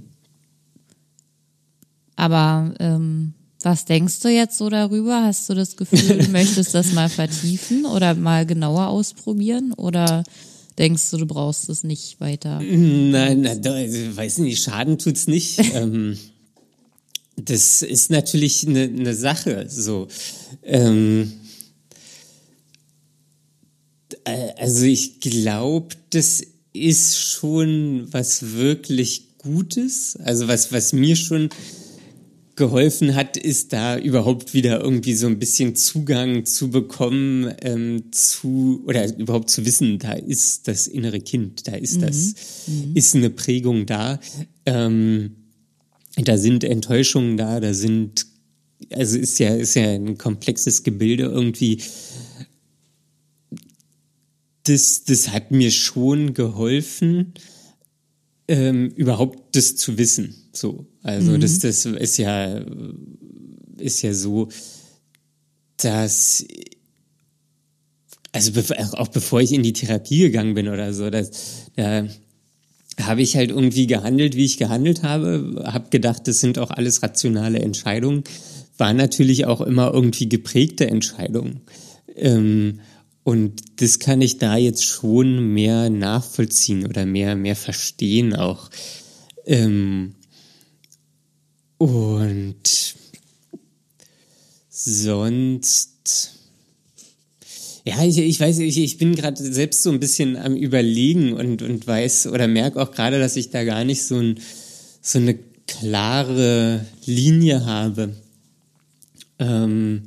Aber 2.15 2.73
ähm, 2.79 3.33
was 3.61 3.85
denkst 3.85 4.19
du 4.19 4.29
jetzt 4.29 4.57
so 4.57 4.69
darüber? 4.69 5.23
Hast 5.23 5.49
du 5.49 5.53
das 5.53 5.75
Gefühl, 5.75 6.19
du 6.19 6.27
möchtest 6.31 6.73
das 6.73 6.93
mal 6.93 7.09
vertiefen 7.09 7.85
oder 7.85 8.13
mal 8.13 8.45
genauer 8.45 8.87
ausprobieren? 8.87 9.73
Oder 9.73 10.23
denkst 10.77 11.09
du, 11.11 11.17
du 11.17 11.25
brauchst 11.25 11.69
es 11.69 11.83
nicht 11.83 12.19
weiter? 12.21 12.59
Nein, 12.61 13.41
na, 13.41 13.71
also, 13.71 14.17
weiß 14.17 14.37
nicht, 14.39 14.61
Schaden 14.61 14.97
tut's 14.99 15.27
nicht. 15.27 15.59
ähm, 15.73 16.17
das 17.35 17.81
ist 17.81 18.11
natürlich 18.11 18.67
eine, 18.67 18.83
eine 18.83 19.13
Sache. 19.13 19.67
So, 19.69 20.07
ähm, 20.63 21.33
äh, 24.23 24.49
also 24.57 24.85
ich 24.85 25.19
glaube, 25.19 25.95
das 26.09 26.41
ist 26.73 27.17
schon 27.19 28.07
was 28.11 28.53
wirklich 28.53 29.37
Gutes. 29.37 30.17
Also 30.23 30.47
was, 30.47 30.71
was 30.71 30.91
mir 30.91 31.15
schon 31.15 31.49
geholfen 32.55 33.15
hat, 33.15 33.37
ist 33.37 33.73
da 33.73 33.97
überhaupt 33.97 34.53
wieder 34.53 34.81
irgendwie 34.81 35.13
so 35.13 35.27
ein 35.27 35.39
bisschen 35.39 35.75
Zugang 35.75 36.45
zu 36.45 36.69
bekommen, 36.69 37.53
ähm, 37.61 38.11
zu 38.11 38.83
oder 38.87 39.15
überhaupt 39.17 39.49
zu 39.49 39.65
wissen, 39.65 39.99
da 39.99 40.13
ist 40.13 40.67
das 40.67 40.87
innere 40.87 41.19
Kind, 41.19 41.67
da 41.67 41.73
ist 41.73 41.97
mhm. 41.97 42.01
das, 42.01 42.33
mhm. 42.67 42.95
ist 42.95 43.15
eine 43.15 43.29
Prägung 43.29 43.85
da. 43.85 44.19
Ähm, 44.65 45.44
da 46.17 46.37
sind 46.37 46.63
Enttäuschungen 46.63 47.37
da, 47.37 47.59
da 47.59 47.73
sind, 47.73 48.25
also 48.91 49.17
ist 49.17 49.39
ja, 49.39 49.53
ist 49.55 49.75
ja 49.75 49.89
ein 49.89 50.17
komplexes 50.17 50.83
Gebilde 50.83 51.23
irgendwie. 51.23 51.81
Das, 54.63 55.03
das 55.03 55.29
hat 55.29 55.51
mir 55.51 55.71
schon 55.71 56.33
geholfen, 56.33 57.33
ähm, 58.47 58.89
überhaupt 58.95 59.55
das 59.55 59.75
zu 59.75 59.97
wissen. 59.97 60.35
So, 60.53 60.87
also 61.03 61.31
mhm. 61.31 61.41
das, 61.41 61.59
das 61.59 61.85
ist 61.85 62.17
ja, 62.17 62.63
ist 63.77 64.01
ja 64.01 64.13
so, 64.13 64.49
dass 65.77 66.45
also 68.35 68.51
auch 68.97 69.07
bevor 69.07 69.39
ich 69.39 69.53
in 69.53 69.63
die 69.63 69.71
Therapie 69.71 70.19
gegangen 70.19 70.55
bin 70.55 70.67
oder 70.67 70.93
so, 70.93 71.09
dass, 71.09 71.69
da 71.75 72.05
habe 73.01 73.21
ich 73.21 73.35
halt 73.35 73.49
irgendwie 73.49 73.87
gehandelt, 73.87 74.35
wie 74.35 74.45
ich 74.45 74.57
gehandelt 74.57 75.03
habe, 75.03 75.63
habe 75.65 75.89
gedacht, 75.89 76.27
das 76.27 76.39
sind 76.39 76.59
auch 76.59 76.71
alles 76.71 77.03
rationale 77.03 77.59
Entscheidungen, 77.59 78.23
war 78.77 78.93
natürlich 78.93 79.45
auch 79.45 79.61
immer 79.61 79.93
irgendwie 79.93 80.29
geprägte 80.29 80.87
Entscheidungen. 80.87 81.61
Ähm, 82.15 82.79
und 83.23 83.81
das 83.81 83.99
kann 83.99 84.21
ich 84.21 84.37
da 84.37 84.55
jetzt 84.55 84.83
schon 84.83 85.53
mehr 85.53 85.89
nachvollziehen 85.89 86.85
oder 86.85 87.05
mehr, 87.05 87.35
mehr 87.35 87.55
verstehen 87.55 88.35
auch. 88.35 88.69
Ähm, 89.45 90.13
und 91.77 92.95
sonst 94.69 96.34
ja, 97.87 98.03
ich, 98.03 98.17
ich 98.17 98.39
weiß, 98.39 98.59
ich, 98.59 98.79
ich 98.79 98.97
bin 98.97 99.15
gerade 99.15 99.41
selbst 99.41 99.83
so 99.83 99.91
ein 99.91 99.99
bisschen 99.99 100.37
am 100.37 100.55
Überlegen 100.55 101.33
und, 101.33 101.61
und 101.61 101.85
weiß 101.85 102.27
oder 102.27 102.47
merke 102.47 102.81
auch 102.81 102.91
gerade, 102.91 103.19
dass 103.19 103.35
ich 103.35 103.51
da 103.51 103.63
gar 103.63 103.83
nicht 103.83 104.03
so, 104.03 104.17
ein, 104.17 104.39
so 105.01 105.19
eine 105.19 105.37
klare 105.67 106.83
Linie 107.05 107.65
habe. 107.65 108.15
Ähm, 109.37 110.03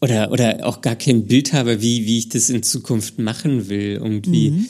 oder, 0.00 0.30
oder 0.30 0.66
auch 0.66 0.80
gar 0.80 0.96
kein 0.96 1.26
Bild 1.26 1.52
habe, 1.52 1.82
wie, 1.82 2.06
wie 2.06 2.18
ich 2.18 2.28
das 2.28 2.48
in 2.48 2.62
Zukunft 2.62 3.18
machen 3.18 3.68
will, 3.68 3.98
irgendwie. 4.02 4.50
Mhm. 4.50 4.68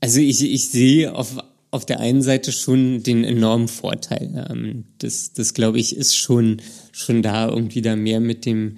Also 0.00 0.20
ich, 0.20 0.42
ich 0.42 0.68
sehe 0.68 1.14
auf, 1.14 1.36
auf 1.70 1.86
der 1.86 2.00
einen 2.00 2.22
Seite 2.22 2.50
schon 2.50 3.02
den 3.02 3.24
enormen 3.24 3.68
Vorteil. 3.68 4.46
Ähm, 4.50 4.84
das, 4.98 5.32
das 5.32 5.54
glaube 5.54 5.78
ich, 5.78 5.96
ist 5.96 6.16
schon, 6.16 6.62
schon 6.98 7.22
da, 7.22 7.48
irgendwie 7.48 7.82
da 7.82 7.96
mehr 7.96 8.20
mit 8.20 8.44
dem 8.44 8.76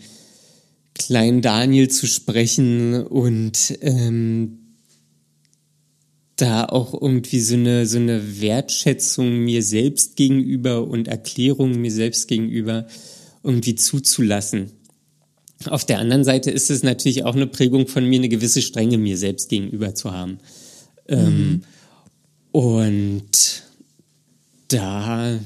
kleinen 0.94 1.40
Daniel 1.40 1.88
zu 1.88 2.06
sprechen 2.06 3.06
und 3.06 3.78
ähm, 3.80 4.58
da 6.36 6.64
auch 6.64 6.94
irgendwie 6.94 7.40
so 7.40 7.54
eine, 7.54 7.86
so 7.86 7.98
eine 7.98 8.40
Wertschätzung 8.40 9.40
mir 9.40 9.62
selbst 9.62 10.16
gegenüber 10.16 10.86
und 10.86 11.08
Erklärung 11.08 11.80
mir 11.80 11.92
selbst 11.92 12.28
gegenüber 12.28 12.86
irgendwie 13.42 13.74
zuzulassen. 13.74 14.72
Auf 15.66 15.84
der 15.84 15.98
anderen 15.98 16.24
Seite 16.24 16.50
ist 16.50 16.70
es 16.70 16.82
natürlich 16.82 17.24
auch 17.24 17.34
eine 17.34 17.46
Prägung 17.46 17.86
von 17.86 18.06
mir, 18.06 18.18
eine 18.18 18.30
gewisse 18.30 18.62
Strenge 18.62 18.96
mir 18.96 19.18
selbst 19.18 19.50
gegenüber 19.50 19.94
zu 19.94 20.12
haben. 20.12 20.38
Ähm, 21.08 21.24
mhm. 21.24 21.30
Ähm, 21.32 21.62
und 22.52 23.62
da, 24.68 25.38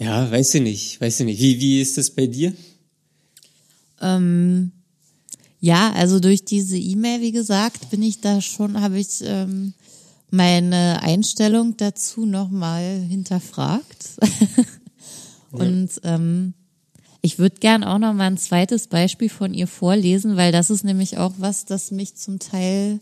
ja, 0.00 0.30
weiß 0.30 0.54
ich 0.54 0.62
nicht, 0.62 1.00
weiß 1.00 1.20
ich 1.20 1.26
nicht. 1.26 1.40
Wie, 1.40 1.60
wie 1.60 1.80
ist 1.80 1.98
das 1.98 2.10
bei 2.10 2.26
dir? 2.26 2.54
Ähm, 4.00 4.72
ja, 5.60 5.92
also 5.92 6.20
durch 6.20 6.44
diese 6.44 6.78
E-Mail, 6.78 7.20
wie 7.20 7.32
gesagt, 7.32 7.90
bin 7.90 8.02
ich 8.02 8.22
da 8.22 8.40
schon, 8.40 8.80
habe 8.80 8.98
ich 8.98 9.20
ähm, 9.22 9.74
meine 10.30 11.02
Einstellung 11.02 11.76
dazu 11.76 12.24
nochmal 12.24 13.04
hinterfragt. 13.08 14.06
Und 15.50 15.90
ähm, 16.04 16.54
ich 17.20 17.38
würde 17.38 17.56
gern 17.60 17.84
auch 17.84 17.98
noch 17.98 18.14
mal 18.14 18.28
ein 18.28 18.38
zweites 18.38 18.86
Beispiel 18.86 19.28
von 19.28 19.52
ihr 19.52 19.66
vorlesen, 19.66 20.36
weil 20.36 20.52
das 20.52 20.70
ist 20.70 20.84
nämlich 20.84 21.18
auch 21.18 21.34
was, 21.36 21.66
das 21.66 21.90
mich 21.90 22.14
zum 22.14 22.38
Teil 22.38 23.00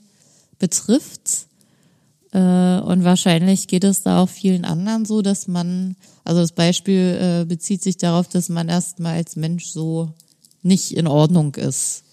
betrifft. 0.58 1.46
Äh, 2.32 2.80
und 2.80 3.04
wahrscheinlich 3.04 3.68
geht 3.68 3.84
es 3.84 4.02
da 4.02 4.22
auch 4.22 4.28
vielen 4.28 4.64
anderen 4.64 5.04
so, 5.04 5.22
dass 5.22 5.48
man, 5.48 5.96
also 6.24 6.40
das 6.40 6.52
Beispiel 6.52 7.18
äh, 7.20 7.44
bezieht 7.44 7.82
sich 7.82 7.96
darauf, 7.96 8.28
dass 8.28 8.48
man 8.48 8.68
erstmal 8.68 9.14
als 9.14 9.36
Mensch 9.36 9.66
so 9.66 10.12
nicht 10.62 10.92
in 10.92 11.06
Ordnung 11.06 11.54
ist. 11.54 12.04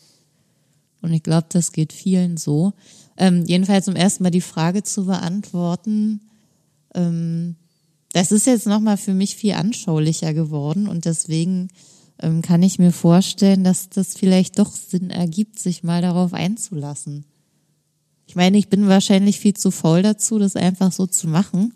Und 1.02 1.14
ich 1.14 1.24
glaube, 1.24 1.48
das 1.50 1.72
geht 1.72 1.94
vielen 1.94 2.38
so. 2.38 2.74
Ähm, 3.18 3.44
jedenfalls, 3.46 3.88
um 3.88 3.96
erstmal 3.96 4.32
die 4.32 4.42
Frage 4.42 4.84
zu 4.84 5.06
beantworten, 5.06 6.22
ähm, 6.94 7.56
das 8.14 8.32
ist 8.32 8.48
jetzt 8.48 8.66
nochmal 8.66 8.98
für 8.98 9.14
mich 9.14 9.36
viel 9.36 9.54
anschaulicher 9.54 10.34
geworden 10.34 10.88
und 10.88 11.04
deswegen 11.06 11.68
ähm, 12.20 12.42
kann 12.42 12.64
ich 12.64 12.80
mir 12.80 12.94
vorstellen, 12.94 13.64
dass 13.64 13.90
das 13.90 14.16
vielleicht 14.16 14.58
doch 14.58 14.72
Sinn 14.72 15.10
ergibt, 15.10 15.60
sich 15.60 15.84
mal 15.84 16.02
darauf 16.02 16.34
einzulassen. 16.34 17.26
Ich 18.36 18.38
meine, 18.38 18.58
ich 18.58 18.68
bin 18.68 18.90
wahrscheinlich 18.90 19.40
viel 19.40 19.54
zu 19.54 19.72
faul 19.72 20.02
dazu, 20.02 20.40
das 20.40 20.58
einfach 20.58 20.92
so 20.92 21.08
zu 21.08 21.26
machen. 21.26 21.74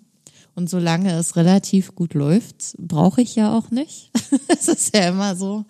Und 0.55 0.69
solange 0.69 1.13
es 1.13 1.37
relativ 1.37 1.95
gut 1.95 2.13
läuft, 2.13 2.75
brauche 2.77 3.21
ich 3.21 3.33
ja 3.37 3.57
auch 3.57 3.71
nicht. 3.71 4.11
Es 4.49 4.67
ist 4.67 4.93
ja 4.93 5.07
immer 5.07 5.37
so, 5.37 5.63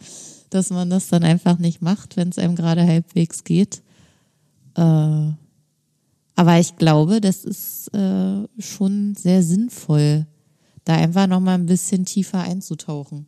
dass 0.50 0.72
man 0.72 0.90
das 0.90 1.10
dann 1.10 1.24
einfach 1.24 1.60
nicht 1.60 1.84
macht, 1.84 2.18
wenn 2.18 2.30
es 2.30 2.40
einem 2.40 2.56
gerade 2.56 2.88
halbwegs 2.88 3.44
geht. 3.44 3.84
Äh, 4.74 4.82
aber 6.36 6.60
ich 6.60 6.76
glaube, 6.76 7.22
das 7.22 7.46
ist 7.46 7.94
äh, 7.94 8.48
schon 8.58 9.14
sehr 9.14 9.44
sinnvoll, 9.44 10.26
da 10.86 10.96
einfach 10.96 11.28
noch 11.28 11.40
mal 11.40 11.54
ein 11.54 11.68
bisschen 11.68 12.04
tiefer 12.04 12.40
einzutauchen. 12.40 13.28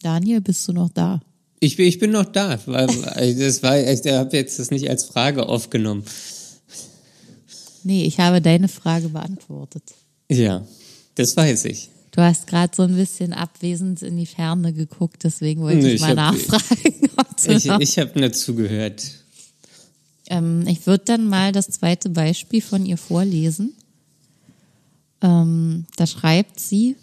Daniel, 0.00 0.40
bist 0.40 0.66
du 0.66 0.72
noch 0.72 0.88
da? 0.88 1.20
Ich 1.60 1.76
bin, 1.76 1.86
ich 1.86 1.98
bin 1.98 2.10
noch 2.10 2.24
da. 2.24 2.58
Weil, 2.66 2.86
das 3.36 3.62
war, 3.62 3.78
ich 3.78 4.00
habe 4.06 4.36
jetzt 4.36 4.58
das 4.58 4.70
nicht 4.70 4.88
als 4.88 5.04
Frage 5.04 5.48
aufgenommen. 5.48 6.04
Nee, 7.84 8.04
ich 8.04 8.18
habe 8.18 8.40
deine 8.40 8.68
Frage 8.68 9.10
beantwortet. 9.10 9.82
Ja, 10.30 10.66
das 11.14 11.36
weiß 11.36 11.66
ich. 11.66 11.90
Du 12.12 12.22
hast 12.22 12.46
gerade 12.46 12.74
so 12.74 12.82
ein 12.82 12.96
bisschen 12.96 13.32
abwesend 13.32 14.02
in 14.02 14.16
die 14.16 14.26
Ferne 14.26 14.72
geguckt, 14.72 15.22
deswegen 15.22 15.60
wollte 15.60 15.78
nee, 15.78 15.92
ich 15.92 16.00
mal 16.00 16.18
hab, 16.18 16.34
nachfragen. 16.34 17.10
ich 17.80 17.88
ich 17.88 17.98
habe 17.98 18.18
nur 18.18 18.32
zugehört. 18.32 19.02
Ähm, 20.28 20.64
ich 20.66 20.86
würde 20.86 21.04
dann 21.04 21.26
mal 21.26 21.52
das 21.52 21.68
zweite 21.68 22.08
Beispiel 22.08 22.62
von 22.62 22.84
ihr 22.84 22.96
vorlesen. 22.96 23.74
Ähm, 25.22 25.86
da 25.96 26.06
schreibt 26.06 26.58
sie, 26.58 26.96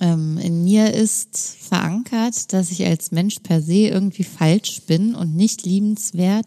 ähm, 0.00 0.38
in 0.38 0.64
mir 0.64 0.92
ist 0.94 1.36
verankert, 1.60 2.52
dass 2.52 2.70
ich 2.70 2.84
als 2.84 3.12
Mensch 3.12 3.40
per 3.40 3.60
se 3.60 3.88
irgendwie 3.88 4.24
falsch 4.24 4.82
bin 4.86 5.14
und 5.14 5.36
nicht 5.36 5.64
liebenswert, 5.64 6.46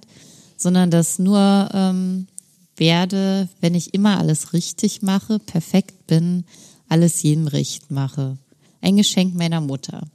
sondern 0.57 0.91
dass 0.91 1.19
nur 1.19 1.69
ähm, 1.73 2.27
werde, 2.75 3.49
wenn 3.61 3.75
ich 3.75 3.93
immer 3.93 4.17
alles 4.17 4.53
richtig 4.53 5.01
mache, 5.01 5.39
perfekt 5.39 6.07
bin, 6.07 6.45
alles 6.89 7.21
jedem 7.21 7.47
recht 7.47 7.91
mache. 7.91 8.37
Ein 8.81 8.97
Geschenk 8.97 9.35
meiner 9.35 9.61
Mutter. 9.61 10.07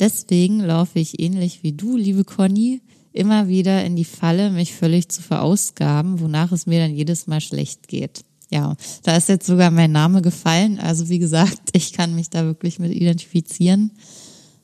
Deswegen 0.00 0.60
laufe 0.60 0.98
ich 0.98 1.20
ähnlich 1.20 1.62
wie 1.62 1.72
du, 1.72 1.96
liebe 1.96 2.24
Conny, 2.24 2.80
immer 3.12 3.48
wieder 3.48 3.84
in 3.84 3.94
die 3.94 4.04
Falle, 4.04 4.50
mich 4.50 4.74
völlig 4.74 5.08
zu 5.08 5.22
verausgaben, 5.22 6.20
wonach 6.20 6.50
es 6.52 6.66
mir 6.66 6.80
dann 6.80 6.94
jedes 6.94 7.26
Mal 7.26 7.40
schlecht 7.40 7.88
geht. 7.88 8.24
Ja, 8.52 8.76
da 9.02 9.16
ist 9.16 9.30
jetzt 9.30 9.46
sogar 9.46 9.70
mein 9.70 9.92
Name 9.92 10.20
gefallen. 10.20 10.78
Also 10.78 11.08
wie 11.08 11.18
gesagt, 11.18 11.60
ich 11.72 11.94
kann 11.94 12.14
mich 12.14 12.28
da 12.28 12.44
wirklich 12.44 12.78
mit 12.78 12.92
identifizieren. 12.92 13.92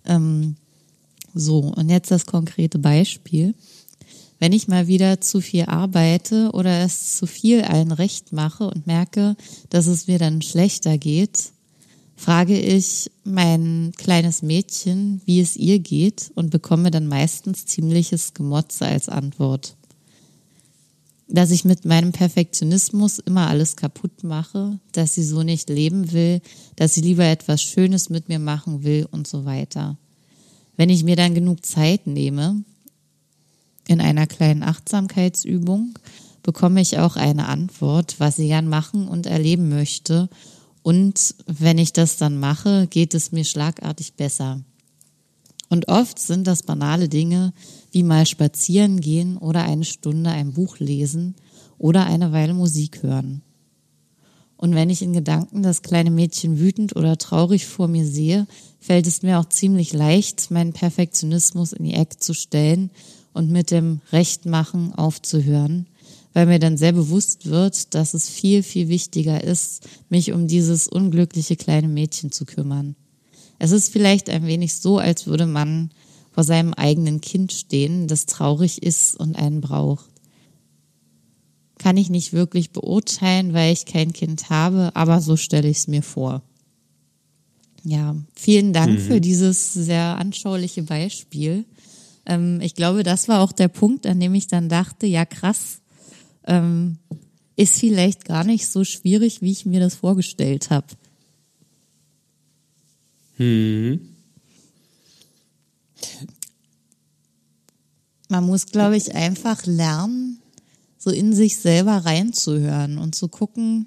Ähm, 0.05 0.57
so, 1.35 1.61
und 1.61 1.89
jetzt 1.89 2.11
das 2.11 2.27
konkrete 2.27 2.79
Beispiel. 2.79 3.55
Wenn 4.39 4.53
ich 4.53 4.69
mal 4.69 4.89
wieder 4.89 5.21
zu 5.23 5.41
viel 5.41 5.65
arbeite 5.65 6.51
oder 6.53 6.85
es 6.85 7.17
zu 7.17 7.27
viel 7.27 7.63
allen 7.63 7.91
recht 7.91 8.33
mache 8.33 8.65
und 8.69 8.87
merke, 8.87 9.37
dass 9.71 9.87
es 9.87 10.07
mir 10.07 10.19
dann 10.19 10.43
schlechter 10.43 10.99
geht, 10.99 11.53
frage 12.15 12.61
ich 12.61 13.11
mein 13.25 13.93
kleines 13.97 14.43
Mädchen, 14.43 15.23
wie 15.25 15.41
es 15.41 15.57
ihr 15.57 15.79
geht 15.79 16.31
und 16.35 16.51
bekomme 16.51 16.91
dann 16.91 17.07
meistens 17.07 17.65
ziemliches 17.65 18.35
Gemotze 18.35 18.87
als 18.87 19.09
Antwort. 19.09 19.78
Dass 21.29 21.51
ich 21.51 21.65
mit 21.65 21.85
meinem 21.85 22.13
Perfektionismus 22.13 23.19
immer 23.19 23.49
alles 23.49 23.77
kaputt 23.77 24.25
mache, 24.25 24.79
dass 24.93 25.15
sie 25.15 25.25
so 25.25 25.43
nicht 25.43 25.69
leben 25.69 26.13
will, 26.13 26.41
dass 26.77 26.95
sie 26.95 27.03
lieber 27.03 27.25
etwas 27.25 27.63
Schönes 27.63 28.09
mit 28.09 28.29
mir 28.29 28.39
machen 28.39 28.83
will 28.83 29.07
und 29.11 29.27
so 29.27 29.45
weiter. 29.45 29.99
Wenn 30.77 30.89
ich 30.89 31.05
mir 31.05 31.17
dann 31.17 31.35
genug 31.35 31.67
Zeit 31.67 32.07
nehme, 32.07 32.63
in 33.89 34.01
einer 34.01 34.27
kleinen 34.27 34.63
Achtsamkeitsübung, 34.63 35.99
bekomme 36.43 36.81
ich 36.81 36.99
auch 36.99 37.17
eine 37.17 37.47
Antwort, 37.49 38.21
was 38.21 38.37
sie 38.37 38.47
gern 38.47 38.69
machen 38.69 39.09
und 39.09 39.27
erleben 39.27 39.69
möchte. 39.69 40.29
Und 40.83 41.35
wenn 41.47 41.79
ich 41.79 41.93
das 41.93 42.17
dann 42.17 42.39
mache, 42.39 42.87
geht 42.87 43.13
es 43.15 43.33
mir 43.33 43.45
schlagartig 43.45 44.15
besser. 44.15 44.63
Und 45.69 45.89
oft 45.89 46.19
sind 46.19 46.47
das 46.47 46.63
banale 46.63 47.09
Dinge, 47.09 47.53
wie 47.99 48.05
mal 48.05 48.27
spazieren 48.27 49.01
gehen 49.01 49.37
oder 49.39 49.65
eine 49.65 49.85
Stunde 49.85 50.31
ein 50.31 50.53
Buch 50.53 50.79
lesen 50.79 51.35
oder 51.79 52.07
eine 52.07 52.31
Weile 52.31 52.55
Musik 52.55 53.03
hören. 53.03 53.43
Und 54.57 54.77
wenn 54.77 54.89
ich 54.89 55.03
in 55.03 55.13
Gedanken 55.13 55.65
das 55.65 55.83
kleine 55.83 56.13
Mädchen 56.13 56.61
wütend 56.61 56.95
oder 56.95 57.19
traurig 57.19 57.67
vor 57.67 57.89
mir 57.89 58.07
sehe, 58.07 58.47
fällt 58.79 59.09
es 59.09 59.23
mir 59.23 59.41
auch 59.41 59.47
ziemlich 59.47 59.93
leicht, 59.93 60.53
meinen 60.53 60.73
Perfektionismus 60.73 61.73
in 61.73 61.87
die 61.87 61.95
Ecke 61.95 62.19
zu 62.19 62.35
stellen 62.35 62.91
und 63.33 63.51
mit 63.51 63.73
dem 63.73 64.01
Rechtmachen 64.13 64.95
aufzuhören, 64.95 65.89
weil 66.35 66.47
mir 66.47 66.61
dann 66.61 66.77
sehr 66.77 66.93
bewusst 66.93 67.47
wird, 67.47 67.97
dass 67.97 68.15
es 68.15 68.29
viel, 68.29 68.63
viel 68.63 68.87
wichtiger 68.87 69.43
ist, 69.43 69.89
mich 70.09 70.33
um 70.33 70.47
dieses 70.47 70.87
unglückliche 70.87 71.57
kleine 71.57 71.89
Mädchen 71.89 72.31
zu 72.31 72.45
kümmern. 72.45 72.95
Es 73.59 73.73
ist 73.73 73.93
vielleicht 73.93 74.31
ein 74.31 74.47
wenig 74.47 74.77
so, 74.77 74.99
als 74.99 75.27
würde 75.27 75.47
man 75.47 75.91
vor 76.39 76.45
seinem 76.45 76.73
eigenen 76.73 77.21
Kind 77.21 77.53
stehen, 77.53 78.07
das 78.07 78.25
traurig 78.25 78.81
ist 78.81 79.19
und 79.19 79.35
einen 79.35 79.61
braucht 79.61 80.09
kann 81.79 81.97
ich 81.97 82.11
nicht 82.11 82.33
wirklich 82.33 82.71
beurteilen, 82.71 83.55
weil 83.55 83.73
ich 83.73 83.87
kein 83.87 84.13
Kind 84.13 84.49
habe, 84.49 84.93
aber 84.95 85.21
so 85.21 85.37
stelle 85.37 85.69
ich 85.69 85.79
es 85.79 85.89
mir 85.89 86.05
vor. 86.05 86.43
Ja, 87.83 88.15
vielen 88.35 88.73
Dank 88.73 88.93
mhm. 88.93 88.99
für 88.99 89.21
dieses 89.21 89.73
sehr 89.73 90.17
anschauliche 90.17 90.85
Beispiel. 90.85 91.65
Ähm, 92.25 92.61
ich 92.61 92.77
glaube, 92.77 93.03
das 93.03 93.27
war 93.27 93.41
auch 93.41 93.51
der 93.51 93.69
Punkt, 93.69 94.07
an 94.07 94.21
dem 94.21 94.35
ich 94.35 94.47
dann 94.47 94.69
dachte, 94.69 95.09
ja 95.09 95.25
krass, 95.25 95.81
ähm, 96.47 96.99
ist 97.57 97.81
vielleicht 97.81 98.25
gar 98.25 98.45
nicht 98.45 98.69
so 98.69 98.85
schwierig, 98.85 99.43
wie 99.43 99.51
ich 99.51 99.67
mir 99.67 99.81
das 99.81 99.97
vorgestellt 99.97 100.71
habe. 100.71 100.87
Mhm. 103.39 104.18
Man 108.29 108.45
muss, 108.45 108.67
glaube 108.67 108.97
ich, 108.97 109.15
einfach 109.15 109.65
lernen, 109.65 110.39
so 110.99 111.11
in 111.11 111.33
sich 111.33 111.59
selber 111.59 112.05
reinzuhören 112.05 112.99
und 112.99 113.15
zu 113.15 113.29
gucken, 113.29 113.87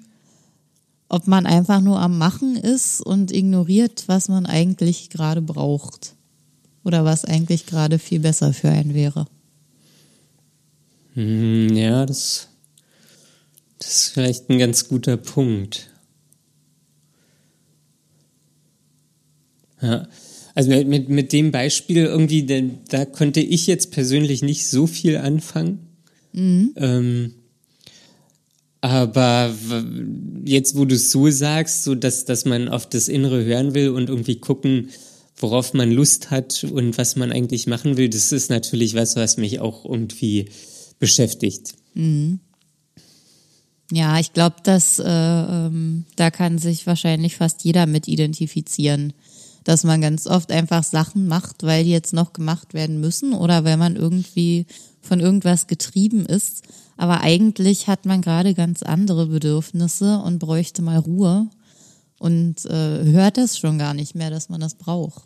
ob 1.08 1.28
man 1.28 1.46
einfach 1.46 1.80
nur 1.80 2.00
am 2.00 2.18
Machen 2.18 2.56
ist 2.56 3.00
und 3.00 3.32
ignoriert, 3.32 4.04
was 4.06 4.28
man 4.28 4.46
eigentlich 4.46 5.10
gerade 5.10 5.42
braucht 5.42 6.14
oder 6.84 7.04
was 7.04 7.24
eigentlich 7.24 7.66
gerade 7.66 7.98
viel 7.98 8.20
besser 8.20 8.52
für 8.52 8.70
einen 8.70 8.94
wäre. 8.94 9.26
Hm, 11.14 11.76
ja, 11.76 12.06
das, 12.06 12.48
das 13.78 13.88
ist 13.88 14.08
vielleicht 14.08 14.48
ein 14.48 14.58
ganz 14.58 14.88
guter 14.88 15.18
Punkt. 15.18 15.90
Ja, 19.82 20.06
also 20.54 20.70
mit, 20.70 21.08
mit 21.08 21.32
dem 21.32 21.50
Beispiel 21.50 22.04
irgendwie, 22.04 22.44
da 22.88 23.04
konnte 23.04 23.40
ich 23.40 23.66
jetzt 23.66 23.90
persönlich 23.90 24.42
nicht 24.42 24.66
so 24.66 24.86
viel 24.86 25.16
anfangen. 25.16 25.80
Mhm. 26.32 26.72
Ähm, 26.76 27.34
aber 28.80 29.54
jetzt, 30.44 30.76
wo 30.76 30.84
du 30.84 30.96
es 30.96 31.10
so 31.10 31.30
sagst, 31.30 31.84
so 31.84 31.94
dass, 31.94 32.24
dass 32.24 32.44
man 32.44 32.68
auf 32.68 32.88
das 32.88 33.08
Innere 33.08 33.44
hören 33.44 33.74
will 33.74 33.90
und 33.90 34.08
irgendwie 34.08 34.36
gucken, 34.36 34.88
worauf 35.36 35.72
man 35.72 35.90
Lust 35.90 36.30
hat 36.30 36.64
und 36.64 36.98
was 36.98 37.16
man 37.16 37.32
eigentlich 37.32 37.66
machen 37.66 37.96
will, 37.96 38.08
das 38.08 38.32
ist 38.32 38.50
natürlich 38.50 38.94
was, 38.94 39.16
was 39.16 39.36
mich 39.36 39.60
auch 39.60 39.84
irgendwie 39.84 40.46
beschäftigt. 40.98 41.74
Mhm. 41.94 42.40
Ja, 43.92 44.18
ich 44.18 44.32
glaube, 44.32 44.56
dass 44.62 44.98
äh, 44.98 45.04
ähm, 45.04 46.04
da 46.16 46.30
kann 46.30 46.58
sich 46.58 46.86
wahrscheinlich 46.86 47.36
fast 47.36 47.62
jeder 47.64 47.86
mit 47.86 48.08
identifizieren, 48.08 49.12
dass 49.64 49.84
man 49.84 50.00
ganz 50.00 50.26
oft 50.26 50.50
einfach 50.52 50.84
Sachen 50.84 51.26
macht, 51.26 51.62
weil 51.62 51.84
die 51.84 51.90
jetzt 51.90 52.12
noch 52.12 52.32
gemacht 52.32 52.74
werden 52.74 53.00
müssen 53.00 53.32
oder 53.34 53.64
weil 53.64 53.76
man 53.76 53.96
irgendwie 53.96 54.66
von 55.00 55.20
irgendwas 55.20 55.66
getrieben 55.66 56.26
ist. 56.26 56.62
Aber 56.96 57.20
eigentlich 57.20 57.88
hat 57.88 58.06
man 58.06 58.22
gerade 58.22 58.54
ganz 58.54 58.82
andere 58.82 59.26
Bedürfnisse 59.26 60.18
und 60.18 60.38
bräuchte 60.38 60.82
mal 60.82 60.98
Ruhe 60.98 61.48
und 62.18 62.64
äh, 62.66 63.04
hört 63.04 63.36
das 63.36 63.58
schon 63.58 63.78
gar 63.78 63.94
nicht 63.94 64.14
mehr, 64.14 64.30
dass 64.30 64.48
man 64.48 64.60
das 64.60 64.74
braucht. 64.74 65.24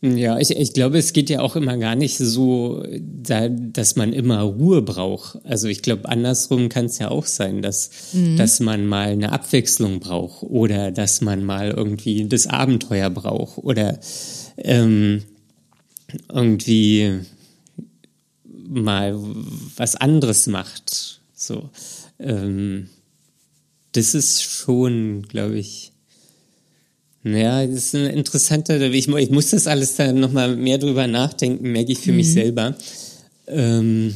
Ja, 0.00 0.38
ich, 0.38 0.50
ich 0.50 0.74
glaube, 0.74 0.98
es 0.98 1.12
geht 1.12 1.28
ja 1.28 1.40
auch 1.40 1.56
immer 1.56 1.76
gar 1.76 1.96
nicht 1.96 2.18
so, 2.18 2.84
da, 3.00 3.48
dass 3.48 3.96
man 3.96 4.12
immer 4.12 4.42
Ruhe 4.42 4.80
braucht. 4.80 5.44
Also 5.44 5.66
ich 5.66 5.82
glaube, 5.82 6.08
andersrum 6.08 6.68
kann 6.68 6.84
es 6.84 6.98
ja 6.98 7.10
auch 7.10 7.26
sein, 7.26 7.62
dass, 7.62 8.12
mhm. 8.12 8.36
dass 8.36 8.60
man 8.60 8.86
mal 8.86 9.08
eine 9.08 9.32
Abwechslung 9.32 9.98
braucht 9.98 10.44
oder 10.44 10.92
dass 10.92 11.20
man 11.20 11.44
mal 11.44 11.70
irgendwie 11.72 12.28
das 12.28 12.46
Abenteuer 12.46 13.10
braucht 13.10 13.58
oder 13.58 13.98
ähm, 14.56 15.24
irgendwie 16.32 17.20
mal 18.68 19.18
was 19.76 19.96
anderes 19.96 20.46
macht. 20.46 21.20
So, 21.34 21.70
ähm, 22.20 22.88
das 23.92 24.14
ist 24.14 24.44
schon, 24.44 25.22
glaube 25.22 25.58
ich, 25.58 25.92
naja, 27.22 27.66
das 27.66 27.86
ist 27.86 27.94
ein 27.94 28.06
interessanter, 28.06 28.80
ich, 28.80 29.08
ich 29.08 29.30
muss 29.30 29.50
das 29.50 29.66
alles 29.66 29.96
da 29.96 30.12
nochmal 30.12 30.56
mehr 30.56 30.78
drüber 30.78 31.06
nachdenken, 31.06 31.72
merke 31.72 31.92
ich 31.92 31.98
für 31.98 32.12
mhm. 32.12 32.16
mich 32.18 32.32
selber. 32.32 32.76
Ähm, 33.46 34.14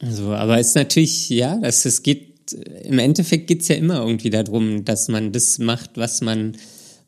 also, 0.00 0.32
aber 0.32 0.58
es 0.58 0.68
ist 0.68 0.74
natürlich, 0.76 1.28
ja, 1.30 1.56
dass 1.56 1.84
es 1.84 2.02
geht, 2.02 2.52
im 2.84 2.98
Endeffekt 2.98 3.46
geht 3.46 3.62
es 3.62 3.68
ja 3.68 3.76
immer 3.76 4.00
irgendwie 4.00 4.30
darum, 4.30 4.84
dass 4.84 5.08
man 5.08 5.32
das 5.32 5.58
macht, 5.58 5.92
was 5.96 6.20
man, 6.20 6.56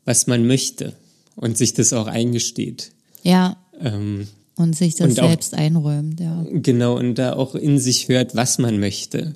was 0.05 0.27
man 0.27 0.45
möchte 0.45 0.93
und 1.35 1.57
sich 1.57 1.73
das 1.73 1.93
auch 1.93 2.07
eingesteht. 2.07 2.91
Ja. 3.23 3.57
Ähm, 3.79 4.27
und 4.55 4.75
sich 4.75 4.95
das 4.95 5.07
und 5.07 5.15
selbst 5.15 5.53
auch, 5.53 5.59
einräumt, 5.59 6.19
ja. 6.19 6.45
Genau, 6.51 6.97
und 6.97 7.15
da 7.15 7.33
auch 7.33 7.55
in 7.55 7.79
sich 7.79 8.09
hört, 8.09 8.35
was 8.35 8.57
man 8.57 8.79
möchte. 8.79 9.35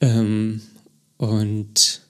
Ähm, 0.00 0.60
und 1.16 2.02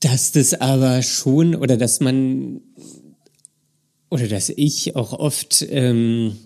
dass 0.00 0.32
das 0.32 0.54
aber 0.54 1.02
schon, 1.02 1.54
oder 1.54 1.76
dass 1.76 2.00
man, 2.00 2.60
oder 4.10 4.28
dass 4.28 4.48
ich 4.50 4.96
auch 4.96 5.12
oft 5.12 5.66
ähm, 5.68 6.36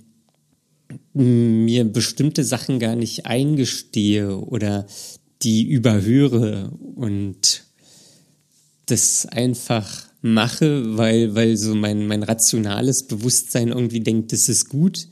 mir 1.13 1.85
bestimmte 1.85 2.45
Sachen 2.45 2.79
gar 2.79 2.97
nicht 2.97 3.27
eingestehe 3.27 4.37
oder 4.37 4.87
die 5.43 5.65
überhöre 5.65 6.71
und 6.95 7.65
das 8.87 9.27
einfach 9.27 10.07
mache, 10.21 10.97
weil, 10.97 11.35
weil 11.35 11.57
so 11.57 11.75
mein, 11.75 12.07
mein 12.07 12.23
rationales 12.23 13.07
Bewusstsein 13.07 13.69
irgendwie 13.69 14.01
denkt, 14.01 14.33
das 14.33 14.49
ist 14.49 14.69
gut, 14.69 15.09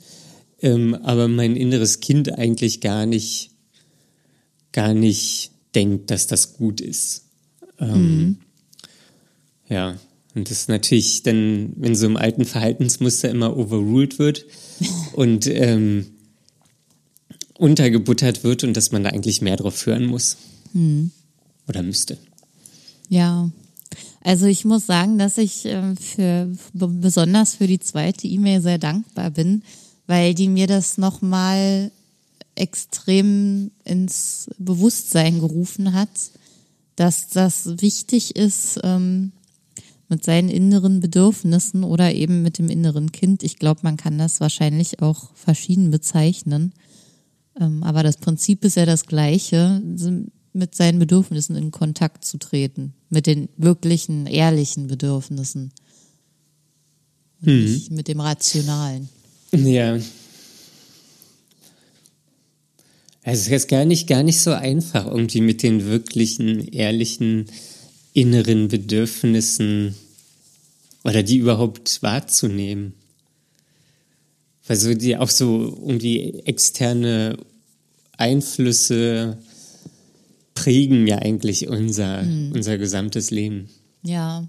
ähm, 0.60 0.94
aber 0.94 1.28
mein 1.28 1.56
inneres 1.56 2.00
Kind 2.00 2.32
eigentlich 2.32 2.80
gar 2.80 3.06
nicht, 3.06 3.50
gar 4.72 4.94
nicht 4.94 5.50
denkt, 5.74 6.10
dass 6.10 6.26
das 6.26 6.54
gut 6.54 6.80
ist. 6.80 7.29
Ähm, 7.80 8.18
mhm. 8.18 8.36
Ja, 9.68 9.96
und 10.34 10.50
das 10.50 10.62
ist 10.62 10.68
natürlich 10.68 11.22
dann, 11.22 11.72
wenn 11.76 11.94
so 11.94 12.06
im 12.06 12.16
alten 12.16 12.44
Verhaltensmuster 12.44 13.30
immer 13.30 13.56
overruled 13.56 14.18
wird 14.18 14.46
und 15.12 15.46
ähm, 15.46 16.06
untergebuttert 17.58 18.44
wird 18.44 18.64
und 18.64 18.76
dass 18.76 18.92
man 18.92 19.04
da 19.04 19.10
eigentlich 19.10 19.42
mehr 19.42 19.56
drauf 19.56 19.84
hören 19.86 20.06
muss. 20.06 20.36
Mhm. 20.72 21.10
Oder 21.68 21.82
müsste. 21.82 22.18
Ja, 23.08 23.50
Also 24.22 24.46
ich 24.46 24.64
muss 24.64 24.86
sagen, 24.86 25.18
dass 25.18 25.38
ich 25.38 25.66
äh, 25.66 25.94
für 25.96 26.48
besonders 26.72 27.54
für 27.56 27.66
die 27.66 27.80
zweite 27.80 28.26
E-Mail 28.26 28.60
sehr 28.60 28.78
dankbar 28.78 29.30
bin, 29.30 29.62
weil 30.06 30.34
die 30.34 30.48
mir 30.48 30.66
das 30.66 30.98
nochmal 30.98 31.90
extrem 32.54 33.70
ins 33.84 34.50
Bewusstsein 34.58 35.40
gerufen 35.40 35.92
hat, 35.92 36.10
dass 37.00 37.28
das 37.28 37.80
wichtig 37.80 38.36
ist 38.36 38.78
ähm, 38.84 39.32
mit 40.10 40.22
seinen 40.22 40.50
inneren 40.50 41.00
Bedürfnissen 41.00 41.82
oder 41.82 42.12
eben 42.12 42.42
mit 42.42 42.58
dem 42.58 42.68
inneren 42.68 43.10
Kind. 43.10 43.42
Ich 43.42 43.58
glaube, 43.58 43.80
man 43.84 43.96
kann 43.96 44.18
das 44.18 44.38
wahrscheinlich 44.38 45.00
auch 45.00 45.34
verschieden 45.34 45.90
bezeichnen. 45.90 46.74
Ähm, 47.58 47.82
aber 47.84 48.02
das 48.02 48.18
Prinzip 48.18 48.66
ist 48.66 48.76
ja 48.76 48.84
das 48.84 49.06
gleiche, 49.06 49.80
mit 50.52 50.74
seinen 50.74 50.98
Bedürfnissen 50.98 51.56
in 51.56 51.70
Kontakt 51.70 52.22
zu 52.22 52.36
treten, 52.36 52.92
mit 53.08 53.26
den 53.26 53.48
wirklichen, 53.56 54.26
ehrlichen 54.26 54.86
Bedürfnissen. 54.86 55.72
Hm. 57.42 57.64
Nicht 57.64 57.90
mit 57.92 58.08
dem 58.08 58.20
Rationalen. 58.20 59.08
Ja, 59.52 59.96
Also 63.22 63.42
es 63.42 63.62
ist 63.64 63.68
gar 63.68 63.84
nicht, 63.84 64.06
gar 64.06 64.22
nicht 64.22 64.40
so 64.40 64.52
einfach, 64.52 65.06
irgendwie 65.06 65.42
mit 65.42 65.62
den 65.62 65.86
wirklichen, 65.86 66.66
ehrlichen, 66.68 67.46
inneren 68.14 68.68
Bedürfnissen 68.68 69.94
oder 71.04 71.22
die 71.22 71.36
überhaupt 71.36 72.02
wahrzunehmen. 72.02 72.94
Weil 74.66 74.76
so 74.76 74.94
die 74.94 75.16
auch 75.16 75.28
so 75.28 75.78
irgendwie 75.80 76.40
externe 76.44 77.36
Einflüsse 78.16 79.38
prägen 80.54 81.06
ja 81.06 81.18
eigentlich 81.18 81.68
unser, 81.68 82.22
mhm. 82.22 82.52
unser 82.54 82.78
gesamtes 82.78 83.30
Leben. 83.30 83.68
Ja. 84.02 84.48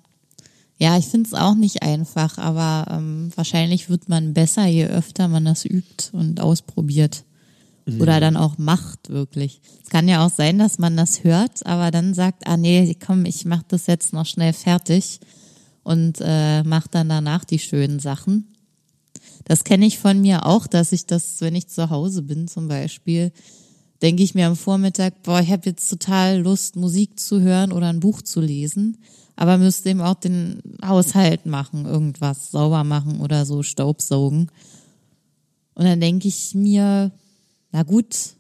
Ja, 0.78 0.98
ich 0.98 1.06
finde 1.06 1.28
es 1.28 1.34
auch 1.34 1.54
nicht 1.54 1.84
einfach, 1.84 2.38
aber 2.38 2.92
ähm, 2.92 3.32
wahrscheinlich 3.36 3.90
wird 3.90 4.10
man 4.10 4.34
besser, 4.34 4.66
je 4.66 4.88
öfter 4.88 5.28
man 5.28 5.46
das 5.46 5.64
übt 5.64 6.10
und 6.12 6.40
ausprobiert 6.40 7.24
oder 8.00 8.20
dann 8.20 8.38
auch 8.38 8.58
macht 8.58 9.10
wirklich. 9.10 9.62
Es 9.84 9.90
kann 9.90 10.08
ja 10.08 10.26
auch 10.26 10.32
sein, 10.32 10.60
dass 10.60 10.78
man 10.78 10.96
das 10.96 11.24
hört, 11.24 11.66
aber 11.66 11.92
dann 11.92 12.14
sagt, 12.14 12.48
ah 12.48 12.58
nee, 12.58 12.96
komm, 12.96 13.26
ich 13.26 13.46
mach 13.46 13.64
das 13.64 13.88
jetzt 13.88 14.14
noch 14.14 14.26
schnell 14.26 14.54
fertig 14.54 15.20
und 15.84 16.20
äh, 16.22 16.64
mach 16.64 16.88
dann 16.88 17.10
danach 17.10 17.44
die 17.44 17.60
schönen 17.60 18.00
Sachen. 18.00 18.48
Das 19.46 19.64
kenne 19.64 19.86
ich 19.86 20.00
von 20.00 20.22
mir 20.22 20.46
auch, 20.46 20.68
dass 20.68 20.92
ich 20.92 21.06
das, 21.06 21.42
wenn 21.42 21.56
ich 21.56 21.68
zu 21.68 21.90
Hause 21.90 22.22
bin 22.22 22.48
zum 22.48 22.68
Beispiel, 22.68 23.32
denke 24.02 24.24
ich 24.24 24.36
mir 24.36 24.48
am 24.48 24.56
Vormittag, 24.56 25.24
boah, 25.24 25.40
ich 25.40 25.52
habe 25.52 25.70
jetzt 25.70 25.90
total 25.90 26.40
Lust, 26.40 26.76
Musik 26.76 27.20
zu 27.20 27.42
hören 27.42 27.72
oder 27.72 27.90
ein 27.90 28.00
Buch 28.00 28.22
zu 28.22 28.42
lesen, 28.42 28.98
aber 29.36 29.58
müsste 29.58 29.90
eben 29.90 30.02
auch 30.02 30.16
den 30.16 30.62
Haushalt 30.86 31.46
machen, 31.46 31.86
irgendwas 31.86 32.52
sauber 32.52 32.84
machen 32.84 33.22
oder 33.22 33.46
so 33.46 33.64
Staubsaugen. 33.64 34.52
Und 35.74 35.86
dann 35.86 36.02
denke 36.02 36.28
ich 36.28 36.54
mir, 36.54 37.12
na 37.72 37.84
gut, 37.84 38.36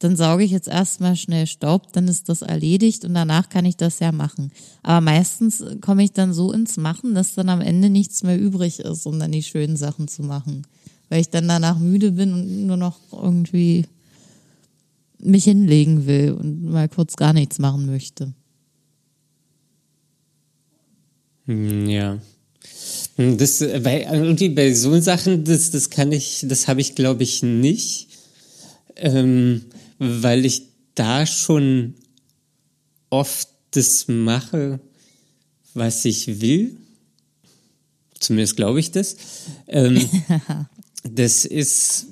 dann 0.00 0.16
sauge 0.16 0.42
ich 0.44 0.50
jetzt 0.50 0.66
erstmal 0.66 1.14
schnell 1.14 1.46
Staub, 1.46 1.92
dann 1.92 2.08
ist 2.08 2.30
das 2.30 2.40
erledigt 2.40 3.04
und 3.04 3.12
danach 3.12 3.50
kann 3.50 3.66
ich 3.66 3.76
das 3.76 3.98
ja 3.98 4.12
machen. 4.12 4.50
Aber 4.82 5.02
meistens 5.02 5.62
komme 5.82 6.02
ich 6.02 6.12
dann 6.12 6.32
so 6.32 6.52
ins 6.52 6.78
Machen, 6.78 7.14
dass 7.14 7.34
dann 7.34 7.50
am 7.50 7.60
Ende 7.60 7.90
nichts 7.90 8.22
mehr 8.22 8.40
übrig 8.40 8.80
ist, 8.80 9.06
um 9.06 9.18
dann 9.18 9.30
die 9.30 9.42
schönen 9.42 9.76
Sachen 9.76 10.08
zu 10.08 10.22
machen. 10.22 10.66
Weil 11.10 11.20
ich 11.20 11.28
dann 11.28 11.46
danach 11.46 11.78
müde 11.78 12.12
bin 12.12 12.32
und 12.32 12.66
nur 12.66 12.78
noch 12.78 12.98
irgendwie 13.12 13.84
mich 15.18 15.44
hinlegen 15.44 16.06
will 16.06 16.32
und 16.32 16.64
mal 16.64 16.88
kurz 16.88 17.16
gar 17.16 17.34
nichts 17.34 17.58
machen 17.58 17.84
möchte. 17.84 18.32
Hm, 21.44 21.86
ja. 21.90 22.18
Hm, 23.16 23.36
das 23.36 23.58
bei 23.58 24.08
irgendwie 24.10 24.48
bei 24.48 24.72
so 24.72 24.98
Sachen, 24.98 25.44
das, 25.44 25.70
das 25.72 25.90
kann 25.90 26.10
ich, 26.10 26.46
das 26.48 26.68
habe 26.68 26.80
ich 26.80 26.94
glaube 26.94 27.22
ich 27.22 27.42
nicht 27.42 28.09
ähm, 28.96 29.64
weil 29.98 30.44
ich 30.44 30.62
da 30.94 31.26
schon 31.26 31.94
oft 33.10 33.48
das 33.72 34.08
mache, 34.08 34.80
was 35.74 36.04
ich 36.04 36.40
will. 36.40 36.76
Zumindest 38.18 38.56
glaube 38.56 38.80
ich 38.80 38.90
das. 38.90 39.16
Ähm, 39.66 40.08
das 41.02 41.44
ist 41.44 42.06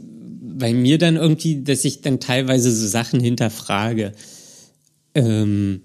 bei 0.58 0.72
mir 0.72 0.98
dann 0.98 1.16
irgendwie, 1.16 1.62
dass 1.62 1.84
ich 1.84 2.00
dann 2.00 2.20
teilweise 2.20 2.74
so 2.74 2.86
Sachen 2.86 3.20
hinterfrage. 3.20 4.12
Ähm, 5.14 5.82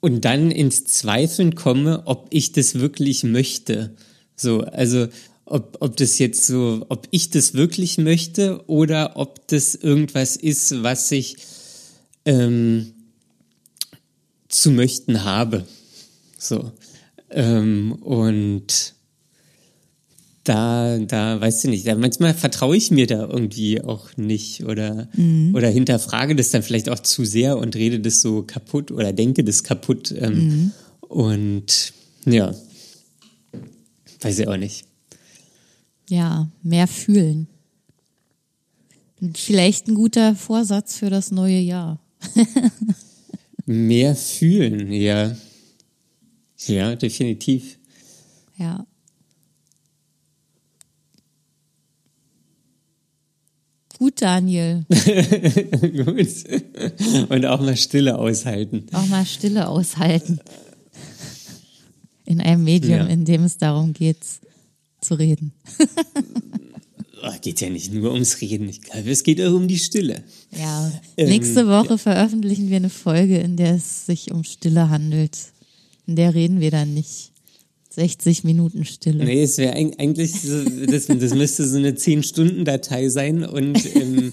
und 0.00 0.24
dann 0.24 0.50
ins 0.50 0.84
Zweifeln 0.84 1.54
komme, 1.54 2.02
ob 2.06 2.26
ich 2.30 2.52
das 2.52 2.74
wirklich 2.74 3.24
möchte. 3.24 3.94
So, 4.36 4.60
also 4.60 5.08
ob, 5.46 5.76
ob 5.80 5.96
das 5.96 6.18
jetzt 6.18 6.46
so, 6.46 6.86
ob 6.88 7.06
ich 7.10 7.30
das 7.30 7.54
wirklich 7.54 7.98
möchte 7.98 8.62
oder 8.66 9.16
ob 9.16 9.46
das 9.48 9.74
irgendwas 9.74 10.36
ist, 10.36 10.82
was 10.82 11.10
ich 11.12 11.36
ähm, 12.24 12.92
zu 14.48 14.70
möchten 14.70 15.24
habe. 15.24 15.64
So. 16.38 16.72
Ähm, 17.30 17.92
und 17.92 18.94
da, 20.44 20.98
da, 20.98 21.40
weißt 21.40 21.64
du 21.64 21.68
nicht, 21.68 21.86
da, 21.86 21.94
manchmal 21.94 22.34
vertraue 22.34 22.76
ich 22.76 22.90
mir 22.90 23.06
da 23.06 23.26
irgendwie 23.26 23.82
auch 23.82 24.16
nicht 24.16 24.64
oder, 24.64 25.08
mhm. 25.14 25.54
oder 25.54 25.68
hinterfrage 25.68 26.36
das 26.36 26.50
dann 26.50 26.62
vielleicht 26.62 26.88
auch 26.88 26.98
zu 26.98 27.24
sehr 27.24 27.58
und 27.58 27.76
rede 27.76 28.00
das 28.00 28.20
so 28.20 28.42
kaputt 28.42 28.90
oder 28.90 29.12
denke 29.12 29.42
das 29.42 29.64
kaputt. 29.64 30.14
Ähm, 30.16 30.34
mhm. 30.34 30.72
Und 31.00 31.92
ja, 32.26 32.54
weiß 34.20 34.38
ich 34.38 34.48
auch 34.48 34.56
nicht 34.56 34.86
ja, 36.08 36.48
mehr 36.62 36.86
fühlen. 36.86 37.48
Vielleicht 39.34 39.88
ein 39.88 39.94
guter 39.94 40.34
Vorsatz 40.34 40.96
für 40.96 41.10
das 41.10 41.30
neue 41.30 41.58
Jahr. 41.58 41.98
mehr 43.66 44.14
fühlen, 44.14 44.92
ja. 44.92 45.36
Ja, 46.66 46.96
definitiv. 46.96 47.78
Ja. 48.56 48.86
Gut, 53.98 54.20
Daniel. 54.20 54.84
Gut. 54.90 56.28
Und 57.28 57.46
auch 57.46 57.60
mal 57.60 57.76
Stille 57.76 58.18
aushalten. 58.18 58.86
Auch 58.92 59.06
mal 59.06 59.24
Stille 59.24 59.68
aushalten. 59.68 60.40
In 62.24 62.40
einem 62.40 62.64
Medium, 62.64 62.98
ja. 62.98 63.06
in 63.06 63.24
dem 63.24 63.44
es 63.44 63.56
darum 63.58 63.92
geht, 63.92 64.18
zu 65.04 65.14
reden. 65.14 65.52
geht 67.44 67.60
ja 67.60 67.68
nicht 67.68 67.92
nur 67.92 68.12
ums 68.12 68.40
Reden, 68.40 68.68
ich 68.70 68.80
glaube, 68.80 69.10
es 69.10 69.22
geht 69.22 69.40
auch 69.42 69.52
um 69.52 69.68
die 69.68 69.78
Stille. 69.78 70.22
Ja, 70.58 70.90
ähm, 71.18 71.28
nächste 71.28 71.68
Woche 71.68 71.98
veröffentlichen 71.98 72.70
wir 72.70 72.76
eine 72.76 72.88
Folge, 72.88 73.38
in 73.38 73.56
der 73.56 73.74
es 73.74 74.06
sich 74.06 74.32
um 74.32 74.44
Stille 74.44 74.88
handelt. 74.88 75.36
In 76.06 76.16
der 76.16 76.34
reden 76.34 76.60
wir 76.60 76.70
dann 76.70 76.94
nicht. 76.94 77.32
60 77.90 78.44
Minuten 78.44 78.86
Stille. 78.86 79.24
Nee, 79.24 79.42
es 79.42 79.58
wäre 79.58 79.74
eigentlich, 79.74 80.32
so, 80.40 80.64
das, 80.86 81.06
das 81.06 81.34
müsste 81.34 81.68
so 81.68 81.76
eine 81.76 81.92
10-Stunden-Datei 81.92 83.10
sein 83.10 83.44
und 83.44 83.94
ähm, 83.94 84.32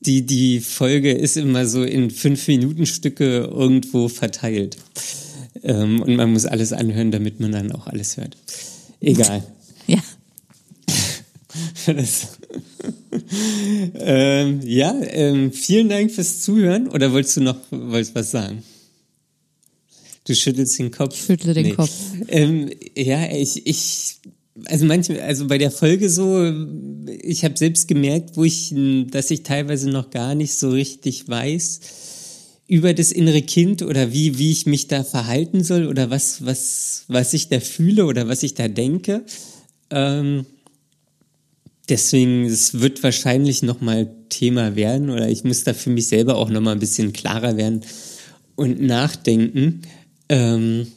die, 0.00 0.22
die 0.24 0.60
Folge 0.60 1.12
ist 1.12 1.36
immer 1.36 1.66
so 1.66 1.82
in 1.82 2.10
5-Minuten-Stücke 2.10 3.50
irgendwo 3.52 4.08
verteilt. 4.08 4.76
Ähm, 5.64 6.00
und 6.00 6.14
man 6.14 6.32
muss 6.32 6.46
alles 6.46 6.72
anhören, 6.72 7.10
damit 7.10 7.40
man 7.40 7.52
dann 7.52 7.72
auch 7.72 7.88
alles 7.88 8.16
hört. 8.16 8.36
Egal. 9.00 9.42
Ja. 9.86 9.98
ähm, 13.94 14.60
ja, 14.64 14.94
ähm, 15.02 15.52
vielen 15.52 15.88
Dank 15.88 16.10
fürs 16.10 16.42
Zuhören. 16.42 16.88
Oder 16.88 17.12
wolltest 17.12 17.36
du 17.36 17.40
noch 17.42 17.56
wolltest 17.70 18.14
was 18.14 18.30
sagen? 18.30 18.62
Du 20.24 20.34
schüttelst 20.34 20.78
den 20.78 20.90
Kopf. 20.90 21.14
Ich 21.14 21.24
schüttle 21.24 21.54
den 21.54 21.66
nee. 21.66 21.72
Kopf. 21.72 21.92
Ähm, 22.28 22.70
ja, 22.96 23.30
ich, 23.30 23.66
ich, 23.66 24.16
also 24.64 24.84
manchmal, 24.84 25.20
also 25.20 25.46
bei 25.46 25.58
der 25.58 25.70
Folge 25.70 26.10
so, 26.10 26.52
ich 27.22 27.44
habe 27.44 27.56
selbst 27.56 27.86
gemerkt, 27.86 28.36
wo 28.36 28.42
ich, 28.42 28.74
dass 29.10 29.30
ich 29.30 29.44
teilweise 29.44 29.88
noch 29.88 30.10
gar 30.10 30.34
nicht 30.34 30.54
so 30.54 30.70
richtig 30.70 31.28
weiß 31.28 31.80
über 32.68 32.94
das 32.94 33.12
innere 33.12 33.42
Kind 33.42 33.82
oder 33.82 34.12
wie, 34.12 34.38
wie 34.38 34.50
ich 34.50 34.66
mich 34.66 34.88
da 34.88 35.04
verhalten 35.04 35.62
soll 35.62 35.86
oder 35.86 36.10
was, 36.10 36.44
was, 36.44 37.04
was 37.06 37.32
ich 37.32 37.48
da 37.48 37.60
fühle 37.60 38.06
oder 38.06 38.26
was 38.26 38.42
ich 38.42 38.54
da 38.54 38.66
denke. 38.66 39.24
Ähm, 39.90 40.46
deswegen, 41.88 42.44
es 42.44 42.80
wird 42.80 43.02
wahrscheinlich 43.02 43.62
nochmal 43.62 44.10
Thema 44.28 44.76
werden 44.76 45.10
oder 45.10 45.28
ich 45.28 45.44
muss 45.44 45.64
da 45.64 45.74
für 45.74 45.90
mich 45.90 46.08
selber 46.08 46.36
auch 46.36 46.50
nochmal 46.50 46.74
ein 46.74 46.80
bisschen 46.80 47.12
klarer 47.12 47.56
werden 47.56 47.82
und 48.56 48.80
nachdenken, 48.80 49.82
ähm, 50.28 50.88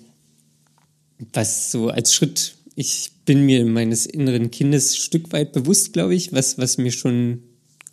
was 1.33 1.71
so 1.71 1.89
als 1.89 2.13
Schritt, 2.13 2.55
ich 2.75 3.11
bin 3.25 3.45
mir 3.45 3.65
meines 3.65 4.05
inneren 4.05 4.51
Kindes 4.51 4.93
ein 4.93 4.97
Stück 4.97 5.31
weit 5.33 5.51
bewusst, 5.51 5.93
glaube 5.93 6.15
ich, 6.15 6.31
was, 6.33 6.57
was 6.57 6.77
mir 6.77 6.91
schon 6.91 7.43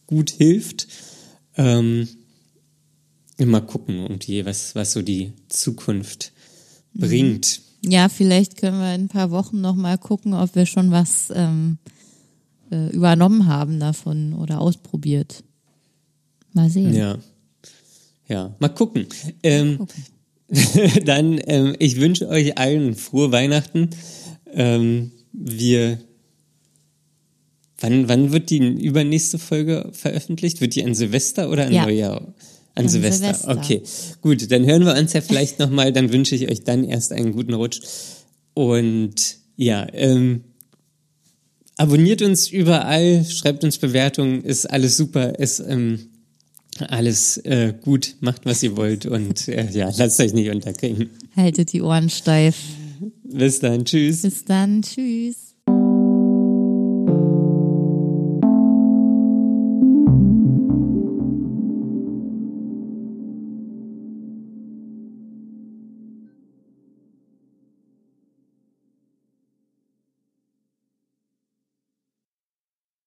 gut 0.06 0.30
hilft. 0.30 0.86
Ähm, 1.56 2.08
mal 3.38 3.60
gucken, 3.60 3.98
irgendwie, 3.98 4.46
was, 4.46 4.74
was 4.74 4.92
so 4.92 5.02
die 5.02 5.32
Zukunft 5.48 6.32
bringt. 6.94 7.60
Ja, 7.86 8.08
vielleicht 8.08 8.56
können 8.56 8.80
wir 8.80 8.94
in 8.94 9.02
ein 9.02 9.08
paar 9.08 9.30
Wochen 9.30 9.60
noch 9.60 9.76
mal 9.76 9.96
gucken, 9.98 10.34
ob 10.34 10.54
wir 10.54 10.66
schon 10.66 10.90
was 10.90 11.32
ähm, 11.34 11.78
äh, 12.70 12.88
übernommen 12.90 13.46
haben 13.46 13.78
davon 13.78 14.34
oder 14.34 14.60
ausprobiert. 14.60 15.44
Mal 16.52 16.68
sehen. 16.68 16.94
Ja. 16.94 17.18
Ja, 18.28 18.54
mal 18.58 18.68
gucken. 18.68 19.06
Ähm, 19.42 19.78
gucken. 19.78 20.04
dann, 21.04 21.40
ähm, 21.46 21.76
ich 21.78 22.00
wünsche 22.00 22.28
euch 22.28 22.58
allen 22.58 22.94
frohe 22.94 23.30
Weihnachten. 23.30 23.90
Ähm, 24.52 25.12
wir 25.32 25.98
Wann, 27.78 28.08
wann 28.08 28.32
wird 28.32 28.50
die 28.50 28.58
übernächste 28.58 29.38
Folge 29.38 29.90
veröffentlicht? 29.92 30.60
Wird 30.60 30.74
die 30.74 30.84
an 30.84 30.94
Silvester 30.94 31.50
oder 31.50 31.66
an 31.66 31.72
Ja. 31.72 31.84
Neujahr? 31.84 32.34
An, 32.76 32.88
Silvester. 32.88 33.34
Silvester. 33.34 33.56
Okay, 33.56 33.82
gut, 34.20 34.50
dann 34.52 34.64
hören 34.66 34.84
wir 34.84 34.94
uns 34.94 35.12
ja 35.12 35.20
vielleicht 35.20 35.58
nochmal. 35.58 35.92
Dann 35.92 36.12
wünsche 36.12 36.36
ich 36.36 36.48
euch 36.48 36.62
dann 36.62 36.84
erst 36.84 37.12
einen 37.12 37.32
guten 37.32 37.54
Rutsch. 37.54 37.80
Und 38.54 39.14
ja, 39.56 39.86
ähm, 39.92 40.44
abonniert 41.76 42.22
uns 42.22 42.48
überall, 42.48 43.24
schreibt 43.24 43.64
uns 43.64 43.78
Bewertungen, 43.78 44.44
ist 44.44 44.66
alles 44.66 44.96
super, 44.96 45.38
ist 45.38 45.60
ähm, 45.60 46.10
alles 46.88 47.38
äh, 47.38 47.72
gut, 47.82 48.16
macht 48.20 48.44
was 48.44 48.62
ihr 48.62 48.76
wollt 48.76 49.06
und 49.06 49.48
äh, 49.48 49.70
ja, 49.70 49.90
lasst 49.96 50.20
euch 50.20 50.34
nicht 50.34 50.50
unterkriegen. 50.50 51.10
Haltet 51.34 51.72
die 51.72 51.82
Ohren 51.82 52.10
steif. 52.10 52.56
Bis 53.24 53.60
dann, 53.60 53.84
tschüss. 53.84 54.22
Bis 54.22 54.44
dann. 54.44 54.82
Tschüss. 54.82 55.45